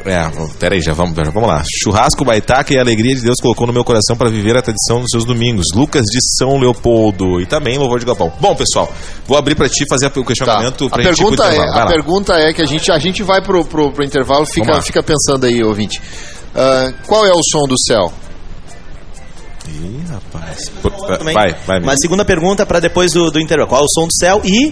é, 0.06 0.30
peraí, 0.60 0.82
já 0.82 0.94
vamos, 0.94 1.16
já 1.16 1.32
vamos 1.32 1.50
lá. 1.50 1.64
Churrasco, 1.68 2.24
baitaca 2.24 2.72
e 2.72 2.78
a 2.78 2.82
alegria 2.82 3.16
de 3.16 3.22
Deus 3.22 3.38
colocou 3.42 3.66
no 3.66 3.74
meu 3.74 3.84
coração 3.84 4.16
para 4.16 4.30
viver 4.30 4.56
a 4.56 4.62
tradição 4.62 5.00
nos 5.00 5.10
seus 5.10 5.26
domingos. 5.26 5.66
Lucas 5.74 6.06
de 6.06 6.20
São 6.38 6.60
Leopoldo 6.60 7.42
e 7.42 7.46
também 7.48 7.78
louvor 7.80 8.00
de 8.00 8.06
Galpão. 8.06 8.32
Bom, 8.40 8.56
pessoal, 8.56 8.92
vou 9.26 9.36
abrir 9.36 9.56
para 9.56 9.68
ti 9.68 9.86
fazer 9.90 10.06
o 10.08 10.10
Tá. 10.12 10.24
questionamento 10.24 10.86
A 10.86 10.90
pra 10.90 11.04
gente 11.04 11.14
ir 11.22 11.26
pro 11.26 11.36
pergunta, 11.36 11.44
é. 11.46 11.58
Vai 11.58 11.68
a 11.68 11.86
lá. 11.86 11.88
pergunta 11.88 12.34
é 12.36 12.54
que 12.54 12.62
a 12.62 12.66
gente, 12.66 12.92
a 12.92 13.00
gente 13.00 13.24
vai 13.24 13.42
pro, 13.42 13.66
pro, 13.66 13.92
pro 13.92 14.06
intervalo, 14.06 14.46
fica, 14.46 14.80
fica 14.82 15.02
pensando 15.02 15.46
aí, 15.46 15.64
ouvinte. 15.64 16.00
Ah, 16.54 16.94
qual 17.08 17.26
é 17.26 17.32
o 17.32 17.42
som 17.44 17.64
do 17.68 17.76
céu? 17.80 18.14
Ih, 19.68 20.04
rapaz. 20.08 20.72
Também. 21.18 21.34
Vai, 21.34 21.56
vai. 21.66 21.80
Uma 21.80 21.98
segunda 21.98 22.24
pergunta 22.24 22.64
para 22.66 22.80
depois 22.80 23.12
do, 23.12 23.32
do 23.32 23.40
intervalo. 23.40 23.68
Qual 23.70 23.82
é 23.82 23.84
o 23.84 23.90
som 23.90 24.06
do 24.06 24.14
céu? 24.14 24.42
E 24.46 24.72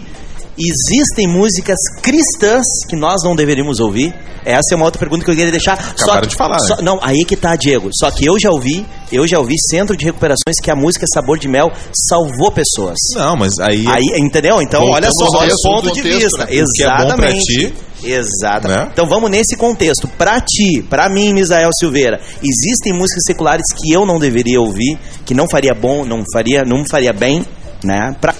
existem 0.57 1.27
músicas 1.27 1.77
cristãs 2.01 2.65
que 2.87 2.95
nós 2.95 3.23
não 3.23 3.35
deveríamos 3.35 3.79
ouvir? 3.79 4.13
Essa 4.45 4.73
é 4.73 4.75
uma 4.75 4.83
outra 4.85 4.99
pergunta 4.99 5.23
que 5.23 5.31
eu 5.31 5.35
queria 5.35 5.51
deixar. 5.51 5.73
Acabaram 5.73 6.21
que- 6.21 6.27
de 6.27 6.35
falar, 6.35 6.59
né? 6.61 6.67
só- 6.67 6.81
Não, 6.81 6.99
aí 7.01 7.23
que 7.23 7.35
tá, 7.37 7.55
Diego. 7.55 7.89
Só 7.93 8.11
que 8.11 8.25
eu 8.25 8.37
já 8.37 8.49
ouvi, 8.51 8.85
eu 9.11 9.25
já 9.25 9.39
ouvi 9.39 9.55
centro 9.69 9.95
de 9.95 10.03
recuperações 10.03 10.59
que 10.61 10.69
a 10.69 10.75
música 10.75 11.05
Sabor 11.13 11.39
de 11.39 11.47
Mel 11.47 11.71
salvou 12.09 12.51
pessoas. 12.51 12.97
Não, 13.15 13.37
mas 13.37 13.57
aí. 13.59 13.85
Aí, 13.87 14.03
entendeu? 14.19 14.61
Então, 14.61 14.83
olha 14.83 15.09
só, 15.11 15.25
olha 15.37 15.53
o 15.53 15.57
contexto, 15.57 15.61
ponto 15.63 15.93
de 15.93 16.01
vista. 16.01 16.37
né? 16.39 16.45
Que 16.47 16.83
é 16.83 16.87
bom 16.87 17.15
pra 17.15 17.31
Exatamente. 17.31 17.43
ti, 17.45 17.73
Exato. 18.03 18.67
né? 18.67 18.89
Então 18.91 19.05
vamos 19.07 19.31
nesse 19.31 19.55
contexto. 19.55 20.09
Pra 20.09 20.41
ti, 20.41 20.81
pra 20.89 21.07
mim, 21.07 21.31
Misael 21.33 21.69
Silveira, 21.79 22.19
existem 22.43 22.91
músicas 22.93 23.23
seculares 23.25 23.63
que 23.73 23.93
eu 23.93 24.05
não 24.05 24.19
deveria 24.19 24.59
ouvir, 24.59 24.99
que 25.25 25.33
não 25.33 25.47
faria 25.47 25.73
bom, 25.73 26.03
não 26.03 26.21
faria, 26.33 26.63
não 26.65 26.83
faria 26.85 27.13
bem, 27.13 27.45
né? 27.81 28.13
Pra, 28.19 28.33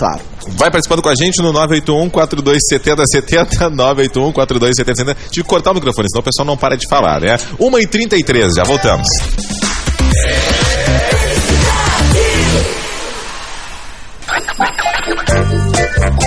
claro. 0.00 0.20
Vai 0.56 0.70
participando 0.70 1.02
com 1.02 1.10
a 1.10 1.14
gente 1.14 1.42
no 1.42 1.52
981-427070, 1.52 3.70
981-427070. 3.70 5.14
Tive 5.30 5.42
que 5.42 5.48
cortar 5.48 5.72
o 5.72 5.74
microfone, 5.74 6.08
senão 6.08 6.22
o 6.22 6.24
pessoal 6.24 6.46
não 6.46 6.56
para 6.56 6.74
de 6.76 6.88
falar, 6.88 7.20
né? 7.20 7.36
1h33, 7.58 8.56
já 8.56 8.64
voltamos. 8.64 9.06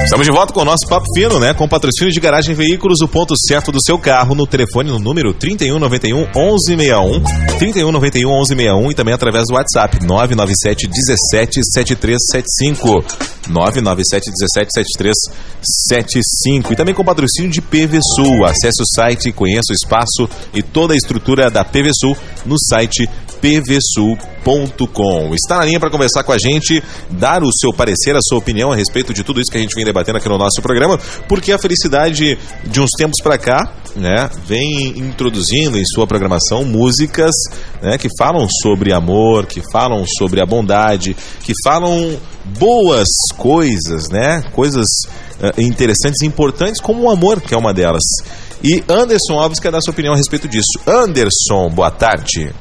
Estamos 0.03 0.27
de 0.27 0.33
volta 0.33 0.53
com 0.53 0.59
o 0.59 0.65
nosso 0.65 0.85
Papo 0.87 1.07
Fino, 1.15 1.39
né? 1.39 1.53
Com 1.53 1.67
patrocínio 1.67 2.11
de 2.11 2.19
Garagem 2.19 2.53
Veículos, 2.53 2.99
o 3.01 3.07
ponto 3.07 3.33
certo 3.37 3.71
do 3.71 3.81
seu 3.81 3.97
carro 3.97 4.35
no 4.35 4.45
telefone 4.45 4.91
no 4.91 4.99
número 4.99 5.33
3191 5.33 6.27
1161, 6.35 7.23
3191 7.57 8.29
1161 8.29 8.91
e 8.91 8.95
também 8.95 9.13
através 9.13 9.45
do 9.47 9.53
WhatsApp 9.53 10.05
997 10.05 10.87
17 10.87 11.61
7375. 11.63 13.03
997 13.49 14.31
17 14.31 14.73
7375 14.73 16.73
e 16.73 16.75
também 16.75 16.93
com 16.93 17.03
patrocínio 17.03 17.49
de 17.49 17.61
PV 17.61 17.99
Sul. 18.15 18.45
Acesse 18.45 18.83
o 18.83 18.85
site, 18.85 19.31
conheça 19.31 19.71
o 19.71 19.73
espaço 19.73 20.29
e 20.53 20.61
toda 20.61 20.93
a 20.93 20.97
estrutura 20.97 21.49
da 21.49 21.63
PV 21.63 21.91
Sul 21.93 22.15
no 22.45 22.59
site 22.59 23.09
pvsul.com. 23.43 25.35
Está 25.35 25.57
na 25.57 25.65
linha 25.65 25.79
para 25.79 25.89
conversar 25.89 26.23
com 26.23 26.31
a 26.31 26.37
gente, 26.37 26.81
dar 27.09 27.43
o 27.43 27.51
seu 27.51 27.73
parecer, 27.73 28.15
a 28.15 28.21
sua 28.21 28.37
opinião 28.37 28.71
a 28.71 28.75
respeito 28.75 29.13
de 29.13 29.21
tudo 29.21 29.41
isso 29.41 29.51
que 29.51 29.57
a 29.57 29.59
gente 29.59 29.75
vem 29.75 29.83
debatendo 29.83 30.17
aqui 30.17 30.29
no 30.29 30.37
nosso 30.37 30.61
programa, 30.61 30.97
porque 31.27 31.51
a 31.51 31.59
felicidade 31.59 32.37
de 32.63 32.79
uns 32.79 32.91
tempos 32.97 33.21
para 33.21 33.37
cá, 33.37 33.73
né, 33.97 34.29
vem 34.45 34.97
introduzindo 34.97 35.77
em 35.77 35.83
sua 35.83 36.07
programação 36.07 36.63
músicas, 36.63 37.35
né, 37.81 37.97
que 37.97 38.07
falam 38.17 38.47
sobre 38.61 38.93
amor, 38.93 39.45
que 39.45 39.61
falam 39.73 40.05
sobre 40.17 40.41
a 40.41 40.45
bondade, 40.45 41.13
que 41.41 41.51
falam 41.65 42.17
boas 42.57 43.09
coisas, 43.37 44.07
né, 44.09 44.41
coisas 44.53 44.87
uh, 45.41 45.61
interessantes 45.61 46.21
e 46.21 46.25
importantes 46.25 46.79
como 46.79 47.03
o 47.03 47.11
amor, 47.11 47.41
que 47.41 47.53
é 47.53 47.57
uma 47.57 47.73
delas. 47.73 48.03
E 48.63 48.81
Anderson 48.87 49.33
Alves 49.33 49.59
quer 49.59 49.73
dar 49.73 49.81
sua 49.81 49.91
opinião 49.91 50.13
a 50.13 50.17
respeito 50.17 50.47
disso. 50.47 50.79
Anderson, 50.87 51.69
boa 51.69 51.91
tarde. 51.91 52.53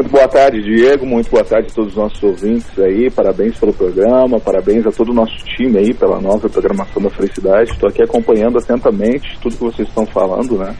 Muito 0.00 0.12
boa 0.12 0.28
tarde, 0.28 0.62
Diego. 0.62 1.04
Muito 1.04 1.30
boa 1.30 1.44
tarde 1.44 1.68
a 1.70 1.74
todos 1.74 1.90
os 1.90 1.96
nossos 1.98 2.22
ouvintes 2.22 2.66
aí. 2.78 3.10
Parabéns 3.10 3.58
pelo 3.58 3.70
programa, 3.74 4.40
parabéns 4.40 4.86
a 4.86 4.90
todo 4.90 5.10
o 5.10 5.14
nosso 5.14 5.36
time 5.44 5.76
aí 5.76 5.92
pela 5.92 6.18
nova 6.18 6.48
programação 6.48 7.02
da 7.02 7.10
Felicidade. 7.10 7.70
Estou 7.70 7.86
aqui 7.86 8.02
acompanhando 8.02 8.56
atentamente 8.56 9.38
tudo 9.42 9.56
que 9.58 9.62
vocês 9.62 9.86
estão 9.86 10.06
falando, 10.06 10.56
né? 10.56 10.74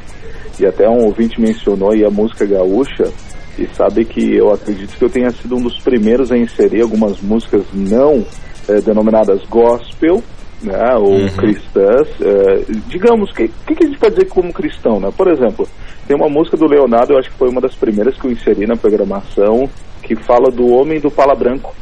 E 0.59 0.65
até 0.65 0.89
um 0.89 1.05
ouvinte 1.05 1.39
mencionou 1.39 1.93
aí 1.93 2.03
a 2.03 2.09
música 2.09 2.47
gaúcha. 2.47 3.13
E 3.59 3.67
sabe 3.75 4.07
que 4.07 4.35
eu 4.39 4.51
acredito 4.55 4.97
que 4.97 5.05
eu 5.05 5.11
tenha 5.11 5.29
sido 5.33 5.55
um 5.55 5.61
dos 5.61 5.79
primeiros 5.81 6.33
a 6.33 6.39
inserir 6.39 6.81
algumas 6.81 7.21
músicas 7.21 7.65
não 7.75 8.25
eh, 8.71 8.81
denominadas 8.81 9.43
gospel, 9.51 10.23
né, 10.63 10.95
ou 10.97 11.13
Uhum. 11.13 11.29
cristãs. 11.37 12.09
eh, 12.23 12.65
digamos, 12.89 13.31
o 13.31 13.35
que, 13.35 13.49
que, 13.67 13.75
que 13.75 13.85
a 13.85 13.87
gente 13.87 13.99
pode 13.99 14.15
dizer 14.15 14.29
como 14.31 14.51
cristão, 14.51 14.99
né? 14.99 15.11
Por 15.15 15.29
exemplo, 15.31 15.69
tem 16.11 16.17
uma 16.17 16.29
música 16.29 16.57
do 16.57 16.67
Leonardo, 16.67 17.13
eu 17.13 17.19
acho 17.21 17.31
que 17.31 17.37
foi 17.37 17.49
uma 17.49 17.61
das 17.61 17.77
primeiras 17.77 18.19
que 18.19 18.27
eu 18.27 18.33
inseri 18.33 18.67
na 18.67 18.75
programação, 18.75 19.71
que 20.03 20.17
fala 20.17 20.51
do 20.51 20.67
homem 20.67 20.99
do 20.99 21.09
pala 21.09 21.37
branco. 21.37 21.73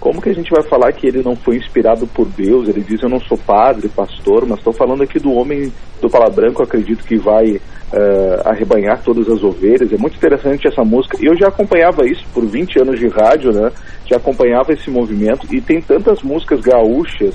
Como 0.00 0.22
que 0.22 0.30
a 0.30 0.34
gente 0.34 0.48
vai 0.50 0.62
falar 0.62 0.90
que 0.94 1.06
ele 1.06 1.22
não 1.22 1.36
foi 1.36 1.56
inspirado 1.56 2.06
por 2.06 2.26
Deus? 2.28 2.66
Ele 2.66 2.80
diz: 2.80 3.02
Eu 3.02 3.10
não 3.10 3.20
sou 3.20 3.36
padre, 3.36 3.90
pastor, 3.90 4.46
mas 4.46 4.56
estou 4.56 4.72
falando 4.72 5.02
aqui 5.02 5.18
do 5.18 5.34
homem 5.34 5.70
do 6.00 6.08
pala 6.08 6.30
branco. 6.30 6.62
Acredito 6.62 7.04
que 7.04 7.18
vai 7.18 7.60
eh, 7.92 8.42
arrebanhar 8.42 9.02
todas 9.02 9.28
as 9.28 9.42
ovelhas. 9.42 9.92
É 9.92 9.98
muito 9.98 10.16
interessante 10.16 10.66
essa 10.66 10.82
música. 10.82 11.18
Eu 11.20 11.36
já 11.36 11.48
acompanhava 11.48 12.06
isso 12.06 12.24
por 12.32 12.46
20 12.46 12.80
anos 12.80 12.98
de 12.98 13.08
rádio, 13.08 13.52
né? 13.52 13.70
Já 14.06 14.16
acompanhava 14.16 14.72
esse 14.72 14.88
movimento. 14.88 15.46
E 15.54 15.60
tem 15.60 15.82
tantas 15.82 16.22
músicas 16.22 16.62
gaúchas 16.62 17.34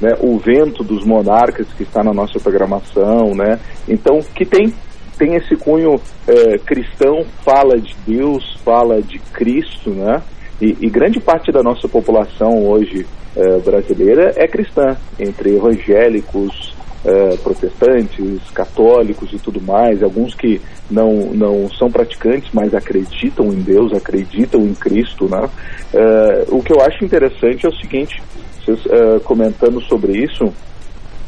né, 0.00 0.16
o 0.20 0.38
vento 0.38 0.82
dos 0.82 1.04
monarcas 1.04 1.66
que 1.76 1.82
está 1.82 2.02
na 2.02 2.12
nossa 2.12 2.38
programação, 2.40 3.34
né? 3.34 3.58
Então 3.88 4.18
que 4.34 4.44
tem 4.44 4.72
tem 5.18 5.34
esse 5.34 5.56
cunho 5.56 6.00
eh, 6.26 6.58
cristão, 6.64 7.24
fala 7.44 7.78
de 7.78 7.94
Deus, 8.06 8.58
fala 8.64 9.02
de 9.02 9.18
Cristo, 9.18 9.90
né? 9.90 10.22
E, 10.60 10.76
e 10.80 10.88
grande 10.88 11.20
parte 11.20 11.50
da 11.52 11.62
nossa 11.62 11.88
população 11.88 12.66
hoje 12.66 13.06
eh, 13.36 13.58
brasileira 13.58 14.32
é 14.36 14.46
cristã, 14.46 14.96
entre 15.18 15.56
evangélicos, 15.56 16.74
eh, 17.04 17.36
protestantes, 17.42 18.40
católicos 18.52 19.32
e 19.32 19.38
tudo 19.38 19.60
mais, 19.60 20.02
alguns 20.02 20.34
que 20.34 20.60
não, 20.90 21.12
não 21.32 21.70
são 21.70 21.90
praticantes, 21.90 22.50
mas 22.52 22.74
acreditam 22.74 23.46
em 23.52 23.60
Deus, 23.60 23.92
acreditam 23.92 24.62
em 24.62 24.74
Cristo, 24.74 25.28
né? 25.28 25.48
Eh, 25.94 26.44
o 26.48 26.62
que 26.62 26.72
eu 26.72 26.80
acho 26.80 27.04
interessante 27.04 27.66
é 27.66 27.68
o 27.68 27.76
seguinte, 27.76 28.20
vocês 28.64 28.80
eh, 28.86 29.20
comentando 29.24 29.80
sobre 29.82 30.12
isso, 30.12 30.52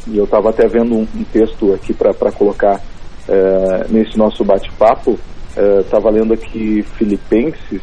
e 0.06 0.16
eu 0.16 0.24
estava 0.24 0.50
até 0.50 0.66
vendo 0.66 0.94
um, 0.94 1.06
um 1.14 1.24
texto 1.32 1.72
aqui 1.72 1.92
para 1.92 2.32
colocar 2.32 2.80
eh, 3.30 3.86
nesse 3.88 4.18
nosso 4.18 4.44
bate-papo, 4.44 5.18
estava 5.82 6.10
lendo 6.10 6.32
aqui 6.32 6.82
Filipenses, 6.96 7.82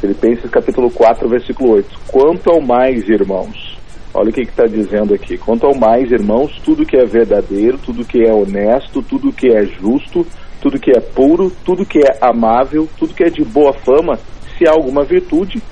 Filipenses 0.00 0.50
capítulo 0.50 0.90
4, 0.90 1.28
versículo 1.28 1.74
8. 1.74 1.98
Quanto 2.08 2.50
ao 2.50 2.60
mais, 2.60 3.08
irmãos, 3.08 3.78
olha 4.14 4.30
o 4.30 4.32
que 4.32 4.40
está 4.40 4.64
dizendo 4.64 5.12
aqui. 5.12 5.36
Quanto 5.36 5.66
ao 5.66 5.74
mais, 5.74 6.10
irmãos, 6.10 6.58
tudo 6.64 6.86
que 6.86 6.96
é 6.96 7.04
verdadeiro, 7.04 7.78
tudo 7.78 8.04
que 8.04 8.22
é 8.22 8.32
honesto, 8.32 9.02
tudo 9.02 9.32
que 9.32 9.48
é 9.48 9.64
justo, 9.66 10.26
tudo 10.60 10.80
que 10.80 10.90
é 10.90 11.00
puro, 11.00 11.52
tudo 11.64 11.84
que 11.84 11.98
é 11.98 12.18
amável, 12.20 12.88
tudo 12.98 13.14
que 13.14 13.24
é 13.24 13.30
de 13.30 13.44
boa 13.44 13.72
fama, 13.72 14.18
se 14.56 14.66
há 14.66 14.72
alguma 14.72 15.04
virtude, 15.04 15.62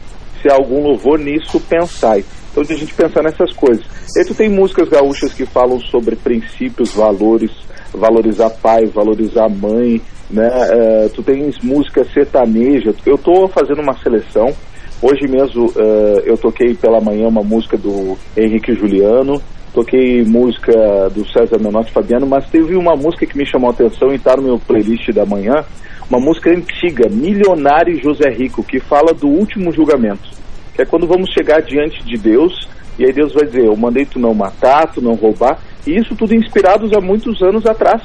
se 0.41 0.51
há 0.51 0.55
algum 0.55 0.83
louvor 0.83 1.19
nisso, 1.19 1.61
pensai. 1.61 2.25
Então, 2.51 2.63
de 2.63 2.73
a 2.73 2.77
gente 2.77 2.95
pensar 2.95 3.23
nessas 3.23 3.53
coisas. 3.55 3.85
E 4.17 4.21
aí 4.21 4.27
tu 4.27 4.35
tem 4.35 4.49
músicas 4.49 4.89
gaúchas 4.89 5.33
que 5.33 5.45
falam 5.47 5.79
sobre 5.81 6.17
princípios, 6.17 6.93
valores, 6.93 7.53
valorizar 7.93 8.51
pai, 8.51 8.87
valorizar 8.87 9.49
mãe, 9.49 10.01
né? 10.31 10.49
Eh, 10.49 11.11
tu 11.15 11.23
tens 11.23 11.57
música 11.63 12.05
sertaneja. 12.13 12.95
Eu 13.05 13.15
estou 13.15 13.49
fazendo 13.49 13.81
uma 13.81 13.97
seleção. 13.99 14.55
Hoje 15.01 15.29
mesmo 15.29 15.73
eh, 15.77 16.23
eu 16.27 16.37
toquei 16.37 16.75
pela 16.75 17.01
manhã 17.01 17.29
uma 17.29 17.43
música 17.43 17.77
do 17.77 18.17
Henrique 18.37 18.75
Juliano, 18.75 19.41
toquei 19.73 20.25
música 20.25 20.73
do 21.15 21.27
César 21.31 21.59
Menotti 21.61 21.93
Fabiano, 21.93 22.27
mas 22.27 22.49
teve 22.51 22.75
uma 22.77 22.97
música 22.97 23.27
que 23.27 23.39
me 23.39 23.47
chamou 23.47 23.71
a 23.71 23.73
atenção 23.73 24.11
e 24.13 24.17
está 24.17 24.37
no 24.37 24.43
meu 24.43 24.59
playlist 24.59 25.13
da 25.13 25.25
manhã, 25.25 25.65
uma 26.11 26.19
música 26.19 26.51
antiga, 26.51 27.09
Milionário 27.09 28.01
José 28.03 28.29
Rico, 28.31 28.65
que 28.65 28.81
fala 28.81 29.15
do 29.15 29.29
último 29.29 29.73
julgamento 29.73 30.39
que 30.79 30.83
é 30.83 30.87
quando 30.87 31.09
vamos 31.09 31.33
chegar 31.33 31.61
diante 31.61 32.05
de 32.05 32.17
Deus 32.17 32.69
e 32.97 33.05
aí 33.05 33.13
Deus 33.13 33.35
vai 33.35 33.45
dizer, 33.45 33.65
eu 33.65 33.77
mandei 33.77 34.07
tu 34.07 34.21
não 34.21 34.33
matar, 34.33 34.93
tu 34.93 35.03
não 35.03 35.15
roubar, 35.15 35.59
e 35.89 35.97
isso 35.97 36.15
tudo 36.15 36.35
inspirados 36.35 36.93
há 36.93 37.01
muitos 37.01 37.43
anos 37.43 37.65
atrás. 37.65 38.03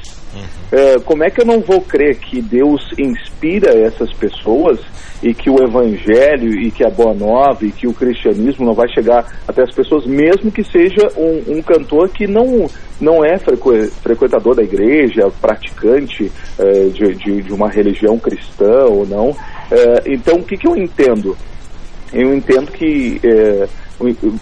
É, 0.71 0.99
como 0.99 1.23
é 1.23 1.29
que 1.29 1.41
eu 1.41 1.45
não 1.45 1.59
vou 1.59 1.81
crer 1.81 2.15
que 2.15 2.41
Deus 2.41 2.81
inspira 2.97 3.77
essas 3.77 4.11
pessoas 4.13 4.79
e 5.21 5.33
que 5.33 5.49
o 5.49 5.61
Evangelho 5.61 6.59
e 6.59 6.71
que 6.71 6.83
a 6.83 6.89
Boa 6.89 7.13
Nova 7.13 7.63
e 7.63 7.71
que 7.71 7.87
o 7.87 7.93
cristianismo 7.93 8.65
não 8.65 8.73
vai 8.73 8.87
chegar 8.89 9.39
até 9.47 9.61
as 9.61 9.71
pessoas, 9.71 10.05
mesmo 10.05 10.51
que 10.51 10.63
seja 10.63 11.07
um, 11.15 11.57
um 11.57 11.61
cantor 11.61 12.09
que 12.09 12.25
não, 12.25 12.67
não 12.99 13.23
é 13.23 13.37
frequ- 13.37 13.91
frequentador 14.01 14.55
da 14.55 14.63
igreja, 14.63 15.29
praticante 15.39 16.31
é, 16.57 16.85
de, 16.85 17.13
de, 17.15 17.41
de 17.43 17.53
uma 17.53 17.69
religião 17.69 18.17
cristã 18.17 18.85
ou 18.85 19.05
não. 19.05 19.35
É, 19.71 20.03
então, 20.07 20.37
o 20.37 20.43
que, 20.43 20.57
que 20.57 20.67
eu 20.67 20.75
entendo? 20.75 21.37
eu 22.13 22.31
entendo 22.33 22.71
que 22.71 23.19
é, 23.23 23.67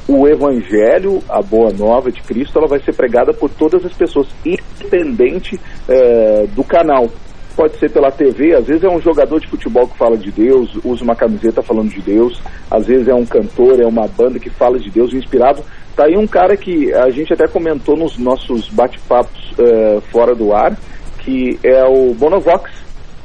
o, 0.08 0.28
evangelho, 0.28 1.22
a 1.30 1.42
boa 1.42 1.72
nova 1.72 2.12
de 2.12 2.22
Cristo, 2.22 2.58
ela 2.58 2.68
vai 2.68 2.80
ser 2.80 2.94
pregada 2.94 3.34
por 3.34 3.50
todas 3.50 3.86
as 3.86 3.94
pessoas, 3.94 4.28
independente 4.46 5.60
é, 5.88 6.46
do 6.48 6.64
canal. 6.64 7.10
Pode 7.56 7.78
ser 7.78 7.92
pela 7.92 8.10
TV, 8.10 8.56
às 8.56 8.66
vezes 8.66 8.84
é 8.84 8.90
um 8.90 9.02
jogador 9.02 9.40
de 9.40 9.48
futebol 9.48 9.86
que 9.86 9.98
fala 9.98 10.18
de 10.18 10.32
Deus, 10.32 10.74
usa 10.86 11.04
uma 11.04 11.16
camiseta 11.16 11.62
falando 11.62 11.90
de 11.90 12.02
Deus, 12.02 12.42
às 12.70 12.88
vezes 12.88 13.10
é 13.10 13.14
um 13.14 13.26
cantor, 13.26 13.80
é 13.82 13.86
uma 13.86 14.08
banda 14.08 14.40
que 14.40 14.50
fala 14.50 14.80
de 14.80 14.90
Deus 14.90 15.14
inspirado. 15.14 15.62
Tá 15.96 16.06
aí 16.06 16.16
um 16.16 16.26
cara 16.26 16.56
que 16.56 16.94
a 16.94 17.10
gente 17.10 17.34
até 17.34 17.48
comentou 17.48 17.98
nos 17.98 18.18
nossos 18.18 18.70
bate-papos 18.70 19.54
é, 19.60 20.00
fora 20.12 20.34
do 20.34 20.54
ar, 20.54 20.78
que 21.20 21.60
é 21.62 21.84
o 21.84 22.14
Bonovox. 22.14 22.72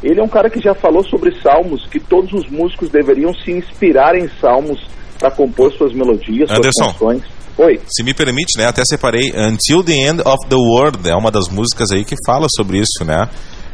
Ele 0.03 0.21
é 0.21 0.23
um 0.23 0.29
cara 0.29 0.51
que 0.51 0.61
já 0.61 0.75
falou 0.75 1.05
sobre 1.05 1.35
salmos, 1.41 1.87
que 1.87 2.01
todos 2.01 2.33
os 2.33 2.51
músicos 2.51 2.91
deveriam 2.91 3.33
se 3.33 3.53
inspirar 3.53 4.17
em 4.17 4.29
salmos 4.41 4.87
para 5.19 5.31
compor 5.31 5.73
suas 5.73 5.93
melodias, 5.93 6.49
suas 6.49 6.59
Anderson. 6.59 6.93
canções. 6.93 7.23
Oi. 7.59 7.81
Se 7.89 8.03
me 8.03 8.13
permite, 8.13 8.59
né? 8.59 8.67
Até 8.67 8.83
separei 8.85 9.33
Until 9.35 9.83
the 9.83 9.95
End 9.95 10.21
of 10.21 10.47
the 10.49 10.57
World, 10.57 11.09
é 11.09 11.15
uma 11.15 11.31
das 11.31 11.49
músicas 11.49 11.91
aí 11.91 12.05
que 12.05 12.15
fala 12.27 12.47
sobre 12.55 12.79
isso, 12.79 13.05
né? 13.05 13.29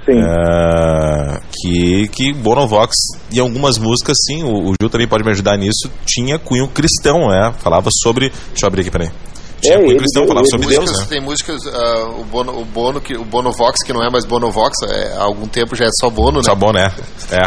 Sim. 0.05 0.19
É, 0.19 1.41
que, 1.53 2.09
que 2.09 2.33
Bonovox 2.33 2.97
e 3.31 3.39
algumas 3.39 3.79
músicas, 3.79 4.17
sim, 4.27 4.43
o, 4.43 4.71
o 4.71 4.75
Gil 4.81 4.91
também 4.91 5.07
pode 5.07 5.25
me 5.25 5.31
ajudar 5.31 5.57
nisso, 5.57 5.91
tinha 6.05 6.39
cunho 6.39 6.69
cristão, 6.69 7.29
né? 7.29 7.53
Falava 7.59 7.89
sobre. 8.03 8.31
Deixa 8.51 8.65
eu 8.65 8.69
abrir 8.69 8.83
aqui, 8.83 8.91
peraí. 8.91 9.11
Tinha 9.63 9.75
É, 9.75 9.79
cunho 9.79 9.91
ele- 9.93 9.99
cristão, 9.99 10.27
falava 10.27 10.47
sobre 10.47 10.67
Deus, 10.67 10.81
músicas, 10.81 11.01
né? 11.03 11.07
Tem 11.09 11.21
músicas, 11.21 11.61
ah, 11.73 12.05
o, 12.19 12.25
Bono, 12.25 12.61
o, 12.61 12.65
Bono, 12.65 13.01
que, 13.01 13.17
o 13.17 13.25
Bonovox, 13.25 13.83
que 13.85 13.93
não 13.93 14.03
é 14.05 14.11
mais 14.11 14.25
Bonovox, 14.25 14.77
é, 14.89 15.15
há 15.17 15.23
algum 15.23 15.47
tempo 15.47 15.77
já 15.77 15.85
é 15.85 15.91
só 16.01 16.11
Bono, 16.11 16.39
né? 16.39 16.43
Só 16.45 16.55
bom, 16.55 16.73
né? 16.73 16.93
É. 17.31 17.43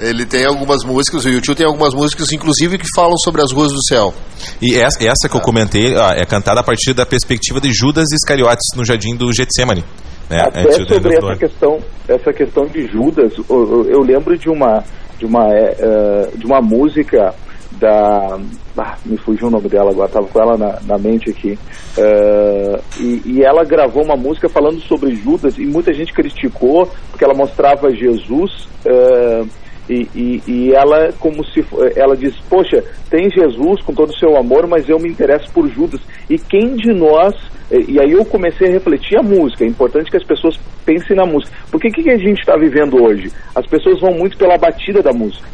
Ele 0.08 0.24
tem 0.24 0.44
algumas 0.46 0.82
músicas, 0.84 1.24
o 1.24 1.28
YouTube 1.28 1.56
tem 1.56 1.66
algumas 1.66 1.94
músicas, 1.94 2.32
inclusive, 2.32 2.78
que 2.78 2.86
falam 2.94 3.16
sobre 3.18 3.42
as 3.42 3.52
ruas 3.52 3.72
do 3.72 3.82
céu. 3.86 4.14
E 4.60 4.74
essa, 4.76 4.98
essa 5.04 5.28
que 5.28 5.36
eu 5.36 5.40
comentei 5.40 5.94
ó, 5.96 6.10
é 6.12 6.24
cantada 6.24 6.60
a 6.60 6.64
partir 6.64 6.92
da 6.94 7.04
perspectiva 7.06 7.60
de 7.60 7.72
Judas 7.72 8.10
Iscariotes 8.12 8.66
no 8.74 8.84
jardim 8.84 9.14
do 9.14 9.32
Getsemane. 9.32 9.84
Né? 10.28 10.40
Até 10.40 10.72
sobre 10.72 11.16
essa 11.16 11.36
questão, 11.38 11.78
essa 12.08 12.32
questão 12.32 12.66
de 12.66 12.86
Judas, 12.88 13.32
eu, 13.38 13.44
eu- 13.48 13.84
eu 13.90 14.00
lembro 14.00 14.36
de 14.36 14.48
uma, 14.48 14.82
de 15.18 15.24
uma, 15.24 15.46
é, 15.52 15.76
é, 15.78 16.30
de 16.36 16.44
uma 16.46 16.60
música 16.60 17.32
da. 17.78 18.38
Ah, 18.78 18.96
me 19.04 19.16
fugiu 19.18 19.48
o 19.48 19.50
nome 19.50 19.68
dela 19.68 19.90
agora, 19.90 20.06
estava 20.08 20.26
com 20.26 20.40
ela 20.40 20.56
na, 20.56 20.78
na 20.86 20.98
mente 20.98 21.30
aqui. 21.30 21.58
Eh, 21.98 22.80
e, 23.00 23.22
e 23.24 23.42
ela 23.42 23.64
gravou 23.64 24.02
uma 24.04 24.16
música 24.16 24.48
falando 24.48 24.80
sobre 24.80 25.14
Judas 25.14 25.56
e 25.56 25.64
muita 25.64 25.92
gente 25.94 26.12
criticou 26.12 26.90
porque 27.10 27.24
ela 27.24 27.34
mostrava 27.34 27.90
Jesus. 27.94 28.68
eh, 28.84 29.44
e, 29.88 30.08
e, 30.16 30.42
e 30.48 30.72
ela 30.74 31.12
como 31.20 31.44
se 31.44 31.62
fo- 31.62 31.78
ela 31.94 32.16
diz 32.16 32.34
poxa 32.50 32.82
tem 33.08 33.30
Jesus 33.30 33.80
com 33.82 33.94
todo 33.94 34.10
o 34.10 34.16
seu 34.18 34.36
amor 34.36 34.66
mas 34.66 34.88
eu 34.88 34.98
me 34.98 35.08
interesso 35.08 35.48
por 35.52 35.68
Judas 35.68 36.00
e 36.28 36.36
quem 36.40 36.74
de 36.74 36.92
nós 36.92 37.32
e 37.70 37.92
e 37.92 38.00
aí 38.00 38.10
eu 38.10 38.24
comecei 38.24 38.66
a 38.68 38.72
refletir 38.72 39.16
a 39.16 39.22
música 39.22 39.64
é 39.64 39.68
importante 39.68 40.10
que 40.10 40.16
as 40.16 40.26
pessoas 40.26 40.58
pensem 40.84 41.16
na 41.16 41.24
música 41.24 41.52
porque 41.70 41.86
o 41.86 41.92
que, 41.92 42.02
que 42.02 42.10
a 42.10 42.18
gente 42.18 42.40
está 42.40 42.56
vivendo 42.56 43.00
hoje 43.00 43.30
as 43.54 43.64
pessoas 43.68 44.00
vão 44.00 44.12
muito 44.12 44.36
pela 44.36 44.58
batida 44.58 45.00
da 45.02 45.12
música 45.12 45.46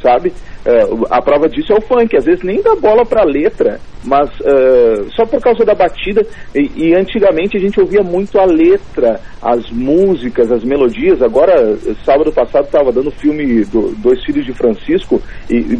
sabe? 0.00 0.32
É, 0.66 0.80
a 1.10 1.20
prova 1.20 1.46
disso 1.46 1.72
é 1.72 1.76
o 1.76 1.80
funk, 1.82 2.16
às 2.16 2.24
vezes 2.24 2.42
nem 2.42 2.62
dá 2.62 2.74
bola 2.74 3.04
pra 3.04 3.22
letra, 3.22 3.78
mas 4.02 4.30
é, 4.40 5.04
só 5.14 5.26
por 5.26 5.40
causa 5.40 5.62
da 5.62 5.74
batida. 5.74 6.24
E, 6.54 6.70
e 6.74 6.94
antigamente 6.94 7.56
a 7.56 7.60
gente 7.60 7.78
ouvia 7.78 8.02
muito 8.02 8.38
a 8.38 8.46
letra, 8.46 9.20
as 9.42 9.70
músicas, 9.70 10.50
as 10.50 10.64
melodias. 10.64 11.20
Agora, 11.20 11.76
sábado 12.04 12.32
passado 12.32 12.64
estava 12.64 12.90
dando 12.90 13.10
filme 13.10 13.62
do 13.66 13.94
Dois 13.96 14.24
Filhos 14.24 14.46
de 14.46 14.54
Francisco 14.54 15.20
e, 15.50 15.56
e 15.56 15.78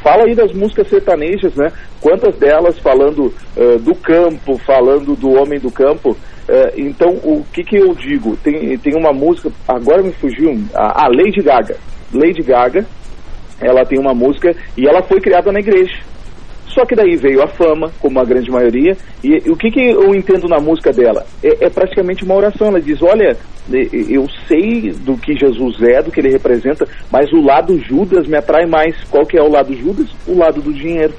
fala 0.00 0.24
aí 0.24 0.34
das 0.34 0.52
músicas 0.52 0.88
sertanejas, 0.88 1.54
né? 1.56 1.72
Quantas 2.00 2.36
delas 2.36 2.78
falando 2.78 3.34
é, 3.56 3.78
do 3.78 3.96
campo, 3.96 4.56
falando 4.58 5.16
do 5.16 5.32
homem 5.32 5.58
do 5.58 5.72
campo. 5.72 6.16
É, 6.48 6.72
então, 6.78 7.10
o 7.24 7.44
que, 7.52 7.62
que 7.62 7.76
eu 7.76 7.94
digo? 7.94 8.36
Tem, 8.36 8.78
tem 8.78 8.96
uma 8.96 9.12
música, 9.12 9.50
agora 9.66 10.02
me 10.02 10.12
fugiu, 10.12 10.56
a, 10.72 11.04
a 11.04 11.08
Lady 11.08 11.42
Gaga. 11.42 11.76
Lady 12.14 12.42
Gaga, 12.42 12.86
ela 13.60 13.84
tem 13.84 13.98
uma 13.98 14.14
música 14.14 14.54
e 14.76 14.86
ela 14.86 15.02
foi 15.02 15.20
criada 15.20 15.52
na 15.52 15.60
igreja. 15.60 15.96
Só 16.66 16.84
que 16.84 16.94
daí 16.94 17.16
veio 17.16 17.42
a 17.42 17.48
fama, 17.48 17.90
como 17.98 18.20
a 18.20 18.24
grande 18.24 18.50
maioria, 18.50 18.96
e, 19.24 19.42
e 19.44 19.50
o 19.50 19.56
que, 19.56 19.70
que 19.70 19.80
eu 19.80 20.14
entendo 20.14 20.46
na 20.46 20.60
música 20.60 20.92
dela? 20.92 21.26
É, 21.42 21.66
é 21.66 21.70
praticamente 21.70 22.24
uma 22.24 22.36
oração. 22.36 22.68
Ela 22.68 22.80
diz: 22.80 23.02
Olha, 23.02 23.36
eu 23.72 24.26
sei 24.46 24.92
do 24.92 25.16
que 25.16 25.34
Jesus 25.36 25.82
é, 25.82 26.02
do 26.02 26.10
que 26.12 26.20
ele 26.20 26.30
representa, 26.30 26.86
mas 27.10 27.32
o 27.32 27.42
lado 27.42 27.78
Judas 27.80 28.28
me 28.28 28.36
atrai 28.36 28.66
mais. 28.66 28.94
Qual 29.10 29.26
que 29.26 29.38
é 29.38 29.42
o 29.42 29.50
lado 29.50 29.74
Judas? 29.74 30.08
O 30.26 30.38
lado 30.38 30.60
do 30.60 30.72
dinheiro 30.72 31.14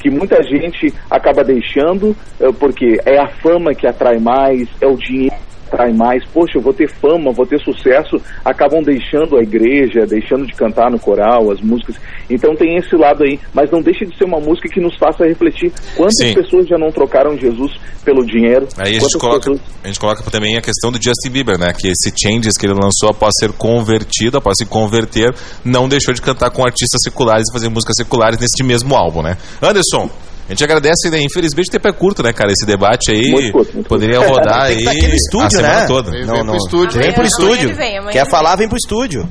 que 0.00 0.10
muita 0.10 0.36
gente 0.42 0.92
acaba 1.10 1.42
deixando 1.42 2.14
eh, 2.38 2.52
porque 2.60 3.00
é 3.06 3.18
a 3.18 3.26
fama 3.26 3.74
que 3.74 3.86
atrai 3.86 4.18
mais, 4.18 4.68
é 4.78 4.86
o 4.86 4.98
dinheiro 4.98 5.34
atrai 5.74 5.92
mais. 5.92 6.24
Poxa, 6.26 6.58
eu 6.58 6.62
vou 6.62 6.72
ter 6.72 6.88
fama, 6.88 7.32
vou 7.32 7.44
ter 7.46 7.58
sucesso. 7.60 8.16
Acabam 8.44 8.82
deixando 8.82 9.36
a 9.36 9.42
igreja, 9.42 10.06
deixando 10.06 10.46
de 10.46 10.52
cantar 10.54 10.90
no 10.90 10.98
coral, 10.98 11.50
as 11.50 11.60
músicas. 11.60 11.96
Então 12.30 12.54
tem 12.54 12.76
esse 12.76 12.94
lado 12.96 13.24
aí, 13.24 13.38
mas 13.52 13.70
não 13.70 13.82
deixa 13.82 14.06
de 14.06 14.16
ser 14.16 14.24
uma 14.24 14.40
música 14.40 14.68
que 14.68 14.80
nos 14.80 14.96
faça 14.96 15.26
refletir 15.26 15.72
quantas 15.96 16.16
Sim. 16.18 16.34
pessoas 16.34 16.66
já 16.66 16.78
não 16.78 16.90
trocaram 16.90 17.36
Jesus 17.36 17.72
pelo 18.04 18.24
dinheiro. 18.24 18.66
Aí 18.78 18.96
a 18.96 19.00
gente, 19.00 19.18
coloca, 19.18 19.40
pessoas- 19.40 19.60
a 19.82 19.86
gente 19.88 20.00
coloca 20.00 20.22
também 20.30 20.56
a 20.56 20.60
questão 20.62 20.90
do 20.92 21.02
Justin 21.02 21.30
Bieber, 21.30 21.58
né? 21.58 21.72
Que 21.72 21.88
esse 21.88 22.12
Changes 22.16 22.56
que 22.56 22.66
ele 22.66 22.74
lançou 22.74 23.10
após 23.10 23.32
ser 23.38 23.52
convertido, 23.52 24.38
após 24.38 24.56
se 24.58 24.66
converter, 24.66 25.34
não 25.64 25.88
deixou 25.88 26.14
de 26.14 26.22
cantar 26.22 26.50
com 26.50 26.62
artistas 26.64 27.00
seculares 27.02 27.44
e 27.48 27.52
fazer 27.52 27.68
músicas 27.68 27.96
seculares 27.96 28.38
neste 28.38 28.62
mesmo 28.62 28.94
álbum, 28.94 29.22
né? 29.22 29.36
Anderson, 29.60 30.08
a 30.46 30.52
gente 30.52 30.62
agradece, 30.64 31.10
né? 31.10 31.20
Infelizmente 31.22 31.68
o 31.68 31.72
tempo 31.72 31.88
é 31.88 31.92
curto, 31.92 32.22
né, 32.22 32.32
cara? 32.32 32.52
Esse 32.52 32.66
debate 32.66 33.10
aí 33.10 33.30
Muito 33.30 33.52
curto, 33.52 33.72
muito 33.74 33.88
poderia 33.88 34.20
rodar 34.20 34.66
Tem 34.66 34.76
que 34.76 34.78
aí 34.78 34.78
estar 34.78 34.90
aqui 34.92 35.08
no 35.08 35.14
estúdio, 35.14 35.46
a 35.46 35.50
semana 35.50 35.80
né? 35.80 35.86
toda. 35.86 36.10
Vem, 36.10 36.24
Não, 36.26 36.34
vem 36.34 36.44
não. 36.44 36.52
pro 36.52 36.64
estúdio. 36.64 37.00
Vem 37.00 37.12
pro 37.12 37.22
Amanhã 37.22 37.26
estúdio. 37.28 37.76
vem, 37.76 38.06
Quer 38.10 38.28
falar, 38.28 38.56
vem 38.56 38.68
pro 38.68 38.76
estúdio. 38.76 39.28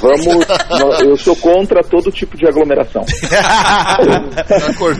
Vamos. 0.00 0.46
eu 1.04 1.16
sou 1.16 1.34
contra 1.36 1.82
todo 1.82 2.12
tipo 2.12 2.36
de 2.36 2.46
aglomeração. 2.46 3.04
Tá. 3.28 3.98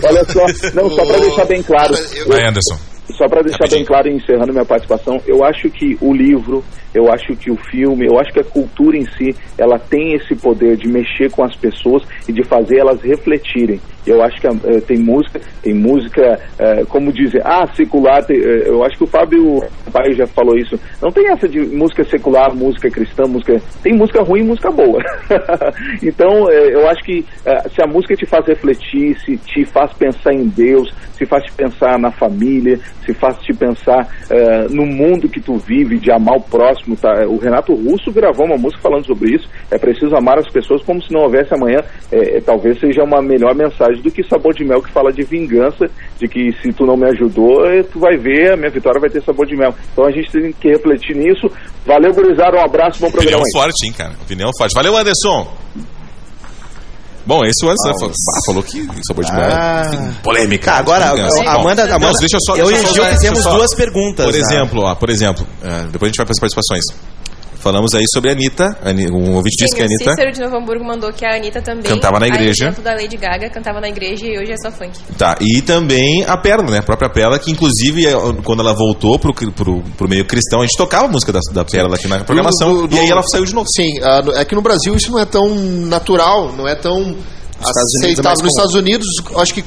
Olha 0.08 0.24
só, 0.24 0.44
não, 0.74 0.90
só 0.90 1.04
para 1.04 1.18
deixar 1.20 1.44
bem 1.44 1.62
claro. 1.62 1.94
Vai, 2.26 2.42
Anderson. 2.46 2.76
Só 3.10 3.26
para 3.26 3.42
deixar 3.42 3.68
bem 3.70 3.84
claro 3.84 4.08
e 4.08 4.14
encerrando 4.14 4.52
minha 4.52 4.64
participação, 4.64 5.20
eu 5.26 5.42
acho 5.44 5.70
que 5.70 5.96
o 6.00 6.12
livro, 6.12 6.62
eu 6.94 7.10
acho 7.10 7.34
que 7.36 7.50
o 7.50 7.56
filme, 7.56 8.06
eu 8.06 8.18
acho 8.18 8.32
que 8.32 8.40
a 8.40 8.44
cultura 8.44 8.96
em 8.96 9.06
si, 9.16 9.34
ela 9.56 9.78
tem 9.78 10.14
esse 10.14 10.34
poder 10.34 10.76
de 10.76 10.88
mexer 10.88 11.30
com 11.30 11.42
as 11.42 11.54
pessoas 11.56 12.02
e 12.28 12.32
de 12.32 12.42
fazer 12.44 12.78
elas 12.78 13.00
refletirem. 13.00 13.80
Eu 14.06 14.22
acho 14.22 14.40
que 14.40 14.46
eh, 14.46 14.80
tem 14.86 14.98
música, 14.98 15.38
tem 15.62 15.74
música, 15.74 16.40
eh, 16.58 16.84
como 16.88 17.12
dizem, 17.12 17.40
ah, 17.44 17.66
secular, 17.74 18.24
tem, 18.24 18.38
eh, 18.38 18.62
eu 18.66 18.82
acho 18.82 18.96
que 18.96 19.04
o 19.04 19.06
Fábio 19.06 19.62
Pai 19.92 20.14
já 20.14 20.26
falou 20.26 20.56
isso. 20.56 20.80
Não 21.02 21.10
tem 21.10 21.28
essa 21.30 21.46
de 21.46 21.60
música 21.60 22.02
secular, 22.04 22.54
música 22.54 22.90
cristã, 22.90 23.24
música. 23.24 23.60
Tem 23.82 23.92
música 23.92 24.22
ruim 24.22 24.40
e 24.40 24.44
música 24.44 24.70
boa. 24.70 25.02
então, 26.02 26.50
eu 26.50 26.88
acho 26.88 27.02
que 27.04 27.24
se 27.74 27.82
a 27.82 27.86
música 27.86 28.14
te 28.14 28.24
faz 28.24 28.46
refletir, 28.46 29.18
se 29.20 29.36
te 29.36 29.64
faz 29.66 29.92
pensar 29.92 30.32
em 30.32 30.46
Deus, 30.48 30.90
se 31.12 31.26
faz 31.26 31.44
te 31.44 31.52
pensar 31.52 31.98
na 31.98 32.10
família, 32.10 32.78
se 33.08 33.14
faz 33.14 33.38
te 33.38 33.54
pensar 33.54 34.06
eh, 34.30 34.66
no 34.70 34.84
mundo 34.84 35.28
que 35.28 35.40
tu 35.40 35.56
vive, 35.56 35.98
de 35.98 36.12
amar 36.12 36.36
o 36.36 36.42
próximo. 36.42 36.94
Tá? 36.96 37.10
O 37.26 37.38
Renato 37.38 37.72
Russo 37.74 38.12
gravou 38.12 38.44
uma 38.44 38.58
música 38.58 38.82
falando 38.82 39.06
sobre 39.06 39.34
isso. 39.34 39.48
É 39.70 39.78
preciso 39.78 40.14
amar 40.14 40.38
as 40.38 40.50
pessoas 40.52 40.82
como 40.82 41.02
se 41.02 41.12
não 41.12 41.22
houvesse 41.22 41.54
amanhã. 41.54 41.78
Eh, 42.12 42.40
talvez 42.44 42.78
seja 42.78 43.02
uma 43.02 43.22
melhor 43.22 43.54
mensagem 43.54 44.02
do 44.02 44.10
que 44.10 44.22
Sabor 44.28 44.52
de 44.54 44.64
Mel, 44.64 44.82
que 44.82 44.92
fala 44.92 45.10
de 45.10 45.22
vingança, 45.22 45.86
de 46.18 46.28
que 46.28 46.52
se 46.60 46.70
tu 46.72 46.84
não 46.84 46.96
me 46.96 47.08
ajudou, 47.08 47.64
eh, 47.66 47.82
tu 47.82 47.98
vai 47.98 48.16
ver, 48.16 48.52
a 48.52 48.56
minha 48.56 48.70
vitória 48.70 49.00
vai 49.00 49.08
ter 49.08 49.22
sabor 49.22 49.46
de 49.46 49.56
mel. 49.56 49.74
Então 49.92 50.04
a 50.04 50.10
gente 50.10 50.30
tem 50.30 50.52
que 50.52 50.68
refletir 50.68 51.16
nisso. 51.16 51.48
Valeu, 51.86 52.12
gurizada, 52.12 52.58
um 52.58 52.64
abraço, 52.64 53.00
bom 53.00 53.08
Opinião 53.08 53.40
programa 53.40 53.44
aí. 53.46 53.52
forte, 53.52 53.86
hein, 53.86 53.92
cara? 53.96 54.12
Opinião 54.22 54.50
forte. 54.58 54.74
Valeu, 54.74 54.96
Anderson. 54.96 55.48
Bom, 57.28 57.44
esse 57.44 57.62
o 57.62 57.68
Anderson 57.68 57.88
né, 57.88 57.94
falou, 58.00 58.14
ah, 58.14 58.40
falou 58.46 58.62
que 58.62 58.86
sabor 59.06 59.22
de. 59.22 59.30
Ah. 59.32 60.14
Polêmica. 60.22 60.72
Tá, 60.72 60.78
agora, 60.78 61.04
a- 61.04 61.10
Amanda, 61.10 61.86
Bom, 61.86 61.94
Amanda 61.94 61.98
não, 61.98 62.12
deixa 62.20 62.36
eu 62.36 62.40
só, 62.40 62.56
eu 62.56 62.68
deixa 62.68 62.86
e 62.86 62.90
o 62.90 62.94
Gil 62.94 63.04
fizemos 63.04 63.44
duas 63.44 63.74
perguntas. 63.74 64.24
Por 64.24 64.32
né? 64.32 64.40
exemplo, 64.40 64.80
ó, 64.80 64.94
por 64.94 65.10
exemplo, 65.10 65.46
é, 65.62 65.82
depois 65.92 66.04
a 66.04 66.06
gente 66.06 66.16
vai 66.16 66.24
para 66.24 66.32
as 66.32 66.40
participações. 66.40 66.84
Falamos 67.60 67.92
aí 67.94 68.04
sobre 68.12 68.30
a 68.30 68.32
Anitta. 68.34 68.76
Ani- 68.84 69.10
Um 69.10 69.34
ouvinte 69.34 69.56
disse 69.64 69.74
que 69.74 69.82
a 69.82 69.86
Sim, 69.88 69.94
o 69.94 69.96
Anitta 69.96 70.10
Cícero 70.12 70.32
de 70.32 70.40
Novo 70.40 70.56
Hamburgo 70.56 70.84
mandou 70.84 71.12
que 71.12 71.24
a 71.26 71.34
Anitta 71.36 71.60
também. 71.60 71.82
Cantava 71.82 72.20
na 72.20 72.28
igreja. 72.28 72.68
A 72.68 72.80
da 72.80 72.92
Lady 72.94 73.16
Gaga, 73.16 73.50
cantava 73.50 73.80
na 73.80 73.88
igreja 73.88 74.26
e 74.26 74.38
hoje 74.38 74.52
é 74.52 74.56
só 74.56 74.70
funk. 74.70 74.92
Tá, 75.18 75.36
e 75.40 75.60
também 75.62 76.24
a 76.24 76.36
Perla, 76.36 76.70
né? 76.70 76.78
A 76.78 76.82
própria 76.82 77.10
Perla, 77.10 77.38
que 77.38 77.50
inclusive 77.50 78.06
é, 78.06 78.12
quando 78.44 78.60
ela 78.60 78.72
voltou 78.72 79.18
pro, 79.18 79.34
pro, 79.34 79.82
pro 79.96 80.08
meio 80.08 80.24
cristão, 80.24 80.60
a 80.60 80.66
gente 80.66 80.76
tocava 80.78 81.06
a 81.06 81.08
música 81.08 81.32
da, 81.32 81.40
da 81.52 81.64
Perla 81.64 81.96
aqui 81.96 82.06
na 82.06 82.22
programação. 82.24 82.72
Do- 82.74 82.86
do- 82.88 82.96
e 82.96 83.00
aí 83.00 83.10
ela 83.10 83.22
saiu 83.24 83.44
de 83.44 83.54
novo. 83.54 83.66
Sim, 83.74 83.90
no- 84.24 84.32
é 84.36 84.44
que 84.44 84.54
no 84.54 84.62
Brasil 84.62 84.94
isso 84.94 85.10
não 85.10 85.18
é 85.18 85.24
tão 85.24 85.48
natural, 85.54 86.52
não 86.52 86.66
é 86.68 86.74
tão 86.76 87.00
Estados 87.60 87.92
Unidos 87.94 88.04
é 88.04 88.12
aceitável. 88.12 88.42
Nos. 88.44 88.52
Estados 88.52 88.74
Unidos, 88.74 89.06
acho 89.36 89.52
que, 89.54 89.64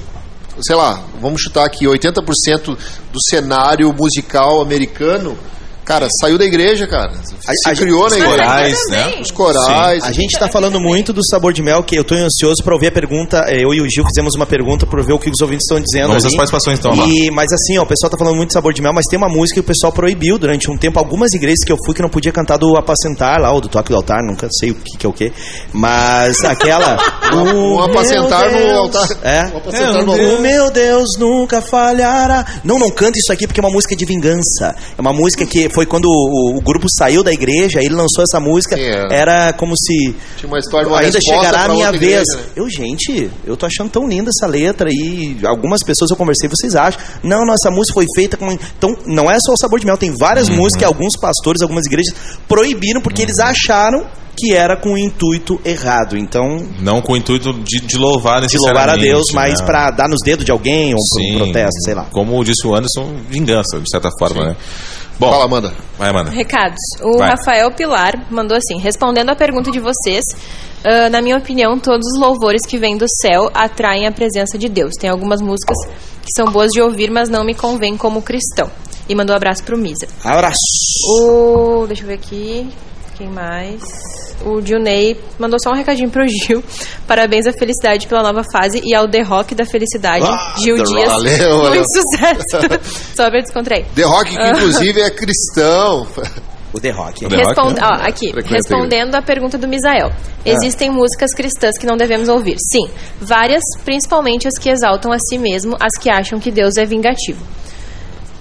sei 0.62 0.76
lá, 0.78 1.02
vamos 1.20 1.42
chutar 1.42 1.66
aqui, 1.66 1.86
80% 1.86 2.78
do 3.12 3.22
cenário 3.30 3.94
musical 3.94 4.62
americano, 4.62 5.38
cara, 5.86 6.08
saiu 6.20 6.38
da 6.38 6.46
igreja, 6.46 6.88
cara. 6.88 7.12
Se 7.24 7.36
A- 7.70 7.72
a 7.72 7.76
criou 7.76 8.04
na 8.04 8.10
gente- 8.10 8.20
igreja. 8.24 8.38
Corais, 8.44 8.78
né? 8.90 9.16
Os 9.22 9.32
corais. 9.32 10.04
A 10.04 10.12
gente 10.12 10.38
tá 10.38 10.48
falando 10.48 10.80
muito 10.80 11.12
do 11.14 11.26
sabor 11.26 11.54
de 11.54 11.62
mel, 11.62 11.84
que 11.84 11.96
eu 11.96 12.04
tô 12.04 12.16
ansioso 12.16 12.64
pra 12.64 12.74
ouvir 12.74 12.88
a 12.88 12.92
pergunta. 12.92 13.44
eh, 13.48 13.62
Eu 13.64 13.74
e 13.74 13.82
o 13.82 13.90
Gil 13.90 14.06
fizemos 14.06 14.36
uma 14.36 14.46
pergunta 14.46 14.86
pra 14.86 15.02
ver 15.04 15.14
o 15.14 15.20
que 15.20 15.30
os 15.30 15.40
ouvintes 15.42 15.66
estão 15.66 15.80
dizendo. 15.82 16.08
Vamos 16.08 16.24
ali. 16.26 16.34
às 16.34 16.38
participações, 16.38 16.80
então, 16.80 16.94
lá. 16.96 17.06
E, 17.08 17.30
mas 17.32 17.52
assim, 17.52 17.78
ó, 17.78 17.84
o 17.84 17.86
pessoal 17.86 18.10
tá 18.10 18.18
falando 18.18 18.36
muito 18.36 18.50
de 18.50 18.54
sabor 18.54 18.74
de 18.74 18.82
mel, 18.82 18.92
mas 18.94 19.06
tem 19.06 19.18
uma 19.18 19.30
música 19.30 19.56
que 19.56 19.60
o 19.60 19.64
pessoal 19.64 19.92
proibiu 19.92 20.38
durante 20.38 20.70
um 20.72 20.78
tempo. 20.78 20.98
Algumas 21.00 21.34
igrejas 21.34 21.64
que 21.66 21.72
eu 21.72 21.78
fui 21.86 21.94
que 21.94 22.02
não 22.02 22.10
podia 22.10 22.32
cantar 22.32 22.58
do 22.58 22.76
apacentar 22.78 23.40
lá, 23.40 23.52
ou 23.52 23.62
do 23.62 23.68
toque 23.68 23.90
do 23.90 23.96
altar, 23.96 24.20
nunca 24.24 24.48
sei 24.60 24.72
o 24.72 24.76
que, 24.76 24.98
que 24.98 25.06
é 25.06 25.10
o 25.10 25.14
que. 25.14 25.32
Mas 25.74 26.44
aquela. 26.44 26.98
Um 27.34 27.76
"O 27.78 27.80
apacentar 27.84 28.52
meu 28.52 28.60
no 28.60 28.90
Deus", 28.90 28.96
altar. 28.96 29.18
É. 29.24 29.44
Um 29.54 29.58
apacentar 29.58 30.06
no 30.06 30.12
o 30.12 30.22
altar. 30.22 30.42
meu 30.42 30.72
Deus 30.72 31.10
nunca 31.18 31.62
falhará. 31.62 32.46
Não, 32.64 32.78
não 32.80 32.90
canta 32.92 33.18
isso 33.18 33.32
aqui 33.32 33.48
porque 33.48 33.60
é 33.60 33.64
uma 33.64 33.72
música 33.74 33.96
de 33.96 34.06
vingança. 34.06 34.76
É 34.98 35.02
uma 35.02 35.14
música 35.14 35.46
que 35.46 35.70
foi 35.74 35.86
quando 35.86 36.06
o, 36.06 36.58
o 36.58 36.62
grupo 36.62 36.88
saiu 36.98 37.24
da 37.24 37.32
igreja, 37.34 37.80
ele 37.82 37.96
lançou 37.96 38.24
essa 38.24 38.40
música. 38.40 38.76
Sim, 38.76 38.84
é. 38.84 39.08
Era 39.12 39.54
como 39.54 39.74
se 39.78 40.14
Tinha 40.38 40.48
uma 40.52 40.60
história 40.60 40.88
uma 40.88 41.00
ainda 41.00 41.20
chegará 41.22 41.66
a 41.66 41.70
minha 41.70 41.92
vez. 41.92 42.02
igreja, 42.04 42.38
né? 42.38 42.44
Eu, 42.56 42.70
gente, 42.70 43.30
eu 43.46 43.56
tô 43.58 43.66
achando 43.66 43.90
tão 43.90 44.08
linda 44.08 44.30
essa 44.30 44.48
letra 44.48 44.90
e 44.92 45.38
algumas 45.46 45.84
pessoas 45.84 46.12
eu 46.12 46.18
conversei, 46.18 46.50
vocês 46.50 46.76
acham? 46.76 47.00
Não, 47.24 47.46
não, 47.46 47.54
essa 47.54 47.72
música 47.72 47.94
foi 47.94 48.06
feita 48.16 48.38
com. 48.38 48.52
Então, 48.52 48.96
não 49.06 49.30
é 49.30 49.38
só 49.40 49.54
o 49.54 49.58
sabor 49.58 49.80
de 49.80 49.86
mel, 49.86 49.98
tem 49.98 50.12
várias 50.18 50.50
Uhum. 50.50 50.56
músicas 50.58 50.80
que 50.80 50.86
alguns 50.86 51.14
pastores, 51.20 51.62
algumas 51.62 51.86
igrejas 51.86 52.14
proibiram 52.48 53.02
porque 53.02 53.22
eles 53.22 53.40
acharam 53.40 54.06
que 54.36 54.54
era 54.54 54.76
com 54.78 54.94
o 54.94 54.98
intuito 54.98 55.60
errado. 55.64 56.18
Então, 56.18 56.66
Não 56.80 57.02
com 57.02 57.14
o 57.14 57.18
intuito 57.18 57.54
de, 57.54 57.80
de 57.82 57.98
louvar 57.98 58.42
de 58.48 58.58
louvar 58.58 58.90
a 58.90 58.94
necessariamente. 58.98 59.04
Deus, 59.12 59.26
mas 59.34 59.60
né? 59.60 59.66
pra 59.66 59.92
dar 59.92 60.08
nos 60.08 60.20
dedos 60.24 60.46
de 60.46 60.52
alguém, 60.52 60.94
ou 60.94 61.00
pra 61.14 61.24
um 61.24 61.28
Sim. 61.28 61.38
protesto, 61.38 61.82
sei 61.84 61.94
lá. 61.94 62.06
Como 62.12 62.44
disse 62.44 62.66
o 62.66 62.74
Anderson, 62.74 63.14
vingança, 63.30 63.80
de 63.80 63.90
certa 63.90 64.10
forma, 64.18 64.46
né? 64.48 64.56
Bom, 65.20 65.30
Fala, 65.32 65.46
Amanda. 65.46 65.74
vai, 65.98 66.10
Amanda. 66.10 66.32
Recados. 66.32 66.80
O 67.02 67.18
Vai. 67.18 67.30
Rafael 67.30 67.72
Pilar 67.72 68.26
mandou 68.32 68.58
assim: 68.58 68.80
respondendo 68.80 69.30
à 69.30 69.36
pergunta 69.36 69.70
de 69.72 69.80
vocês, 69.80 70.24
ah, 70.84 71.10
na 71.10 71.22
minha 71.22 71.38
opinião, 71.38 71.78
todos 71.80 72.08
os 72.14 72.20
louvores 72.20 72.66
que 72.66 72.78
vêm 72.78 72.98
do 72.98 73.06
céu 73.22 73.50
atraem 73.54 74.08
a 74.08 74.12
presença 74.12 74.58
de 74.58 74.68
Deus. 74.68 74.94
Tem 75.00 75.10
algumas 75.10 75.42
músicas 75.42 75.78
que 76.24 76.32
são 76.36 76.52
boas 76.52 76.72
de 76.72 76.82
ouvir, 76.82 77.12
mas 77.12 77.30
não 77.30 77.44
me 77.44 77.54
convém 77.54 77.96
como 77.96 78.22
cristão. 78.22 78.70
E 79.08 79.16
mandou 79.16 79.34
um 79.34 79.38
abraço 79.38 79.64
pro 79.64 79.78
Misa. 79.78 80.08
Abraço! 80.24 80.58
O. 81.08 81.86
Deixa 81.88 82.04
eu 82.04 82.08
ver 82.08 82.14
aqui. 82.16 82.70
Quem 83.22 83.30
mais? 83.30 83.84
o 84.44 84.60
Gilney 84.60 85.16
mandou 85.38 85.60
só 85.60 85.70
um 85.70 85.76
recadinho 85.76 86.10
pro 86.10 86.28
Gil. 86.28 86.64
Parabéns 87.08 87.46
à 87.46 87.54
felicidade 87.54 88.08
pela 88.08 88.24
nova 88.24 88.44
fase 88.52 88.82
e 88.84 88.96
ao 88.96 89.08
The 89.08 89.22
Rock 89.22 89.54
da 89.54 89.64
felicidade. 89.64 90.26
Ah, 90.28 90.56
Gil 90.58 90.78
The 90.78 90.84
Dias. 90.84 91.08
Rock. 91.08 91.08
Valeu, 91.08 91.58
muito 91.60 91.70
valeu. 91.70 91.84
sucesso. 91.94 92.90
só 93.16 93.30
pra 93.30 93.42
descontrair. 93.42 93.86
The 93.94 94.02
Rock, 94.02 94.36
que 94.36 94.50
inclusive 94.50 95.02
é 95.02 95.12
cristão. 95.12 96.08
O 96.74 96.80
The 96.80 96.90
Rock. 96.90 97.24
O 97.24 97.30
The 97.30 97.36
Rock, 97.36 97.48
Respond- 97.48 97.80
né? 97.80 97.82
ó, 97.84 98.08
aqui, 98.08 98.32
Frequenta 98.32 98.56
respondendo 98.56 99.14
à 99.14 99.22
pergunta 99.22 99.56
do 99.56 99.68
Misael. 99.68 100.10
Existem 100.44 100.90
músicas 100.90 101.32
cristãs 101.36 101.78
que 101.78 101.86
não 101.86 101.96
devemos 101.96 102.28
ouvir. 102.28 102.56
Sim, 102.72 102.90
várias, 103.22 103.62
principalmente 103.86 104.48
as 104.48 104.58
que 104.58 104.72
exaltam 104.72 105.12
a 105.12 105.20
si 105.20 105.38
mesmo, 105.38 105.78
as 105.80 105.96
que 106.02 106.10
acham 106.10 106.40
que 106.40 106.50
Deus 106.50 106.76
é 106.78 106.86
vingativo. 106.88 107.46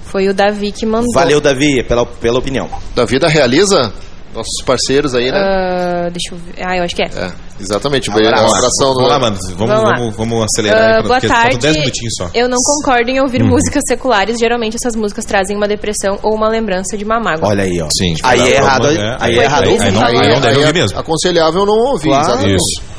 Foi 0.06 0.26
o 0.28 0.32
Davi 0.32 0.72
que 0.72 0.86
mandou. 0.86 1.12
Valeu, 1.12 1.38
Davi, 1.42 1.84
pela, 1.84 2.06
pela 2.06 2.38
opinião. 2.38 2.70
Da 2.94 3.04
vida 3.04 3.28
realiza 3.28 3.92
nossos 4.34 4.62
parceiros 4.64 5.14
aí, 5.14 5.30
né? 5.30 5.38
Ah, 5.38 6.08
deixa 6.10 6.34
eu 6.34 6.38
ver. 6.38 6.64
Ah, 6.64 6.76
eu 6.76 6.84
acho 6.84 6.94
que 6.94 7.02
é. 7.02 7.06
É, 7.06 7.32
exatamente. 7.60 8.10
Um 8.10 8.14
Abraço. 8.14 8.54
abração 8.56 8.94
Vamos 8.94 9.08
lá, 9.08 9.18
mano. 9.18 9.36
Vamos, 9.56 9.56
Vamos 9.58 9.82
lá. 9.84 9.96
vamos, 9.98 10.16
vamos 10.16 10.44
acelerar 10.44 10.96
aí, 10.98 11.02
boa 11.02 11.20
tarde. 11.20 11.28
faltam 11.28 11.58
10 11.58 11.76
minutinhos 11.76 12.14
só. 12.16 12.30
Eu 12.34 12.48
não 12.48 12.58
concordo 12.64 13.10
em 13.10 13.20
ouvir 13.20 13.42
músicas 13.42 13.82
seculares. 13.88 14.38
Geralmente 14.38 14.76
essas 14.76 14.94
músicas 14.96 15.24
trazem 15.24 15.56
uma 15.56 15.66
depressão 15.66 16.18
ou 16.22 16.34
uma 16.36 16.48
lembrança 16.48 16.96
de 16.96 17.04
uma 17.04 17.18
mágoa. 17.20 17.48
Olha 17.48 17.64
aí, 17.64 17.80
ó. 17.80 17.88
Sim. 17.96 18.14
Aí 18.22 18.40
é 18.40 18.56
errado, 18.56 18.86
É, 18.86 18.90
aí 19.20 19.34
é 19.34 19.38
aí- 19.38 19.44
errado. 19.44 19.64
aí- 19.64 19.78
aí 19.80 19.92
não- 19.92 20.00
não 20.00 20.40
deve 20.40 20.56
ouvir 20.58 20.68
é 20.68 20.72
mesmo. 20.72 20.98
Aconselhável 20.98 21.66
não 21.66 21.74
ouvir, 21.92 22.08
Claro. 22.08 22.24
exatamente. 22.28 22.56
Isso. 22.56 22.89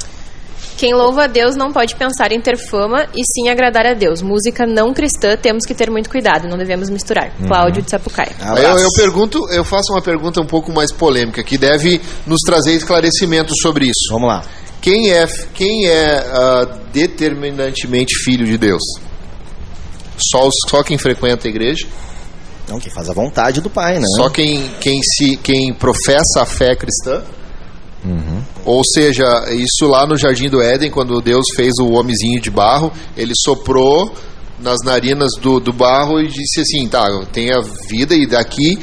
Quem 0.82 0.95
louva 0.95 1.25
a 1.25 1.27
Deus 1.27 1.55
não 1.55 1.71
pode 1.71 1.95
pensar 1.95 2.32
em 2.32 2.41
ter 2.41 2.57
fama 2.57 3.05
e 3.13 3.21
sim 3.23 3.49
agradar 3.49 3.86
a 3.86 3.93
Deus. 3.93 4.23
Música 4.23 4.65
não 4.65 4.91
cristã 4.95 5.38
temos 5.38 5.63
que 5.63 5.75
ter 5.75 5.91
muito 5.91 6.09
cuidado, 6.09 6.47
não 6.47 6.57
devemos 6.57 6.89
misturar. 6.89 7.32
Uhum. 7.39 7.45
Cláudio 7.47 7.84
de 7.84 7.91
Sapucaia. 7.91 8.32
Eu, 8.57 8.79
eu 8.79 8.89
pergunto, 8.97 9.47
eu 9.51 9.63
faço 9.63 9.93
uma 9.93 10.01
pergunta 10.01 10.41
um 10.41 10.45
pouco 10.47 10.71
mais 10.71 10.91
polêmica 10.91 11.43
que 11.43 11.55
deve 11.55 12.01
nos 12.25 12.39
trazer 12.43 12.73
esclarecimento 12.73 13.53
sobre 13.61 13.86
isso. 13.86 14.11
Vamos 14.11 14.27
lá. 14.27 14.43
Quem 14.82 15.11
é, 15.11 15.27
quem 15.53 15.86
é 15.88 16.17
ah, 16.17 16.65
determinantemente 16.91 18.15
filho 18.23 18.47
de 18.47 18.57
Deus? 18.57 18.82
Só, 20.17 20.47
os- 20.47 20.55
só 20.67 20.82
quem 20.82 20.97
frequenta 20.97 21.47
a 21.47 21.49
igreja? 21.51 21.86
Não, 22.67 22.79
que 22.79 22.89
faz 22.89 23.07
a 23.07 23.13
vontade 23.13 23.61
do 23.61 23.69
pai, 23.69 23.99
né? 23.99 24.07
Só 24.15 24.29
quem, 24.32 24.67
quem, 24.79 24.99
se, 25.03 25.38
quem 25.38 25.75
professa 25.75 26.41
a 26.41 26.45
fé 26.47 26.75
cristã? 26.75 27.21
Ou 28.65 28.83
seja, 28.83 29.45
isso 29.51 29.87
lá 29.87 30.05
no 30.05 30.17
Jardim 30.17 30.49
do 30.49 30.61
Éden, 30.61 30.89
quando 30.89 31.21
Deus 31.21 31.47
fez 31.55 31.73
o 31.79 31.91
homenzinho 31.91 32.41
de 32.41 32.49
barro, 32.49 32.91
ele 33.15 33.33
soprou 33.35 34.11
nas 34.59 34.77
narinas 34.83 35.31
do, 35.41 35.59
do 35.59 35.73
barro 35.73 36.19
e 36.19 36.27
disse 36.27 36.61
assim: 36.61 36.87
tá, 36.87 37.07
tem 37.31 37.51
a 37.51 37.61
vida 37.89 38.15
e 38.15 38.27
daqui 38.27 38.79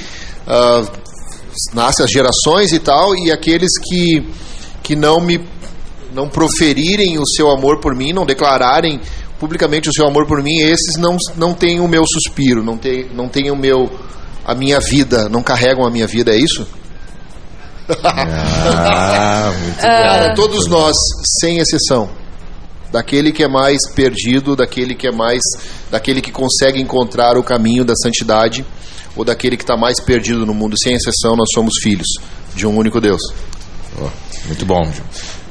ah, 0.46 0.84
nascem 1.74 2.04
as 2.04 2.10
gerações 2.10 2.72
e 2.72 2.78
tal, 2.78 3.16
e 3.16 3.30
aqueles 3.30 3.78
que, 3.78 4.24
que 4.82 4.94
não 4.94 5.20
me 5.20 5.40
não 6.12 6.28
proferirem 6.28 7.18
o 7.18 7.26
seu 7.26 7.50
amor 7.50 7.80
por 7.80 7.94
mim, 7.94 8.12
não 8.12 8.24
declararem 8.24 8.98
publicamente 9.38 9.88
o 9.88 9.92
seu 9.92 10.06
amor 10.06 10.26
por 10.26 10.42
mim, 10.42 10.58
esses 10.58 10.96
não, 10.96 11.16
não 11.36 11.54
têm 11.54 11.80
o 11.80 11.86
meu 11.86 12.04
suspiro, 12.06 12.64
não 12.64 12.76
têm, 12.76 13.06
não 13.14 13.28
têm 13.28 13.50
o 13.50 13.56
meu 13.56 13.90
a 14.44 14.54
minha 14.54 14.80
vida, 14.80 15.28
não 15.28 15.42
carregam 15.42 15.86
a 15.86 15.90
minha 15.90 16.06
vida, 16.06 16.32
é 16.32 16.38
isso? 16.38 16.66
Ah, 18.04 19.52
muito 19.62 19.80
Cara, 19.80 20.34
todos 20.34 20.66
nós, 20.66 20.96
sem 21.40 21.58
exceção, 21.58 22.10
daquele 22.92 23.32
que 23.32 23.42
é 23.42 23.48
mais 23.48 23.78
perdido, 23.94 24.54
daquele 24.54 24.94
que 24.94 25.06
é 25.06 25.12
mais, 25.12 25.40
daquele 25.90 26.20
que 26.20 26.30
consegue 26.30 26.80
encontrar 26.80 27.36
o 27.36 27.42
caminho 27.42 27.84
da 27.84 27.94
santidade, 27.94 28.64
ou 29.16 29.24
daquele 29.24 29.56
que 29.56 29.62
está 29.62 29.76
mais 29.76 30.00
perdido 30.00 30.46
no 30.46 30.54
mundo, 30.54 30.76
sem 30.78 30.94
exceção, 30.94 31.34
nós 31.36 31.48
somos 31.52 31.74
filhos 31.82 32.06
de 32.54 32.66
um 32.66 32.76
único 32.76 33.00
Deus. 33.00 33.20
bom. 33.96 34.10
Muito 34.46 34.66
bom. 34.66 34.92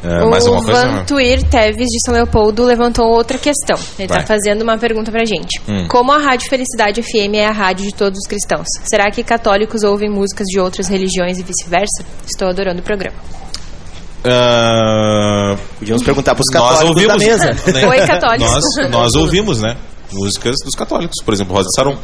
É, 0.08 0.26
mais 0.30 0.46
o 0.46 0.54
alguma 0.54 0.64
coisa? 0.72 0.88
Van 0.88 1.06
Tuir 1.06 1.44
Teves 1.44 1.88
de 1.88 2.00
São 2.06 2.14
Leopoldo 2.14 2.64
levantou 2.64 3.06
outra 3.08 3.38
questão. 3.38 3.78
Ele 4.00 4.08
está 4.12 4.22
fazendo 4.26 4.62
uma 4.62 4.78
pergunta 4.78 5.12
pra 5.12 5.26
gente. 5.26 5.62
Hum. 5.68 5.88
Como 5.88 6.12
a 6.12 6.18
Rádio 6.18 6.50
Felicidade 6.50 7.02
FM 7.02 7.36
é 7.36 7.46
a 7.46 7.52
rádio 7.52 7.86
de 7.86 7.94
todos 7.94 8.18
os 8.20 8.28
cristãos, 8.28 8.68
será 8.84 9.10
que 9.12 9.24
católicos 9.24 9.84
ouvem 9.84 10.10
músicas 10.10 10.46
de 10.48 10.60
outras 10.60 10.88
religiões 10.88 11.38
e 11.40 11.44
vice-versa? 11.44 12.06
Estou 12.26 12.48
adorando 12.48 12.80
o 12.80 12.84
programa. 12.84 13.18
Ah, 14.26 15.56
Podíamos 15.80 16.04
perguntar 16.04 16.36
pros 16.36 16.48
nós 16.54 16.80
católicos 16.80 16.90
ouvimos. 16.90 17.14
da 17.14 17.18
mesa. 17.18 17.72
né? 17.74 17.88
Oi, 17.88 17.98
católicos. 18.08 18.54
Nós, 18.54 18.90
nós 18.90 19.16
ouvimos, 19.16 19.62
né? 19.62 19.76
Músicas 20.12 20.56
dos 20.64 20.76
católicos. 20.76 21.16
Por 21.24 21.34
exemplo, 21.34 21.54
Rosa 21.56 21.68
de 21.70 21.76
Saron. 21.76 21.98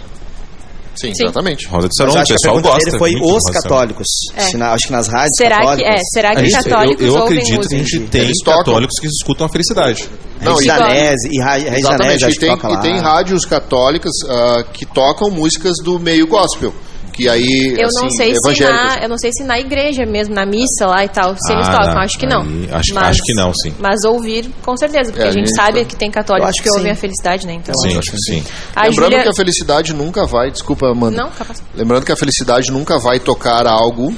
Sim, 0.96 1.14
Sim. 1.16 1.24
exatamente. 1.24 1.68
Rosa 1.68 1.90
de 1.90 1.96
Saron, 1.98 2.14
eu 2.16 2.22
o 2.22 2.24
que 2.24 2.34
pessoal 2.34 2.62
gosta. 2.62 2.86
dele 2.86 2.98
foi 3.00 3.16
os 3.16 3.44
católicos. 3.46 4.08
É. 4.36 4.42
Se 4.42 4.58
na- 4.58 4.74
acho 4.74 4.88
que 4.88 4.92
nas 4.94 5.08
rádios 5.08 5.32
Será 5.38 5.56
que, 5.58 5.62
católicas... 5.64 5.94
é, 5.94 5.98
será 6.14 6.36
que 6.36 6.46
eu, 6.46 6.52
católicos 6.52 7.06
eu 7.06 7.14
ouvem 7.14 7.26
acredito 7.40 7.68
que 7.70 7.76
a 7.76 7.78
gente 7.80 8.00
tem 8.10 8.22
Eles 8.22 8.38
tocam. 8.44 8.58
católicos 8.64 9.00
que 9.00 9.08
escutam 9.08 9.46
a 9.48 9.50
felicidade. 9.50 10.08
Não, 10.42 10.62
e- 10.62 10.66
Janese 10.66 11.30
e 11.32 11.42
Ra- 11.42 11.60
Janese, 11.60 12.26
e 12.26 12.32
que 12.34 12.40
tem, 12.40 12.50
toca 12.58 12.72
e 12.74 12.82
tem 12.82 13.00
rádios 13.00 13.46
católicas 13.46 14.12
ah, 14.30 14.64
que 14.72 14.86
tocam 14.86 15.30
músicas 15.32 15.74
do 15.84 16.00
meio 16.00 16.28
gospel, 16.28 16.74
que 17.14 17.30
aí, 17.30 17.76
Eu 17.78 17.88
assim, 17.88 18.02
não 18.02 18.10
sei 18.10 18.34
se 18.36 18.64
na, 18.64 18.98
eu 19.04 19.08
não 19.10 19.18
sei 19.18 19.32
se 19.32 19.44
na 19.44 19.60
igreja 19.60 20.06
mesmo, 20.06 20.34
na 20.34 20.46
missa 20.46 20.88
lá 20.88 21.06
e 21.06 21.10
tal, 21.10 21.36
se 21.38 21.54
eles 21.54 21.68
Ah, 21.68 21.72
tocam, 21.72 21.94
não. 21.94 22.02
acho 22.02 22.18
que 22.20 22.26
não. 22.26 22.42
Aí, 22.42 22.70
acho- 22.72 22.98
acho 23.00 23.22
que 23.24 23.34
não, 23.36 23.54
sim. 23.54 23.74
Mas 23.80 24.04
ouvir, 24.04 24.50
com 24.64 24.76
certeza, 24.76 25.12
porque 25.12 25.24
É, 25.24 25.28
a 25.30 25.32
gente 25.32 25.44
a 25.44 25.46
gente 25.46 25.56
sabe 25.56 25.80
tá- 25.82 25.86
que 25.86 25.96
tem 25.96 26.10
católicos 26.12 26.50
acho 26.50 26.64
que, 26.64 26.70
que 26.70 26.76
ouvem 26.76 26.92
a 26.92 26.96
felicidade, 26.96 27.46
né? 27.48 27.54
Então, 27.54 27.74
Sim, 27.76 27.98
acho 27.98 28.12
que 28.12 28.18
sim. 28.18 28.44
a 28.76 28.84
Lembrando 28.88 29.12
Júlia... 29.12 29.24
que 29.24 29.30
a 29.30 29.34
felicidade 29.36 29.94
nunca 29.94 30.26
vai, 30.26 30.50
desculpa, 30.52 30.88
Amanda. 30.90 31.16
Não, 31.24 31.30
capaz. 31.30 31.62
Lembrando 31.76 32.04
que 32.06 32.12
a 32.12 32.16
felicidade 32.16 32.72
nunca 32.72 32.98
vai 32.98 33.20
tocar 33.20 33.68
algo 33.68 34.14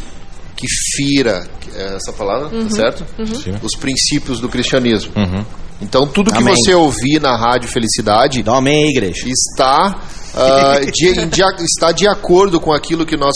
que 0.55 0.67
fira, 0.95 1.45
é 1.75 1.95
essa 1.97 2.13
palavra, 2.13 2.47
Uhum. 2.47 2.67
tá 2.69 2.75
certo? 2.75 3.05
Sim. 3.43 3.55
Os 3.61 3.75
princípios 3.75 4.39
do 4.39 4.47
cristianismo. 4.47 5.11
Uhum. 5.17 5.43
Então 5.81 6.07
tudo 6.07 6.31
que 6.31 6.37
Amém. 6.37 6.55
você 6.55 6.73
ouvir 6.73 7.19
na 7.19 7.35
rádio 7.35 7.67
Felicidade 7.67 8.41
Dá 8.41 8.55
amém 8.57 8.89
igreja. 8.91 9.25
está, 9.27 9.99
ah, 10.35 10.79
de, 10.79 10.91
dia- 11.27 11.55
está 11.61 11.91
de 11.91 12.07
acordo 12.07 12.59
com 12.59 12.71
aquilo 12.73 13.05
que 13.05 13.15
nós 13.17 13.33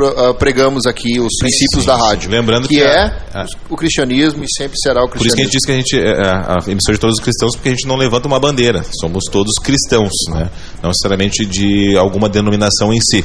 ah, 0.00 0.34
pregamos 0.34 0.86
aqui, 0.86 1.20
os 1.20 1.36
princípios 1.38 1.82
sim, 1.82 1.86
da 1.86 1.94
sim. 1.96 2.00
rádio. 2.02 2.30
Lembrando 2.30 2.66
que, 2.68 2.76
que 2.76 2.82
é 2.82 3.00
a- 3.34 3.42
a- 3.42 3.46
o 3.68 3.76
cristianismo 3.76 4.42
e 4.44 4.46
sempre 4.56 4.78
será 4.82 5.04
o 5.04 5.08
Por 5.08 5.24
isso 5.24 5.34
que 5.36 5.42
a 5.42 5.44
gente 5.44 5.52
cristianismo. 5.52 5.52
diz 5.52 5.94
que 5.94 6.00
a 6.00 6.08
gente 6.12 6.22
é 6.22 6.28
a 6.28 6.58
a 6.66 6.70
emissora 6.70 6.94
de 6.94 7.00
todos 7.00 7.18
os 7.18 7.22
cristãos, 7.22 7.54
porque 7.56 7.68
a 7.68 7.72
gente 7.72 7.86
não 7.86 7.96
levanta 7.96 8.26
uma 8.26 8.40
bandeira. 8.40 8.84
Somos 9.00 9.24
todos 9.30 9.54
cristãos, 9.62 10.10
né? 10.30 10.50
Não 10.82 10.88
necessariamente 10.90 11.44
de 11.46 11.96
alguma 11.98 12.28
denominação 12.28 12.92
em 12.92 13.00
si. 13.00 13.24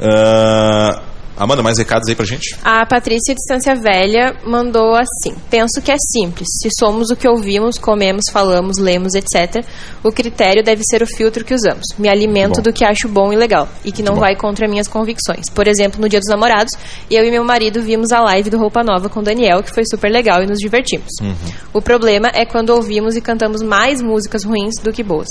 Ah, 0.00 1.02
Amanda, 1.36 1.62
mais 1.62 1.76
recados 1.76 2.08
aí 2.08 2.14
pra 2.14 2.24
gente? 2.24 2.56
A 2.64 2.86
Patrícia 2.86 3.34
Distância 3.34 3.74
Velha 3.76 4.36
mandou 4.44 4.94
assim: 4.94 5.34
Penso 5.50 5.82
que 5.82 5.92
é 5.92 5.96
simples. 5.98 6.48
Se 6.62 6.70
somos 6.78 7.10
o 7.10 7.16
que 7.16 7.28
ouvimos, 7.28 7.78
comemos, 7.78 8.24
falamos, 8.32 8.78
lemos, 8.78 9.14
etc., 9.14 9.62
o 10.02 10.10
critério 10.10 10.64
deve 10.64 10.82
ser 10.84 11.02
o 11.02 11.06
filtro 11.06 11.44
que 11.44 11.52
usamos. 11.52 11.84
Me 11.98 12.08
alimento 12.08 12.56
Bom. 12.56 12.62
do 12.62 12.72
que 12.72 12.84
acho 12.84 13.06
bom 13.08 13.32
e 13.32 13.36
legal 13.36 13.68
e 13.84 13.92
que 13.92 14.02
não 14.02 14.14
bom. 14.14 14.20
vai 14.20 14.34
contra 14.34 14.66
minhas 14.66 14.88
convicções. 14.88 15.50
Por 15.50 15.68
exemplo, 15.68 16.00
no 16.00 16.08
Dia 16.08 16.20
dos 16.20 16.28
Namorados, 16.28 16.72
eu 17.10 17.24
e 17.24 17.30
meu 17.30 17.44
marido 17.44 17.82
vimos 17.82 18.12
a 18.12 18.20
live 18.20 18.48
do 18.48 18.58
Roupa 18.58 18.82
Nova 18.82 19.08
com 19.10 19.20
o 19.20 19.22
Daniel, 19.22 19.62
que 19.62 19.74
foi 19.74 19.84
super 19.84 20.10
legal 20.10 20.42
e 20.42 20.46
nos 20.46 20.58
divertimos. 20.58 21.10
Uhum. 21.20 21.34
O 21.74 21.82
problema 21.82 22.30
é 22.32 22.46
quando 22.46 22.70
ouvimos 22.70 23.14
e 23.14 23.20
cantamos 23.20 23.62
mais 23.62 24.00
músicas 24.00 24.42
ruins 24.42 24.74
do 24.82 24.92
que 24.92 25.02
boas. 25.02 25.28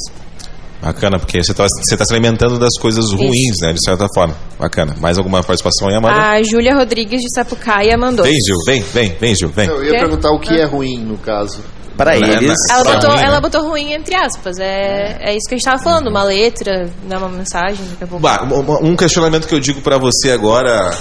Bacana, 0.85 1.17
porque 1.17 1.43
você 1.43 1.51
está 1.51 1.65
você 1.67 1.97
tá 1.97 2.05
se 2.05 2.13
alimentando 2.13 2.59
das 2.59 2.77
coisas 2.79 3.11
ruins, 3.11 3.55
né? 3.61 3.73
De 3.73 3.83
certa 3.83 4.07
forma. 4.13 4.35
Bacana. 4.59 4.95
Mais 4.99 5.17
alguma 5.17 5.41
participação 5.43 5.89
aí, 5.89 5.95
Amanda? 5.95 6.15
A 6.15 6.43
Júlia 6.43 6.75
Rodrigues 6.75 7.21
de 7.21 7.33
Sapucaia 7.33 7.97
mandou. 7.97 8.23
Vem, 8.23 8.35
Gil, 8.45 8.55
vem, 8.67 8.81
vem, 8.83 9.09
vem, 9.19 9.35
Gil, 9.35 9.49
vem. 9.49 9.67
Eu 9.67 9.83
ia 9.83 9.99
perguntar 9.99 10.29
o 10.29 10.39
que 10.39 10.53
é 10.53 10.63
ruim 10.65 10.99
no 10.99 11.17
caso. 11.17 11.59
Para 11.97 12.11
Né, 12.19 12.27
eles... 12.35 12.57
Ela 12.69 12.83
botou, 12.83 13.09
ruim, 13.09 13.19
né? 13.19 13.25
ela 13.25 13.41
botou 13.41 13.61
ruim 13.67 13.93
entre 13.93 14.15
aspas. 14.15 14.57
É, 14.59 15.17
é 15.21 15.31
isso 15.35 15.47
que 15.47 15.55
a 15.55 15.57
gente 15.57 15.65
tava 15.65 15.81
falando, 15.81 16.07
uma 16.09 16.23
letra, 16.23 16.89
né, 17.07 17.17
uma 17.17 17.29
mensagem, 17.29 17.83
daqui 17.89 18.03
a 18.03 18.07
pouco. 18.07 18.21
Bah, 18.21 18.43
um- 18.83 18.95
questionamento 18.97 19.47
que 19.47 19.55
eu 19.55 19.59
digo 19.59 19.81
pra 19.81 19.97
você 19.97 20.29
agora. 20.31 20.95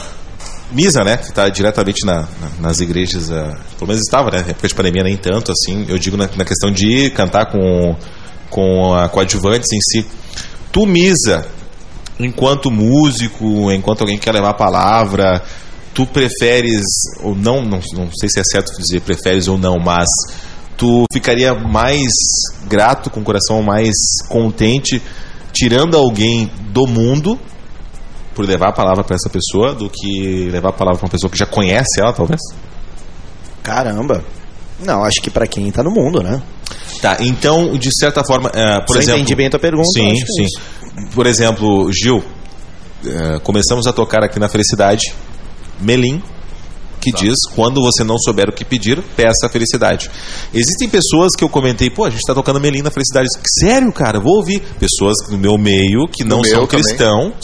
Misa, 0.72 1.05
né? 1.05 1.16
Que 1.18 1.32
tá 1.32 1.49
diretamente 1.49 2.07
na- 2.07 2.20
na- 2.41 2.51
nas 2.68 2.80
igrejas. 2.80 3.30
ah, 3.30 3.55
pelo 3.78 3.89
menos 3.89 4.01
estava, 4.03 4.30
né? 4.30 4.39
Época 4.49 4.66
de 4.68 4.74
pandemia, 4.74 5.03
nem 5.05 5.16
tanto 5.16 5.53
assim. 5.53 5.85
Eu 5.89 5.99
digo 5.99 6.16
na, 6.16 6.28
na 6.37 6.45
questão 6.45 6.70
de 6.70 7.11
cantar 7.11 7.47
com, 7.51 7.95
com 8.55 8.95
a 8.95 9.09
coadjuvantes 9.09 9.73
em 9.73 9.81
si. 9.81 10.07
Tu, 10.71 10.87
Misa, 10.87 11.45
enquanto 12.21 12.71
músico, 12.71 13.73
enquanto 13.73 14.03
alguém 14.03 14.17
que 14.17 14.23
quer 14.23 14.33
levar 14.33 14.51
a 14.51 14.55
palavra, 14.55 15.43
tu 15.93 16.07
preferes, 16.07 16.85
ou 17.21 17.35
não, 17.35 17.63
não, 17.63 17.81
não 17.97 18.09
sei 18.13 18.29
se 18.29 18.39
é 18.39 18.45
certo 18.45 18.81
dizer 18.81 19.01
preferes 19.01 19.49
ou 19.49 19.59
não, 19.59 19.81
mas 19.81 20.09
tu 20.77 21.05
ficaria 21.13 21.53
mais 21.53 22.13
grato, 22.69 23.11
com 23.11 23.21
o 23.21 23.25
coração 23.25 23.61
mais 23.61 23.97
contente, 24.29 25.03
tirando 25.53 25.97
alguém 25.97 26.49
do 26.69 26.87
mundo 26.87 27.37
por 28.37 28.47
levar 28.47 28.69
a 28.69 28.73
palavra 28.73 29.03
para 29.03 29.17
essa 29.17 29.29
pessoa 29.29 29.75
do 29.75 29.91
que 29.91 30.49
levar 30.49 30.69
a 30.69 30.73
palavra 30.73 31.01
para 31.01 31.07
uma 31.07 31.11
pessoa 31.11 31.29
que 31.31 31.39
já 31.39 31.47
conhece 31.47 32.01
ela, 32.01 32.13
talvez? 32.13 32.41
Caramba. 33.65 34.23
Não, 34.81 35.05
acho 35.05 35.20
que 35.22 35.31
pra 35.31 35.47
quem 35.47 35.70
tá 35.70 35.83
no 35.83 35.91
mundo, 35.91 36.22
né? 36.22 36.43
Tá, 37.01 37.18
então, 37.20 37.77
de 37.77 37.91
certa 37.97 38.25
forma, 38.25 38.51
eh, 38.55 38.81
por 38.87 38.95
Se 38.95 38.99
exemplo. 39.03 39.20
entendi 39.20 39.35
bem 39.35 39.47
a 39.47 39.51
tua 39.51 39.61
pergunta, 39.61 39.89
Sim, 39.95 40.12
acho 40.12 40.25
que 40.25 40.43
é 40.43 40.47
sim. 40.47 41.07
Por 41.14 41.27
exemplo, 41.27 41.91
Gil, 41.93 42.22
eh, 43.07 43.39
começamos 43.43 43.87
a 43.87 43.93
tocar 43.93 44.25
aqui 44.25 44.39
na 44.39 44.49
Felicidade 44.49 45.12
Melim, 45.81 46.22
que 47.01 47.12
diz: 47.12 47.37
quando 47.55 47.83
você 47.83 48.03
não 48.03 48.16
souber 48.18 48.49
o 48.49 48.53
que 48.53 48.64
pedir, 48.64 49.03
peça 49.16 49.47
a 49.47 49.49
felicidade. 49.51 50.11
Existem 50.55 50.89
pessoas 50.89 51.33
que 51.37 51.45
eu 51.45 51.49
comentei, 51.51 51.91
pô, 51.91 52.05
a 52.07 52.11
gente 52.11 52.22
tá 52.27 52.35
tocando 52.35 52.59
Melim 52.61 52.81
na 52.83 52.91
felicidade. 52.91 53.29
Sério, 53.61 53.93
cara, 53.93 54.18
vou 54.18 54.37
ouvir. 54.37 54.61
Pessoas 54.81 55.14
no 55.31 55.37
meu 55.37 55.59
meio 55.59 56.09
que 56.11 56.25
não 56.25 56.39
No 56.39 56.45
são 56.47 56.59
meu 56.61 56.66
também. 56.66 56.85
cristãos, 56.85 57.35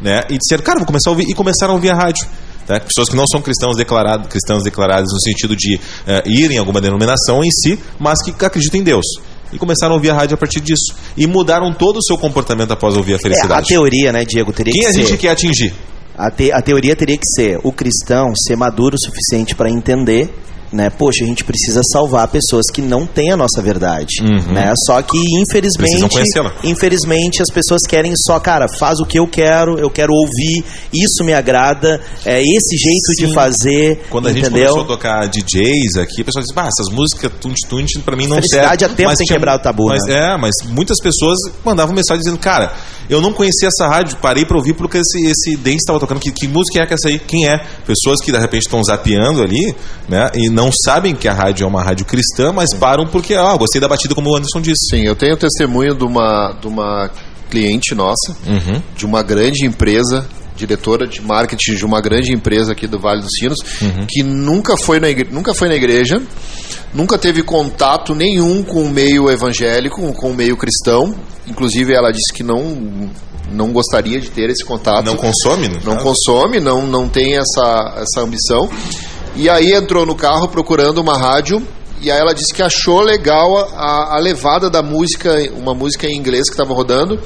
né? 0.00 0.22
E 0.30 0.36
disseram, 0.38 0.64
cara, 0.64 0.78
vou 0.78 0.86
começar 0.86 1.10
a 1.10 1.12
ouvir. 1.12 1.26
E 1.28 1.34
começaram 1.34 1.74
a 1.74 1.76
ouvir 1.76 1.90
a 1.90 1.94
rádio. 1.96 2.26
Tá? 2.66 2.80
Pessoas 2.80 3.08
que 3.08 3.16
não 3.16 3.26
são 3.26 3.42
cristãos 3.42 3.76
declarados, 3.76 4.26
cristãos 4.28 4.62
declarados 4.64 5.12
no 5.12 5.20
sentido 5.20 5.54
de 5.54 5.78
eh, 6.06 6.22
ir 6.26 6.50
em 6.50 6.58
alguma 6.58 6.80
denominação 6.80 7.44
em 7.44 7.50
si, 7.50 7.78
mas 7.98 8.22
que 8.22 8.30
acreditam 8.44 8.80
em 8.80 8.82
Deus. 8.84 9.04
E 9.52 9.58
começaram 9.58 9.92
a 9.92 9.96
ouvir 9.96 10.10
a 10.10 10.14
rádio 10.14 10.34
a 10.34 10.38
partir 10.38 10.60
disso. 10.60 10.94
E 11.16 11.26
mudaram 11.26 11.72
todo 11.72 11.98
o 11.98 12.02
seu 12.02 12.16
comportamento 12.18 12.72
após 12.72 12.96
ouvir 12.96 13.12
a 13.12 13.16
É, 13.16 13.18
a 13.18 13.20
felicidade. 13.22 13.68
teoria, 13.68 14.10
né, 14.12 14.24
Diego, 14.24 14.52
teria 14.52 14.72
Quem 14.72 14.82
que 14.82 14.88
a 14.88 14.92
ser. 14.92 15.04
gente 15.06 15.18
quer 15.18 15.28
atingir? 15.30 15.74
A, 16.16 16.30
te- 16.30 16.50
a 16.52 16.62
teoria 16.62 16.96
teria 16.96 17.16
que 17.18 17.26
ser 17.26 17.58
o 17.62 17.70
cristão 17.72 18.32
ser 18.34 18.56
maduro 18.56 18.96
o 18.96 18.98
suficiente 18.98 19.54
para 19.54 19.68
entender, 19.70 20.32
né? 20.72 20.90
Poxa, 20.90 21.24
a 21.24 21.26
gente 21.26 21.44
precisa 21.44 21.80
salvar 21.92 22.26
pessoas 22.28 22.66
que 22.72 22.82
não 22.82 23.06
têm 23.06 23.30
a 23.32 23.36
nossa 23.36 23.62
verdade, 23.62 24.22
né? 24.52 24.72
Só 24.86 25.00
que 25.02 25.16
Uhum. 25.16 25.42
Infelizmente, 25.42 26.04
infelizmente 26.64 27.42
as 27.42 27.50
pessoas 27.50 27.82
querem 27.88 28.12
só, 28.16 28.38
cara, 28.40 28.66
faz 28.78 28.98
o 29.00 29.04
que 29.06 29.18
eu 29.18 29.26
quero, 29.26 29.78
eu 29.78 29.90
quero 29.90 30.12
ouvir, 30.12 30.64
isso 30.92 31.22
me 31.24 31.32
agrada, 31.32 32.00
é 32.24 32.40
esse 32.42 32.76
jeito 32.76 33.14
Sim. 33.16 33.26
de 33.26 33.34
fazer, 33.34 34.02
Quando 34.10 34.28
a 34.28 34.32
gente 34.32 34.48
começou 34.50 34.82
a 34.82 34.84
tocar 34.84 35.28
DJs 35.28 35.96
aqui, 35.96 36.22
a 36.22 36.24
pessoa 36.24 36.42
diz, 36.42 36.52
bah, 36.54 36.68
essas 36.68 36.92
músicas 36.92 37.30
tunt 37.40 37.56
tunt 37.68 37.98
pra 38.04 38.16
mim 38.16 38.26
não 38.26 38.36
Felicidade 38.36 38.80
servem. 38.80 38.86
há 38.94 38.96
tempo 38.96 39.08
Mas 39.10 39.18
tem 39.18 39.26
tinha- 39.26 39.36
quebrado 39.38 39.60
o 39.60 39.62
tabu, 39.62 39.86
mas, 39.88 40.04
né? 40.06 40.34
É, 40.34 40.36
mas 40.36 40.54
muitas 40.68 40.98
pessoas 41.00 41.38
mandavam 41.64 41.94
mensagem 41.94 42.22
dizendo, 42.22 42.38
cara, 42.38 42.72
eu 43.08 43.20
não 43.20 43.32
conhecia 43.32 43.68
essa 43.68 43.86
rádio, 43.86 44.16
parei 44.20 44.44
pra 44.44 44.56
ouvir 44.56 44.74
porque 44.74 44.98
esse, 44.98 45.24
esse 45.26 45.56
dance 45.56 45.76
estava 45.76 46.00
tocando. 46.00 46.20
Que, 46.20 46.32
que 46.32 46.48
música 46.48 46.80
é 46.82 46.86
que 46.86 46.94
essa 46.94 47.08
aí? 47.08 47.18
Quem 47.18 47.46
é? 47.48 47.58
Pessoas 47.86 48.20
que 48.20 48.32
de 48.32 48.38
repente 48.38 48.62
estão 48.62 48.82
zapeando 48.82 49.42
ali, 49.42 49.74
né? 50.08 50.30
E 50.34 50.48
não 50.54 50.70
sabem 50.72 51.14
que 51.14 51.26
a 51.28 51.32
rádio 51.34 51.64
é 51.64 51.66
uma 51.66 51.82
rádio 51.82 52.06
cristã, 52.06 52.52
mas 52.52 52.72
param 52.72 53.06
porque, 53.06 53.34
ah, 53.34 53.56
gostei 53.56 53.80
da 53.80 53.88
batida, 53.88 54.14
como 54.14 54.30
o 54.30 54.36
Anderson 54.36 54.60
disse. 54.60 54.88
Sim, 54.96 55.02
eu 55.06 55.16
tenho 55.16 55.36
testemunho 55.36 55.94
de 55.94 56.04
uma, 56.04 56.52
de 56.60 56.66
uma 56.66 57.10
cliente 57.50 57.94
nossa, 57.94 58.32
Uhum. 58.46 58.80
de 58.96 59.04
uma 59.04 59.22
grande 59.22 59.66
empresa, 59.66 60.26
diretora 60.56 61.06
de 61.06 61.20
marketing 61.20 61.74
de 61.74 61.84
uma 61.84 62.00
grande 62.00 62.32
empresa 62.32 62.72
aqui 62.72 62.86
do 62.86 62.98
Vale 62.98 63.20
dos 63.22 63.32
Sinos, 63.38 63.58
Uhum. 63.82 64.06
que 64.08 64.22
nunca 64.22 64.76
foi, 64.76 65.00
na 65.00 65.08
igre- 65.10 65.28
nunca 65.30 65.52
foi 65.52 65.68
na 65.68 65.74
igreja, 65.74 66.22
nunca 66.94 67.18
teve 67.18 67.42
contato 67.42 68.14
nenhum 68.14 68.62
com 68.62 68.82
o 68.84 68.88
meio 68.88 69.28
evangélico, 69.30 70.12
com 70.12 70.30
o 70.30 70.34
meio 70.34 70.56
cristão. 70.56 71.14
Inclusive, 71.46 71.92
ela 71.92 72.10
disse 72.12 72.32
que 72.32 72.42
não, 72.44 73.10
não 73.50 73.72
gostaria 73.72 74.20
de 74.20 74.30
ter 74.30 74.48
esse 74.48 74.64
contato. 74.64 75.04
Não 75.04 75.16
consome, 75.16 75.68
não 75.84 75.94
caso? 75.96 76.04
consome, 76.04 76.60
não, 76.60 76.86
não 76.86 77.08
tem 77.08 77.36
essa, 77.36 77.94
essa 77.98 78.20
ambição. 78.22 78.70
E 79.36 79.48
aí 79.48 79.72
entrou 79.72 80.06
no 80.06 80.14
carro 80.14 80.48
procurando 80.48 80.98
uma 80.98 81.18
rádio. 81.18 81.66
E 82.00 82.10
aí 82.10 82.18
ela 82.18 82.34
disse 82.34 82.52
que 82.52 82.62
achou 82.62 83.00
legal 83.00 83.56
a, 83.74 84.16
a 84.16 84.18
levada 84.18 84.68
da 84.68 84.82
música, 84.82 85.32
uma 85.56 85.74
música 85.74 86.06
em 86.06 86.16
inglês 86.16 86.44
que 86.44 86.52
estava 86.52 86.74
rodando. 86.74 87.18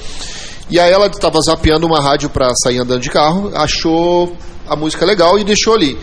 E 0.70 0.78
aí 0.78 0.92
ela 0.92 1.06
estava 1.06 1.40
zapeando 1.40 1.86
uma 1.86 2.00
rádio 2.00 2.28
para 2.30 2.54
sair 2.54 2.78
andando 2.78 3.00
de 3.00 3.10
carro, 3.10 3.50
achou 3.54 4.36
a 4.68 4.76
música 4.76 5.04
legal 5.04 5.38
e 5.38 5.44
deixou 5.44 5.74
ali. 5.74 5.98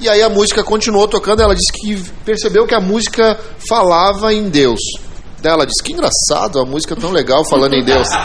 E 0.00 0.08
aí 0.08 0.22
a 0.22 0.28
música 0.28 0.62
continuou 0.62 1.06
tocando, 1.06 1.42
ela 1.42 1.54
disse 1.54 1.72
que 1.72 1.96
percebeu 2.24 2.66
que 2.66 2.74
a 2.74 2.80
música 2.80 3.38
falava 3.68 4.32
em 4.32 4.48
Deus. 4.48 4.80
Daí 5.42 5.52
ela 5.52 5.66
disse 5.66 5.82
que 5.82 5.92
engraçado, 5.92 6.58
a 6.58 6.64
música 6.64 6.96
tão 6.96 7.10
legal 7.10 7.44
falando 7.44 7.74
em 7.74 7.84
Deus. 7.84 8.08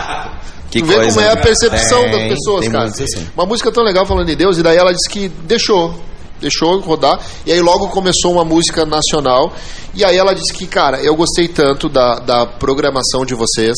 Que 0.70 0.82
tu 0.82 0.86
vê 0.86 0.98
coisa, 0.98 1.10
como 1.10 1.26
é 1.26 1.32
a 1.32 1.36
né? 1.36 1.42
percepção 1.42 2.04
Tem, 2.04 2.12
das 2.12 2.38
pessoas, 2.38 2.68
cara. 2.68 2.84
assim. 2.86 3.28
Uma 3.36 3.44
música 3.48 3.72
tão 3.72 3.84
legal 3.84 4.06
falando 4.06 4.30
em 4.30 4.36
Deus, 4.36 4.60
e 4.60 4.62
daí 4.62 4.78
ela 4.78 4.94
disse 4.94 5.10
que 5.10 5.28
deixou. 5.28 5.96
Deixou 6.42 6.80
rodar. 6.80 7.20
E 7.46 7.52
aí 7.52 7.62
logo 7.62 7.88
começou 7.90 8.32
uma 8.34 8.46
música 8.46 8.86
nacional. 8.86 9.54
E 9.94 10.04
aí 10.06 10.18
ela 10.18 10.34
disse 10.34 10.54
que, 10.54 10.66
cara, 10.68 11.00
eu 11.02 11.16
gostei 11.16 11.48
tanto 11.48 11.90
da, 11.90 12.16
da 12.20 12.46
programação 12.46 13.26
de 13.26 13.34
vocês, 13.36 13.76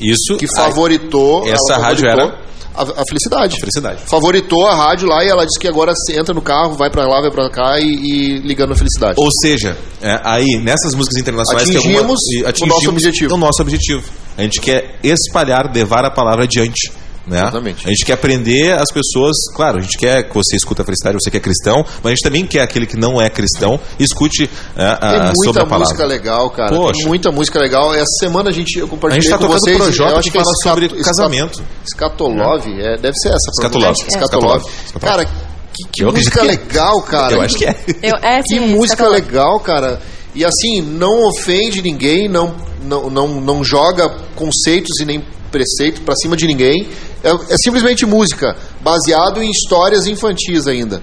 Isso. 0.00 0.36
que 0.38 0.46
favoritou. 0.46 1.46
Essa 1.46 1.74
ela 1.74 1.82
rádio 1.82 2.04
favoritou 2.08 2.36
era? 2.36 2.44
A, 2.76 2.82
a 2.82 3.04
felicidade. 3.08 3.56
A 3.56 3.60
felicidade. 3.60 4.00
Favoritou 4.04 4.66
a 4.66 4.74
rádio 4.74 5.08
lá 5.08 5.24
e 5.24 5.28
ela 5.28 5.44
disse 5.46 5.58
que 5.60 5.68
agora 5.68 5.92
você 5.94 6.18
entra 6.18 6.34
no 6.34 6.42
carro, 6.42 6.74
vai 6.74 6.90
pra 6.90 7.06
lá, 7.06 7.20
vai 7.20 7.30
pra 7.30 7.48
cá 7.48 7.78
e, 7.78 7.84
e 7.84 8.38
ligando 8.40 8.72
a 8.72 8.76
felicidade. 8.76 9.14
Ou 9.16 9.28
seja, 9.40 9.76
é, 10.02 10.20
aí 10.24 10.56
nessas 10.60 10.92
músicas 10.94 11.16
internacionais 11.18 11.68
Atingimos 11.70 11.98
alguma- 11.98 12.18
e 12.32 12.42
o 12.42 12.66
nosso 12.66 12.88
objetivo. 12.90 13.34
o 13.34 13.38
nosso 13.38 13.62
objetivo. 13.62 14.02
A 14.36 14.42
gente 14.42 14.60
quer 14.60 14.98
espalhar, 15.04 15.72
levar 15.72 16.04
a 16.04 16.10
palavra 16.10 16.44
adiante. 16.44 16.90
Né? 17.26 17.38
Exatamente. 17.40 17.86
A 17.86 17.88
gente 17.88 18.04
quer 18.04 18.12
aprender 18.12 18.72
as 18.78 18.90
pessoas, 18.92 19.34
claro, 19.56 19.78
a 19.78 19.80
gente 19.80 19.96
quer 19.96 20.24
que 20.28 20.34
você 20.34 20.56
escuta 20.56 20.82
a 20.82 20.84
felicidade, 20.84 21.16
você 21.18 21.30
que 21.30 21.38
é 21.38 21.40
cristão, 21.40 21.82
mas 22.02 22.04
a 22.04 22.08
gente 22.10 22.22
também 22.22 22.46
quer 22.46 22.60
aquele 22.60 22.86
que 22.86 22.98
não 22.98 23.20
é 23.20 23.30
cristão 23.30 23.80
escute 23.98 24.50
é, 24.76 24.84
a- 24.84 24.96
Tem 24.96 25.10
sobre 25.18 25.34
muita 25.46 25.60
a 25.62 25.66
palavra. 25.66 25.78
música 25.78 26.04
legal, 26.04 26.50
cara. 26.50 26.76
Poxa. 26.76 26.92
Tem 26.98 27.06
muita 27.08 27.32
música 27.32 27.58
legal. 27.58 27.94
Essa 27.94 28.04
semana 28.20 28.50
a 28.50 28.52
gente 28.52 28.78
eu 28.78 28.84
A 28.84 28.88
compartilhei 28.88 29.22
gente 29.22 29.30
tá 29.30 29.38
com 29.38 29.44
tocando 29.46 29.60
vocês. 29.60 29.76
Projota 29.78 30.12
eu 30.12 30.18
acho 30.18 30.30
que 30.30 30.36
é 30.38 30.40
fala 30.42 30.54
sobre 30.62 30.86
escato- 30.86 31.04
casamento. 31.04 31.62
Skatolov, 31.86 32.66
é, 32.66 32.96
deve 32.98 33.16
ser 33.16 33.28
essa. 33.28 33.50
Provavelmente. 33.60 34.04
Skatolov. 34.08 34.62
Skatolov. 34.86 35.00
Cara, 35.00 35.24
que, 35.72 35.84
que 35.90 36.04
música 36.04 36.40
que- 36.40 36.46
legal, 36.46 37.00
cara. 37.02 37.32
Eu 37.34 37.40
acho 37.40 37.56
que 37.56 37.64
é. 37.64 37.74
Eu, 38.02 38.16
é, 38.22 38.42
Que 38.42 38.48
sim, 38.48 38.60
música 38.60 39.08
legal, 39.08 39.58
cara. 39.60 40.00
E 40.34 40.44
assim, 40.44 40.82
não 40.82 41.26
ofende 41.28 41.80
ninguém, 41.80 42.28
não, 42.28 42.54
não, 42.82 43.08
não, 43.08 43.28
não 43.40 43.64
joga 43.64 44.08
conceitos 44.34 44.98
e 45.00 45.04
nem 45.04 45.24
preceito 45.54 46.02
pra 46.02 46.16
cima 46.16 46.36
de 46.36 46.46
ninguém. 46.48 46.88
É, 47.22 47.30
é 47.30 47.56
simplesmente 47.56 48.04
música, 48.04 48.56
baseado 48.82 49.40
em 49.40 49.48
histórias 49.50 50.06
infantis 50.08 50.66
ainda. 50.66 51.00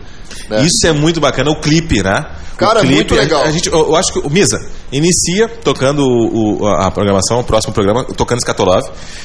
né? 0.49 0.61
Isso 0.63 0.85
é 0.85 0.91
muito 0.91 1.21
bacana, 1.21 1.49
o 1.49 1.61
clipe, 1.61 2.03
né? 2.03 2.25
Cara, 2.57 2.81
clipe, 2.81 2.95
muito 2.95 3.15
legal. 3.15 3.41
A, 3.41 3.45
a 3.45 3.51
gente, 3.51 3.69
eu, 3.71 3.79
eu 3.79 3.95
acho 3.95 4.11
que 4.13 4.19
o 4.19 4.29
Misa 4.29 4.59
inicia 4.91 5.47
tocando 5.47 6.03
o, 6.03 6.67
a 6.67 6.91
programação, 6.91 7.39
o 7.39 7.43
próximo 7.43 7.73
programa, 7.73 8.03
tocando 8.03 8.39
Skatolov, 8.39 8.83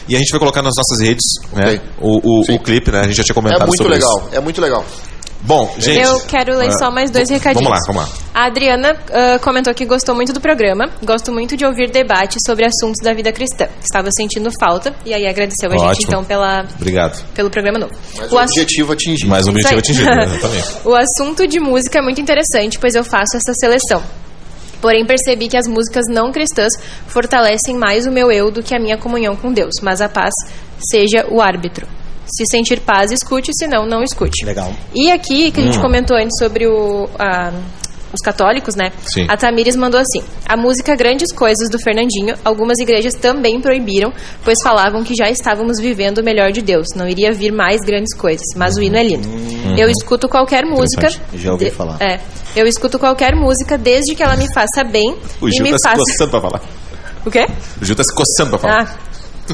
e 0.08 0.14
a 0.14 0.18
gente 0.18 0.30
vai 0.30 0.38
colocar 0.38 0.62
nas 0.62 0.74
nossas 0.76 1.00
redes 1.00 1.24
né, 1.52 1.80
o, 2.00 2.20
o, 2.22 2.54
o 2.54 2.58
clipe, 2.60 2.90
né? 2.92 3.00
A 3.00 3.04
gente 3.04 3.16
já 3.16 3.24
tinha 3.24 3.34
comentado 3.34 3.64
É 3.64 3.66
muito 3.66 3.76
sobre 3.82 3.92
legal, 3.94 4.18
isso. 4.26 4.36
é 4.36 4.40
muito 4.40 4.60
legal. 4.60 4.84
Bom, 5.46 5.72
gente. 5.78 6.02
Eu 6.02 6.20
quero 6.26 6.56
ler 6.56 6.68
ah, 6.68 6.78
só 6.78 6.90
mais 6.90 7.10
dois 7.10 7.30
recadinhos. 7.30 7.68
Vamos 7.68 7.86
lá, 7.86 7.92
vamos 8.02 8.10
lá. 8.10 8.18
A 8.34 8.46
Adriana 8.46 8.96
ah, 9.12 9.38
comentou 9.38 9.72
que 9.72 9.86
gostou 9.86 10.14
muito 10.14 10.32
do 10.32 10.40
programa, 10.40 10.90
gosto 11.04 11.32
muito 11.32 11.56
de 11.56 11.64
ouvir 11.64 11.90
debates 11.90 12.38
sobre 12.44 12.66
assuntos 12.66 13.00
da 13.02 13.14
vida 13.14 13.32
cristã. 13.32 13.66
Estava 13.82 14.08
sentindo 14.10 14.50
falta 14.60 14.92
e 15.04 15.14
aí 15.14 15.26
agradeceu 15.26 15.70
a 15.70 15.76
gente 15.78 15.82
Ótimo. 15.90 16.06
então 16.08 16.24
pela, 16.24 16.64
Obrigado. 16.74 17.22
pelo 17.32 17.48
programa 17.48 17.78
novo. 17.78 17.92
Mas 18.18 18.32
O 18.32 18.34
o 18.34 18.38
ass- 18.38 18.50
objetivo 18.50 18.92
atingido. 18.92 19.30
Mais 19.30 19.46
um 19.46 19.50
objetivo 19.50 19.78
atingido, 19.78 20.10
exatamente. 20.20 20.68
o 20.84 20.94
assunto 20.94 21.46
de 21.46 21.60
música 21.60 22.00
é 22.00 22.02
muito 22.02 22.20
interessante, 22.20 22.78
pois 22.78 22.94
eu 22.94 23.04
faço 23.04 23.36
essa 23.36 23.52
seleção. 23.54 24.02
Porém, 24.80 25.06
percebi 25.06 25.48
que 25.48 25.56
as 25.56 25.66
músicas 25.66 26.04
não 26.08 26.30
cristãs 26.30 26.72
fortalecem 27.06 27.76
mais 27.76 28.06
o 28.06 28.10
meu 28.10 28.30
eu 28.30 28.50
do 28.50 28.62
que 28.62 28.74
a 28.74 28.78
minha 28.78 28.98
comunhão 28.98 29.34
com 29.34 29.52
Deus, 29.52 29.74
mas 29.82 30.00
a 30.02 30.08
paz 30.08 30.32
seja 30.78 31.26
o 31.30 31.40
árbitro. 31.40 31.86
Se 32.26 32.44
sentir 32.50 32.80
paz, 32.80 33.10
escute, 33.12 33.52
se 33.54 33.66
não, 33.66 33.86
não 33.86 34.02
escute. 34.02 34.44
Legal. 34.44 34.72
E 34.94 35.10
aqui, 35.10 35.50
que 35.50 35.60
a 35.60 35.62
gente 35.62 35.78
comentou 35.80 36.16
antes 36.16 36.36
sobre 36.38 36.66
o, 36.66 37.08
a- 37.18 37.52
os 38.12 38.20
católicos, 38.20 38.74
né? 38.74 38.92
Sim. 39.04 39.26
A 39.28 39.36
Tamires 39.36 39.76
mandou 39.76 40.00
assim: 40.00 40.22
a 40.48 40.56
música 40.56 40.96
Grandes 40.96 41.32
Coisas 41.32 41.68
do 41.70 41.78
Fernandinho, 41.78 42.34
algumas 42.44 42.78
igrejas 42.78 43.14
também 43.14 43.60
proibiram, 43.60 44.12
pois 44.44 44.58
falavam 44.62 45.04
que 45.04 45.14
já 45.14 45.28
estávamos 45.30 45.78
vivendo 45.78 46.18
o 46.18 46.24
melhor 46.24 46.50
de 46.50 46.62
Deus, 46.62 46.88
não 46.96 47.08
iria 47.08 47.32
vir 47.32 47.52
mais 47.52 47.80
grandes 47.82 48.14
coisas, 48.16 48.46
mas 48.56 48.76
o 48.76 48.82
hino 48.82 48.96
é 48.96 49.04
lindo. 49.04 49.28
Eu 49.78 49.88
escuto 49.88 50.28
qualquer 50.28 50.64
música. 50.64 51.08
Já 51.34 51.52
ouvi 51.52 51.70
falar. 51.70 51.98
É. 52.00 52.18
Eu 52.56 52.66
escuto 52.66 52.98
qualquer 52.98 53.34
música 53.36 53.76
desde 53.76 54.14
que 54.14 54.22
ela 54.22 54.36
me 54.36 54.52
faça 54.54 54.82
bem 54.82 55.14
O 55.40 55.48
e 55.48 55.52
Gil 55.52 55.62
me 55.62 55.70
tá 55.72 55.78
se 55.78 55.84
faça. 55.84 55.96
coçando 55.96 56.30
pra 56.30 56.40
falar. 56.40 56.62
O 57.26 57.30
quê? 57.30 57.46
O 57.82 57.84
Gil 57.84 57.94
tá 57.96 58.02
se 58.04 58.14
coçando 58.14 58.50
pra 58.50 58.58
falar. 58.58 58.82
Ah, 58.82 58.96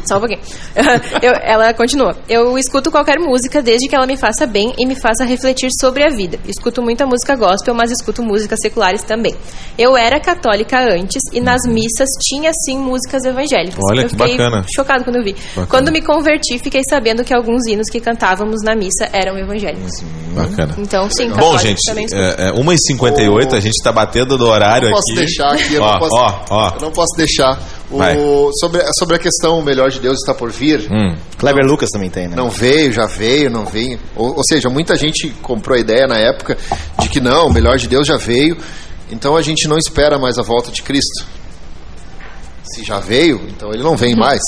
só 0.06 0.16
um 0.16 0.20
pouquinho. 0.20 0.40
Eu- 1.22 1.32
ela 1.42 1.72
continua. 1.74 2.16
Eu 2.28 2.56
escuto 2.58 2.90
qualquer 2.90 3.18
música 3.18 3.62
desde 3.62 3.88
que 3.88 3.94
ela 3.94 4.06
me 4.06 4.16
faça 4.16 4.46
bem 4.46 4.72
e 4.78 4.86
me 4.86 4.94
faça 4.94 5.24
refletir 5.24 5.68
sobre 5.80 6.04
a 6.04 6.10
vida. 6.10 6.38
Escuto 6.46 6.82
muita 6.82 7.06
música 7.06 7.34
gospel, 7.36 7.74
mas 7.74 7.90
escuto 7.90 8.22
músicas 8.22 8.58
seculares 8.60 9.02
também. 9.02 9.34
Eu 9.78 9.96
era 9.96 10.20
católica 10.20 10.78
antes 10.80 11.20
e 11.32 11.40
nas 11.40 11.62
missas 11.66 12.08
tinha 12.22 12.50
sim 12.64 12.78
músicas 12.78 13.24
evangélicas. 13.24 13.78
Olha, 13.90 14.02
eu 14.02 14.04
que 14.08 14.10
fiquei 14.16 14.36
bacana. 14.36 14.64
chocado 14.74 15.04
quando 15.04 15.16
eu 15.16 15.24
vi. 15.24 15.34
Quando 15.68 15.90
me 15.92 16.00
converti, 16.02 16.58
fiquei 16.58 16.82
sabendo 16.88 17.24
que 17.24 17.34
alguns 17.34 17.66
hinos 17.66 17.88
que 17.88 18.00
cantávamos 18.00 18.62
na 18.62 18.74
missa 18.74 19.08
eram 19.12 19.36
evangélicos. 19.38 19.92
Bacana. 20.34 20.74
Então, 20.78 21.08
sim, 21.10 21.30
Bom, 21.30 21.58
gente, 21.58 21.80
é, 22.14 22.48
é 22.48 22.52
1h58, 22.52 23.54
a 23.54 23.60
gente 23.60 23.82
tá 23.82 23.92
batendo 23.92 24.36
do 24.38 24.46
horário 24.46 24.88
não 24.88 24.94
posso 24.96 25.12
aqui. 25.12 25.20
deixar 25.20 25.52
aqui, 25.52 25.74
eu 25.74 25.82
ó, 25.82 25.92
não 25.92 25.98
posso, 25.98 26.14
ó, 26.16 26.40
ó. 26.50 26.72
eu 26.76 26.80
não 26.80 26.90
posso 26.90 27.16
deixar. 27.16 27.58
O, 27.96 28.50
sobre, 28.54 28.82
sobre 28.98 29.16
a 29.16 29.18
questão 29.18 29.58
o 29.58 29.62
melhor 29.62 29.90
de 29.90 30.00
Deus 30.00 30.18
está 30.18 30.34
por 30.34 30.50
vir. 30.50 30.90
Hum. 30.90 31.16
Kleber 31.38 31.64
Lucas 31.64 31.90
também 31.90 32.10
tem, 32.10 32.28
né? 32.28 32.36
Não 32.36 32.50
veio, 32.50 32.92
já 32.92 33.06
veio, 33.06 33.50
não 33.50 33.66
veio. 33.66 33.98
Ou, 34.16 34.36
ou 34.36 34.42
seja, 34.44 34.68
muita 34.68 34.96
gente 34.96 35.28
comprou 35.42 35.76
a 35.76 35.80
ideia 35.80 36.06
na 36.06 36.18
época 36.18 36.56
de 36.98 37.08
que 37.08 37.20
não, 37.20 37.48
o 37.48 37.52
melhor 37.52 37.76
de 37.76 37.88
Deus 37.88 38.06
já 38.06 38.16
veio. 38.16 38.56
Então 39.10 39.36
a 39.36 39.42
gente 39.42 39.68
não 39.68 39.76
espera 39.76 40.18
mais 40.18 40.38
a 40.38 40.42
volta 40.42 40.70
de 40.70 40.82
Cristo. 40.82 41.26
Se 42.64 42.82
já 42.84 42.98
veio, 42.98 43.42
então 43.48 43.72
ele 43.72 43.82
não 43.82 43.96
vem 43.96 44.14
mais. 44.16 44.40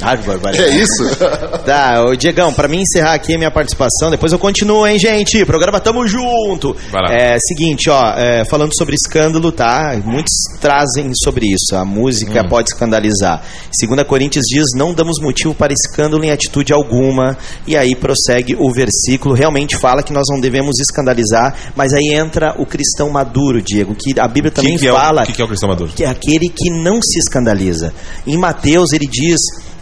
Que 0.00 0.26
barbaridade. 0.26 0.58
É 0.62 0.68
isso? 0.70 1.04
Tá, 1.64 2.02
ô 2.04 2.16
Diegão, 2.16 2.52
pra 2.52 2.66
mim 2.66 2.80
encerrar 2.80 3.12
aqui 3.14 3.34
a 3.34 3.38
minha 3.38 3.50
participação, 3.50 4.10
depois 4.10 4.32
eu 4.32 4.38
continuo, 4.38 4.86
hein, 4.86 4.98
gente? 4.98 5.44
Programa 5.44 5.78
Tamo 5.78 6.06
Junto. 6.06 6.74
Vai 6.90 7.02
lá. 7.02 7.14
É, 7.14 7.38
seguinte, 7.38 7.88
ó, 7.90 8.12
é, 8.16 8.44
falando 8.46 8.74
sobre 8.76 8.94
escândalo, 8.94 9.52
tá? 9.52 9.94
Muitos 10.04 10.32
trazem 10.60 11.12
sobre 11.22 11.46
isso. 11.46 11.76
A 11.76 11.84
música 11.84 12.42
pode 12.48 12.70
escandalizar. 12.70 13.42
2 13.86 14.02
Coríntios 14.08 14.44
diz: 14.46 14.68
não 14.74 14.94
damos 14.94 15.20
motivo 15.20 15.54
para 15.54 15.72
escândalo 15.72 16.24
em 16.24 16.30
atitude 16.30 16.72
alguma. 16.72 17.36
E 17.66 17.76
aí 17.76 17.94
prossegue 17.94 18.56
o 18.58 18.72
versículo, 18.72 19.34
realmente 19.34 19.76
fala 19.76 20.02
que 20.02 20.12
nós 20.12 20.24
não 20.30 20.40
devemos 20.40 20.80
escandalizar, 20.80 21.54
mas 21.76 21.92
aí 21.92 22.08
entra 22.14 22.54
o 22.58 22.64
cristão 22.66 23.10
maduro, 23.10 23.60
Diego, 23.62 23.94
que 23.94 24.18
a 24.18 24.26
Bíblia 24.26 24.50
também 24.50 24.74
que 24.74 24.80
que 24.80 24.88
é 24.88 24.92
o- 24.92 24.96
fala 24.96 25.24
que 25.26 25.32
que 25.34 25.42
é 25.42 25.44
o 25.44 25.48
cristão 25.48 25.68
maduro? 25.68 25.92
que 25.94 26.04
é 26.04 26.08
aquele 26.08 26.48
que 26.48 26.70
não 26.70 27.00
se 27.02 27.18
escandaliza. 27.18 27.92
Em 28.26 28.38
Mateus 28.38 28.92
ele 28.92 29.06
diz 29.06 29.38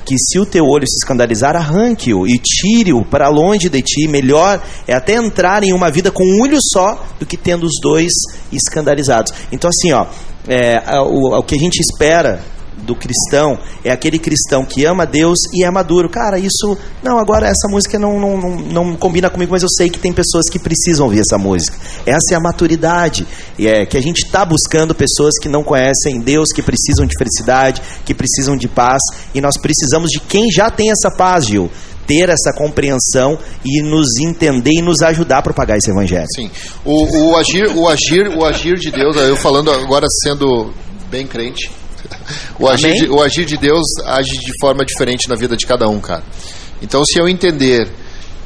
que 0.08 0.16
se 0.18 0.38
o 0.38 0.46
teu 0.46 0.64
olho 0.64 0.86
se 0.88 0.96
escandalizar, 0.96 1.54
arranque-o 1.54 2.26
e 2.26 2.38
tire-o 2.38 3.04
para 3.04 3.28
longe 3.28 3.68
de 3.68 3.82
ti. 3.82 4.08
Melhor 4.08 4.58
é 4.86 4.94
até 4.94 5.16
entrar 5.16 5.62
em 5.62 5.74
uma 5.74 5.90
vida 5.90 6.10
com 6.10 6.24
um 6.24 6.40
olho 6.40 6.58
só 6.62 7.04
do 7.20 7.26
que 7.26 7.36
tendo 7.36 7.66
os 7.66 7.74
dois 7.82 8.10
escandalizados. 8.50 9.34
Então 9.52 9.68
assim, 9.68 9.92
ó, 9.92 10.06
é, 10.48 10.80
o, 11.02 11.38
o 11.38 11.42
que 11.42 11.56
a 11.56 11.58
gente 11.58 11.78
espera 11.80 12.40
do 12.88 12.94
cristão 12.96 13.58
é 13.84 13.90
aquele 13.90 14.18
cristão 14.18 14.64
que 14.64 14.84
ama 14.86 15.04
Deus 15.04 15.38
e 15.52 15.62
é 15.62 15.70
maduro. 15.70 16.08
Cara, 16.08 16.38
isso. 16.38 16.76
Não, 17.02 17.18
agora 17.18 17.46
essa 17.46 17.68
música 17.68 17.98
não, 17.98 18.18
não, 18.18 18.38
não, 18.38 18.56
não 18.56 18.96
combina 18.96 19.28
comigo, 19.28 19.52
mas 19.52 19.62
eu 19.62 19.68
sei 19.68 19.90
que 19.90 19.98
tem 19.98 20.12
pessoas 20.12 20.48
que 20.48 20.58
precisam 20.58 21.04
ouvir 21.04 21.20
essa 21.20 21.36
música. 21.36 21.76
Essa 22.06 22.32
é 22.32 22.36
a 22.36 22.40
maturidade. 22.40 23.26
E 23.58 23.68
é 23.68 23.84
que 23.84 23.98
a 23.98 24.00
gente 24.00 24.24
está 24.24 24.44
buscando 24.44 24.94
pessoas 24.94 25.38
que 25.38 25.48
não 25.48 25.62
conhecem 25.62 26.18
Deus, 26.20 26.50
que 26.50 26.62
precisam 26.62 27.06
de 27.06 27.14
felicidade, 27.18 27.82
que 28.06 28.14
precisam 28.14 28.56
de 28.56 28.66
paz. 28.66 29.02
E 29.34 29.40
nós 29.40 29.58
precisamos 29.60 30.10
de 30.10 30.18
quem 30.18 30.50
já 30.50 30.70
tem 30.70 30.90
essa 30.90 31.10
paz, 31.10 31.46
Gil. 31.46 31.70
Ter 32.06 32.30
essa 32.30 32.54
compreensão 32.54 33.38
e 33.62 33.82
nos 33.82 34.18
entender 34.18 34.72
e 34.72 34.80
nos 34.80 35.02
ajudar 35.02 35.38
a 35.38 35.42
propagar 35.42 35.76
esse 35.76 35.90
evangelho. 35.90 36.26
Sim. 36.34 36.50
O, 36.82 37.32
o 37.32 37.36
agir, 37.36 37.68
o 37.76 37.86
agir, 37.86 38.34
o 38.34 38.46
agir 38.46 38.78
de 38.78 38.90
Deus, 38.90 39.14
eu 39.16 39.36
falando 39.36 39.70
agora 39.70 40.06
sendo 40.22 40.72
bem 41.10 41.26
crente. 41.26 41.70
O 42.58 42.68
agir, 42.68 42.92
de, 42.94 43.08
o 43.08 43.22
agir 43.22 43.44
de 43.44 43.56
Deus 43.56 43.84
age 44.06 44.32
de 44.38 44.52
forma 44.60 44.84
diferente 44.84 45.28
na 45.28 45.34
vida 45.34 45.56
de 45.56 45.66
cada 45.66 45.88
um, 45.88 46.00
cara. 46.00 46.22
Então, 46.82 47.04
se 47.04 47.18
eu 47.18 47.28
entender 47.28 47.88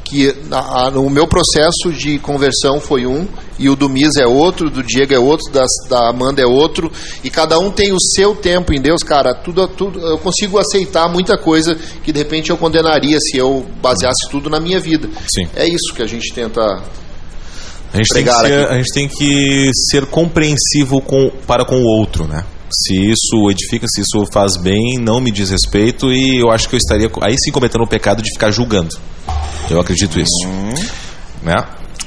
que 0.03 0.35
na- 0.47 0.59
a- 0.59 0.89
o 0.89 1.09
meu 1.09 1.25
processo 1.27 1.91
de 1.91 2.19
conversão 2.19 2.79
foi 2.79 3.05
um, 3.05 3.27
e 3.57 3.69
o 3.69 3.75
do 3.75 3.89
Mis 3.89 4.15
é 4.17 4.27
outro, 4.27 4.69
do 4.69 4.83
Diego 4.83 5.13
é 5.13 5.19
outro, 5.19 5.51
das- 5.51 5.71
da 5.89 6.09
Amanda 6.09 6.41
é 6.41 6.45
outro, 6.45 6.91
e 7.23 7.29
cada 7.29 7.57
um 7.57 7.71
tem 7.71 7.91
o 7.93 7.99
seu 7.99 8.35
tempo 8.35 8.73
em 8.73 8.81
Deus, 8.81 9.01
cara, 9.01 9.33
tudo, 9.33 9.67
tudo 9.67 9.99
eu 9.99 10.17
consigo 10.17 10.57
aceitar 10.59 11.07
muita 11.09 11.37
coisa 11.37 11.75
que 12.03 12.11
de 12.11 12.19
repente 12.19 12.49
eu 12.49 12.57
condenaria 12.57 13.17
se 13.19 13.37
eu 13.37 13.65
baseasse 13.81 14.29
tudo 14.29 14.49
na 14.49 14.59
minha 14.59 14.79
vida. 14.79 15.09
Sim. 15.33 15.47
É 15.55 15.65
isso 15.67 15.93
que 15.95 16.01
a 16.03 16.07
gente 16.07 16.31
tenta 16.33 16.61
A 16.61 17.97
gente, 17.97 18.09
tem 18.13 18.23
que 18.23 18.29
Pregar 18.31 18.41
ser, 18.45 18.67
a 18.67 18.75
gente 18.77 18.93
tem 18.93 19.07
que 19.07 19.69
ser 19.89 20.05
compreensivo 20.07 20.99
com, 21.01 21.31
para 21.47 21.63
com 21.65 21.75
o 21.77 21.85
outro, 21.85 22.27
né? 22.27 22.43
Se 22.73 22.95
isso 22.95 23.49
edifica, 23.51 23.85
se 23.87 24.01
isso 24.01 24.23
faz 24.31 24.57
bem, 24.57 24.97
não 24.99 25.21
me 25.21 25.31
diz 25.31 25.49
respeito 25.51 26.11
e 26.11 26.41
eu 26.41 26.51
acho 26.51 26.67
que 26.67 26.75
eu 26.75 26.79
estaria 26.79 27.09
aí 27.21 27.37
sim 27.37 27.51
cometendo 27.51 27.83
o 27.83 27.87
pecado 27.87 28.21
de 28.21 28.31
ficar 28.31 28.49
julgando. 28.51 28.95
Eu 29.69 29.79
acredito 29.79 30.19
isso. 30.19 30.47
Né? 31.41 31.53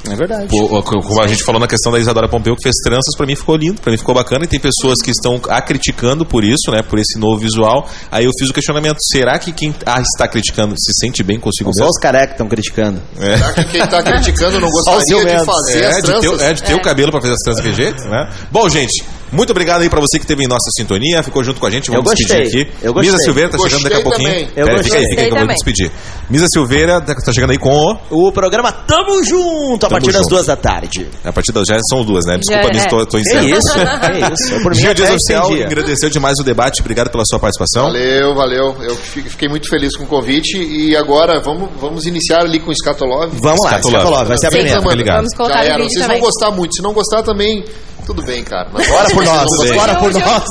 É 0.09 0.15
verdade. 0.15 0.47
Como 0.49 1.21
a 1.21 1.27
gente 1.27 1.43
falou 1.43 1.61
na 1.61 1.67
questão 1.67 1.91
da 1.91 1.99
Isadora 1.99 2.29
Pompeu, 2.29 2.55
que 2.55 2.63
fez 2.63 2.77
tranças, 2.77 3.17
pra 3.17 3.27
mim 3.27 3.35
ficou 3.35 3.57
lindo, 3.57 3.81
pra 3.81 3.91
mim 3.91 3.99
ficou 3.99 4.15
bacana, 4.15 4.45
e 4.45 4.47
tem 4.49 4.61
pessoas 4.61 4.99
que 5.03 5.11
estão 5.11 5.41
a 5.49 5.61
criticando 5.61 6.25
por 6.25 6.45
isso, 6.45 6.71
né? 6.71 6.81
Por 6.83 6.99
esse 7.01 7.19
novo 7.19 7.39
visual. 7.39 7.89
Aí 8.11 8.25
eu 8.25 8.31
fiz 8.39 8.49
o 8.49 8.53
questionamento: 8.53 8.99
será 9.01 9.37
que 9.39 9.53
quem 9.53 9.75
a 9.85 10.01
está 10.01 10.29
criticando 10.29 10.75
se 10.79 10.93
sente 11.01 11.25
bem 11.25 11.41
consigo 11.41 11.71
Só 11.75 11.81
mesmo? 11.81 11.91
os 11.91 11.99
carecas 11.99 12.29
que 12.29 12.33
estão 12.35 12.49
criticando. 12.49 13.03
Será 13.19 13.53
que 13.53 13.65
quem 13.65 13.81
está 13.83 14.03
criticando 14.03 14.61
não 14.61 14.69
Só 14.85 14.95
gostaria 14.95 15.39
de 15.39 15.45
fazer 15.45 15.83
É 15.83 15.87
as 15.89 15.97
de, 15.97 16.03
ter, 16.03 16.21
tranças? 16.21 16.43
é 16.43 16.53
de 16.53 16.63
ter 16.63 16.75
o 16.75 16.83
cabelo 16.83 17.11
pra 17.11 17.21
fazer 17.21 17.33
as 17.33 17.41
tranças 17.41 17.65
daquele 17.65 17.83
jeito, 17.83 18.05
né? 18.09 18.31
Bom, 18.53 18.69
gente, 18.69 19.05
muito 19.33 19.51
obrigado 19.51 19.83
aí 19.83 19.89
pra 19.91 20.01
você 20.01 20.19
que 20.19 20.25
esteve 20.25 20.45
em 20.45 20.47
nossa 20.49 20.71
sintonia, 20.77 21.23
ficou 21.23 21.43
junto 21.45 21.61
com 21.61 21.67
a 21.67 21.71
gente. 21.71 21.91
Vamos 21.91 22.11
Eu 22.11 22.15
despedir 22.17 22.43
gostei, 22.45 22.63
aqui. 22.63 22.73
eu 22.83 22.93
gostei. 22.93 23.13
Misa 23.13 23.25
Silveira 23.25 23.49
tá 23.51 23.59
chegando 23.59 23.83
daqui 23.83 23.97
a 23.97 24.01
Gostei 24.03 24.03
pouquinho. 24.03 24.31
também. 24.31 24.49
Eu 24.57 24.67
Pera, 24.67 24.85
fica 24.85 24.97
aí, 24.97 25.03
gostei. 25.03 25.09
fica 25.11 25.23
aí 25.23 25.29
que 25.29 25.35
eu 25.35 25.39
vou 25.39 25.55
despedir. 25.55 25.93
Misa 26.31 26.47
Silveira 26.49 27.01
tá 27.01 27.15
tá 27.15 27.33
chegando 27.33 27.51
aí 27.51 27.59
com 27.59 27.71
o. 28.11 28.27
O 28.29 28.33
programa 28.33 28.71
Tamo 28.73 29.23
Junto 29.25 29.87
a 29.87 29.89
Tamo 29.89 29.91
partir 29.91 30.13
das 30.13 30.23
junto. 30.23 30.29
duas 30.31 30.47
da 30.47 30.57
tarde. 30.57 31.07
A 31.25 31.33
partir 31.33 31.53
das 31.53 31.67
já 31.67 31.79
são 31.89 32.05
duas, 32.05 32.25
né? 32.27 32.37
Desculpa, 32.39 32.63
Já 32.63 32.69
Miss, 32.73 32.85
é. 32.85 32.89
tô, 32.89 33.07
tô 33.07 33.17
Que 33.19 33.23
encerrando. 33.23 33.49
isso? 33.59 33.73
Que 33.73 34.33
isso? 34.55 34.63
Por 34.63 34.71
mim, 34.75 34.79
Dia 34.81 34.91
até 34.91 34.95
Dias 35.03 35.11
Oficial, 35.11 35.47
entendi. 35.47 35.65
agradeceu 35.65 36.11
demais 36.11 36.39
o 36.39 36.45
debate, 36.45 36.81
obrigado 36.81 37.11
pela 37.11 37.25
sua 37.27 37.39
participação. 37.39 37.85
Valeu, 37.87 38.35
valeu. 38.35 38.77
Eu 38.83 38.95
fi- 38.97 39.23
fiquei 39.23 39.49
muito 39.49 39.69
feliz 39.69 39.97
com 39.97 40.05
o 40.05 40.07
convite. 40.07 40.57
E 40.57 40.97
agora 40.97 41.41
vamos, 41.41 41.69
vamos 41.81 42.07
iniciar 42.07 42.41
ali 42.43 42.59
com 42.61 42.71
o 42.71 42.75
Scatolov. 42.75 43.33
Vamos 43.41 43.65
lá. 43.65 43.79
Escatolove, 43.79 44.25
vai 44.29 44.39
ser 44.39 44.47
a 44.47 44.51
primeira. 44.51 44.81
Vamos 44.81 45.35
colocar 45.35 45.63
Já 45.63 45.65
era. 45.65 45.79
Vocês 45.83 45.93
também. 46.03 46.19
vão 46.21 46.27
gostar 46.27 46.51
muito. 46.51 46.75
Se 46.77 46.83
não 46.83 46.93
gostar 46.93 47.23
também, 47.23 47.65
tudo 48.07 48.23
bem, 48.23 48.43
cara. 48.45 48.71
Mas 48.73 48.89
Bora 48.89 49.11
por 49.13 49.25
nós, 49.25 49.71
bora 49.75 49.95
por 49.97 50.13
nós. 50.13 50.45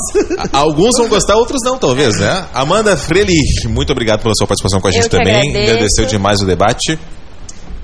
Alguns 0.51 0.97
vão 0.97 1.07
gostar, 1.07 1.35
outros 1.35 1.61
não, 1.63 1.77
talvez, 1.77 2.19
né? 2.19 2.45
Amanda 2.53 2.95
Frelich, 2.97 3.67
muito 3.67 3.91
obrigado 3.91 4.21
pela 4.21 4.33
sua 4.35 4.45
participação 4.45 4.81
com 4.81 4.87
a 4.89 4.91
gente 4.91 5.09
também. 5.09 5.49
agradeço. 5.49 5.71
Agradeceu 5.71 6.05
demais 6.05 6.41
o 6.41 6.45
debate. 6.45 6.99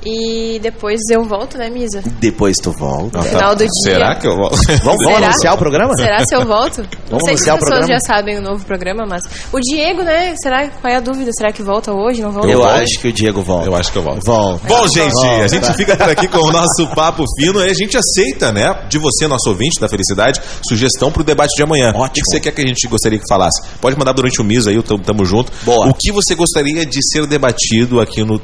E 0.03 0.59
depois 0.59 0.99
eu 1.11 1.23
volto, 1.23 1.57
né, 1.57 1.69
Misa? 1.69 2.01
Depois 2.19 2.57
tu 2.57 2.71
volta. 2.71 3.19
Não, 3.19 3.23
tá. 3.23 3.29
Final 3.29 3.55
do 3.55 3.59
dia. 3.59 3.69
Será 3.83 4.15
que 4.15 4.27
eu 4.27 4.35
vou? 4.35 4.49
Vamos, 4.83 5.05
vamos 5.05 5.23
anunciar 5.23 5.53
o 5.53 5.57
programa? 5.57 5.95
Será 5.95 6.25
se 6.25 6.35
eu 6.35 6.45
volto? 6.45 6.83
Não 7.09 7.19
sei 7.19 7.37
se 7.37 7.49
as 7.49 7.59
pessoas 7.59 7.87
já 7.87 7.99
sabem 7.99 8.39
o 8.39 8.41
novo 8.41 8.65
programa, 8.65 9.05
mas. 9.07 9.23
O 9.51 9.59
Diego, 9.59 10.01
né? 10.01 10.35
Será 10.41 10.69
qual 10.69 10.91
é 10.91 10.97
a 10.97 10.99
dúvida? 10.99 11.31
Será 11.33 11.51
que 11.51 11.61
volta 11.61 11.93
hoje? 11.93 12.21
Não 12.21 12.31
volta? 12.31 12.49
Eu 12.49 12.59
volto. 12.59 12.73
acho 12.73 12.99
que 12.99 13.07
o 13.07 13.13
Diego 13.13 13.41
volta. 13.41 13.67
Eu 13.67 13.75
acho 13.75 13.91
que 13.91 13.97
eu 13.97 14.01
volto. 14.01 14.25
Volta. 14.25 14.67
Bom, 14.67 14.87
gente, 14.87 15.13
Volta. 15.13 15.43
a 15.43 15.47
gente 15.47 15.73
fica 15.73 15.95
por 15.95 16.09
aqui 16.09 16.27
com 16.27 16.39
o 16.39 16.51
nosso 16.51 16.87
papo 16.95 17.23
fino 17.37 17.61
e 17.61 17.69
a 17.69 17.73
gente 17.73 17.97
aceita, 17.97 18.51
né, 18.51 18.73
de 18.89 18.97
você, 18.97 19.27
nosso 19.27 19.49
ouvinte 19.49 19.79
da 19.79 19.87
Felicidade, 19.87 20.41
sugestão 20.67 21.11
pro 21.11 21.23
debate 21.23 21.55
de 21.55 21.63
amanhã. 21.63 21.93
O 21.95 22.09
que 22.09 22.21
você 22.25 22.39
quer 22.39 22.51
que 22.51 22.61
a 22.61 22.67
gente 22.67 22.87
gostaria 22.87 23.19
que 23.19 23.25
falasse? 23.27 23.61
Pode 23.79 23.97
mandar 23.97 24.13
durante 24.13 24.41
o 24.41 24.43
MIS 24.43 24.67
aí, 24.67 24.77
o 24.77 24.83
tamo, 24.83 25.03
tamo 25.03 25.25
junto. 25.25 25.51
Boa. 25.63 25.87
O 25.87 25.93
que 25.93 26.11
você 26.11 26.33
gostaria 26.33 26.85
de 26.85 26.99
ser 27.07 27.27
debatido 27.27 27.99
aqui 27.99 28.23
no 28.23 28.41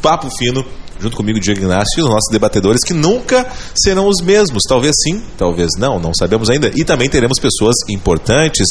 Papo 0.00 0.28
Fino, 0.36 0.64
junto 0.98 1.16
comigo, 1.16 1.40
Diego 1.40 1.60
Ignacio, 1.60 1.98
e 1.98 2.02
os 2.02 2.08
nossos 2.08 2.30
debatedores, 2.30 2.82
que 2.82 2.94
nunca 2.94 3.46
serão 3.74 4.06
os 4.06 4.20
mesmos. 4.20 4.62
Talvez 4.68 4.94
sim, 5.02 5.22
talvez 5.36 5.72
não, 5.78 5.98
não 5.98 6.12
sabemos 6.14 6.50
ainda. 6.50 6.70
E 6.74 6.84
também 6.84 7.08
teremos 7.08 7.38
pessoas 7.38 7.76
importantes 7.88 8.66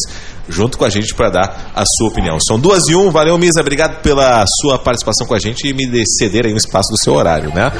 junto 0.47 0.78
com 0.78 0.86
a 0.86 0.89
gente 0.89 1.13
para 1.13 1.30
dar 1.30 1.71
a 1.76 1.84
sua 1.86 2.09
opinião. 2.09 2.38
São 2.39 2.59
duas 2.59 2.88
e 2.88 2.95
um. 2.95 3.11
Valeu, 3.11 3.38
Misa. 3.38 3.61
Obrigado 3.61 4.01
pela 4.01 4.43
sua 4.61 4.78
participação 4.78 5.26
com 5.28 5.36
a 5.36 5.39
gente 5.39 5.67
e 5.67 5.74
me 5.74 6.03
ceder 6.05 6.45
aí 6.45 6.53
um 6.53 6.57
espaço 6.57 6.91
do 6.91 6.97
seu 6.97 7.13
horário, 7.13 7.53
né? 7.53 7.71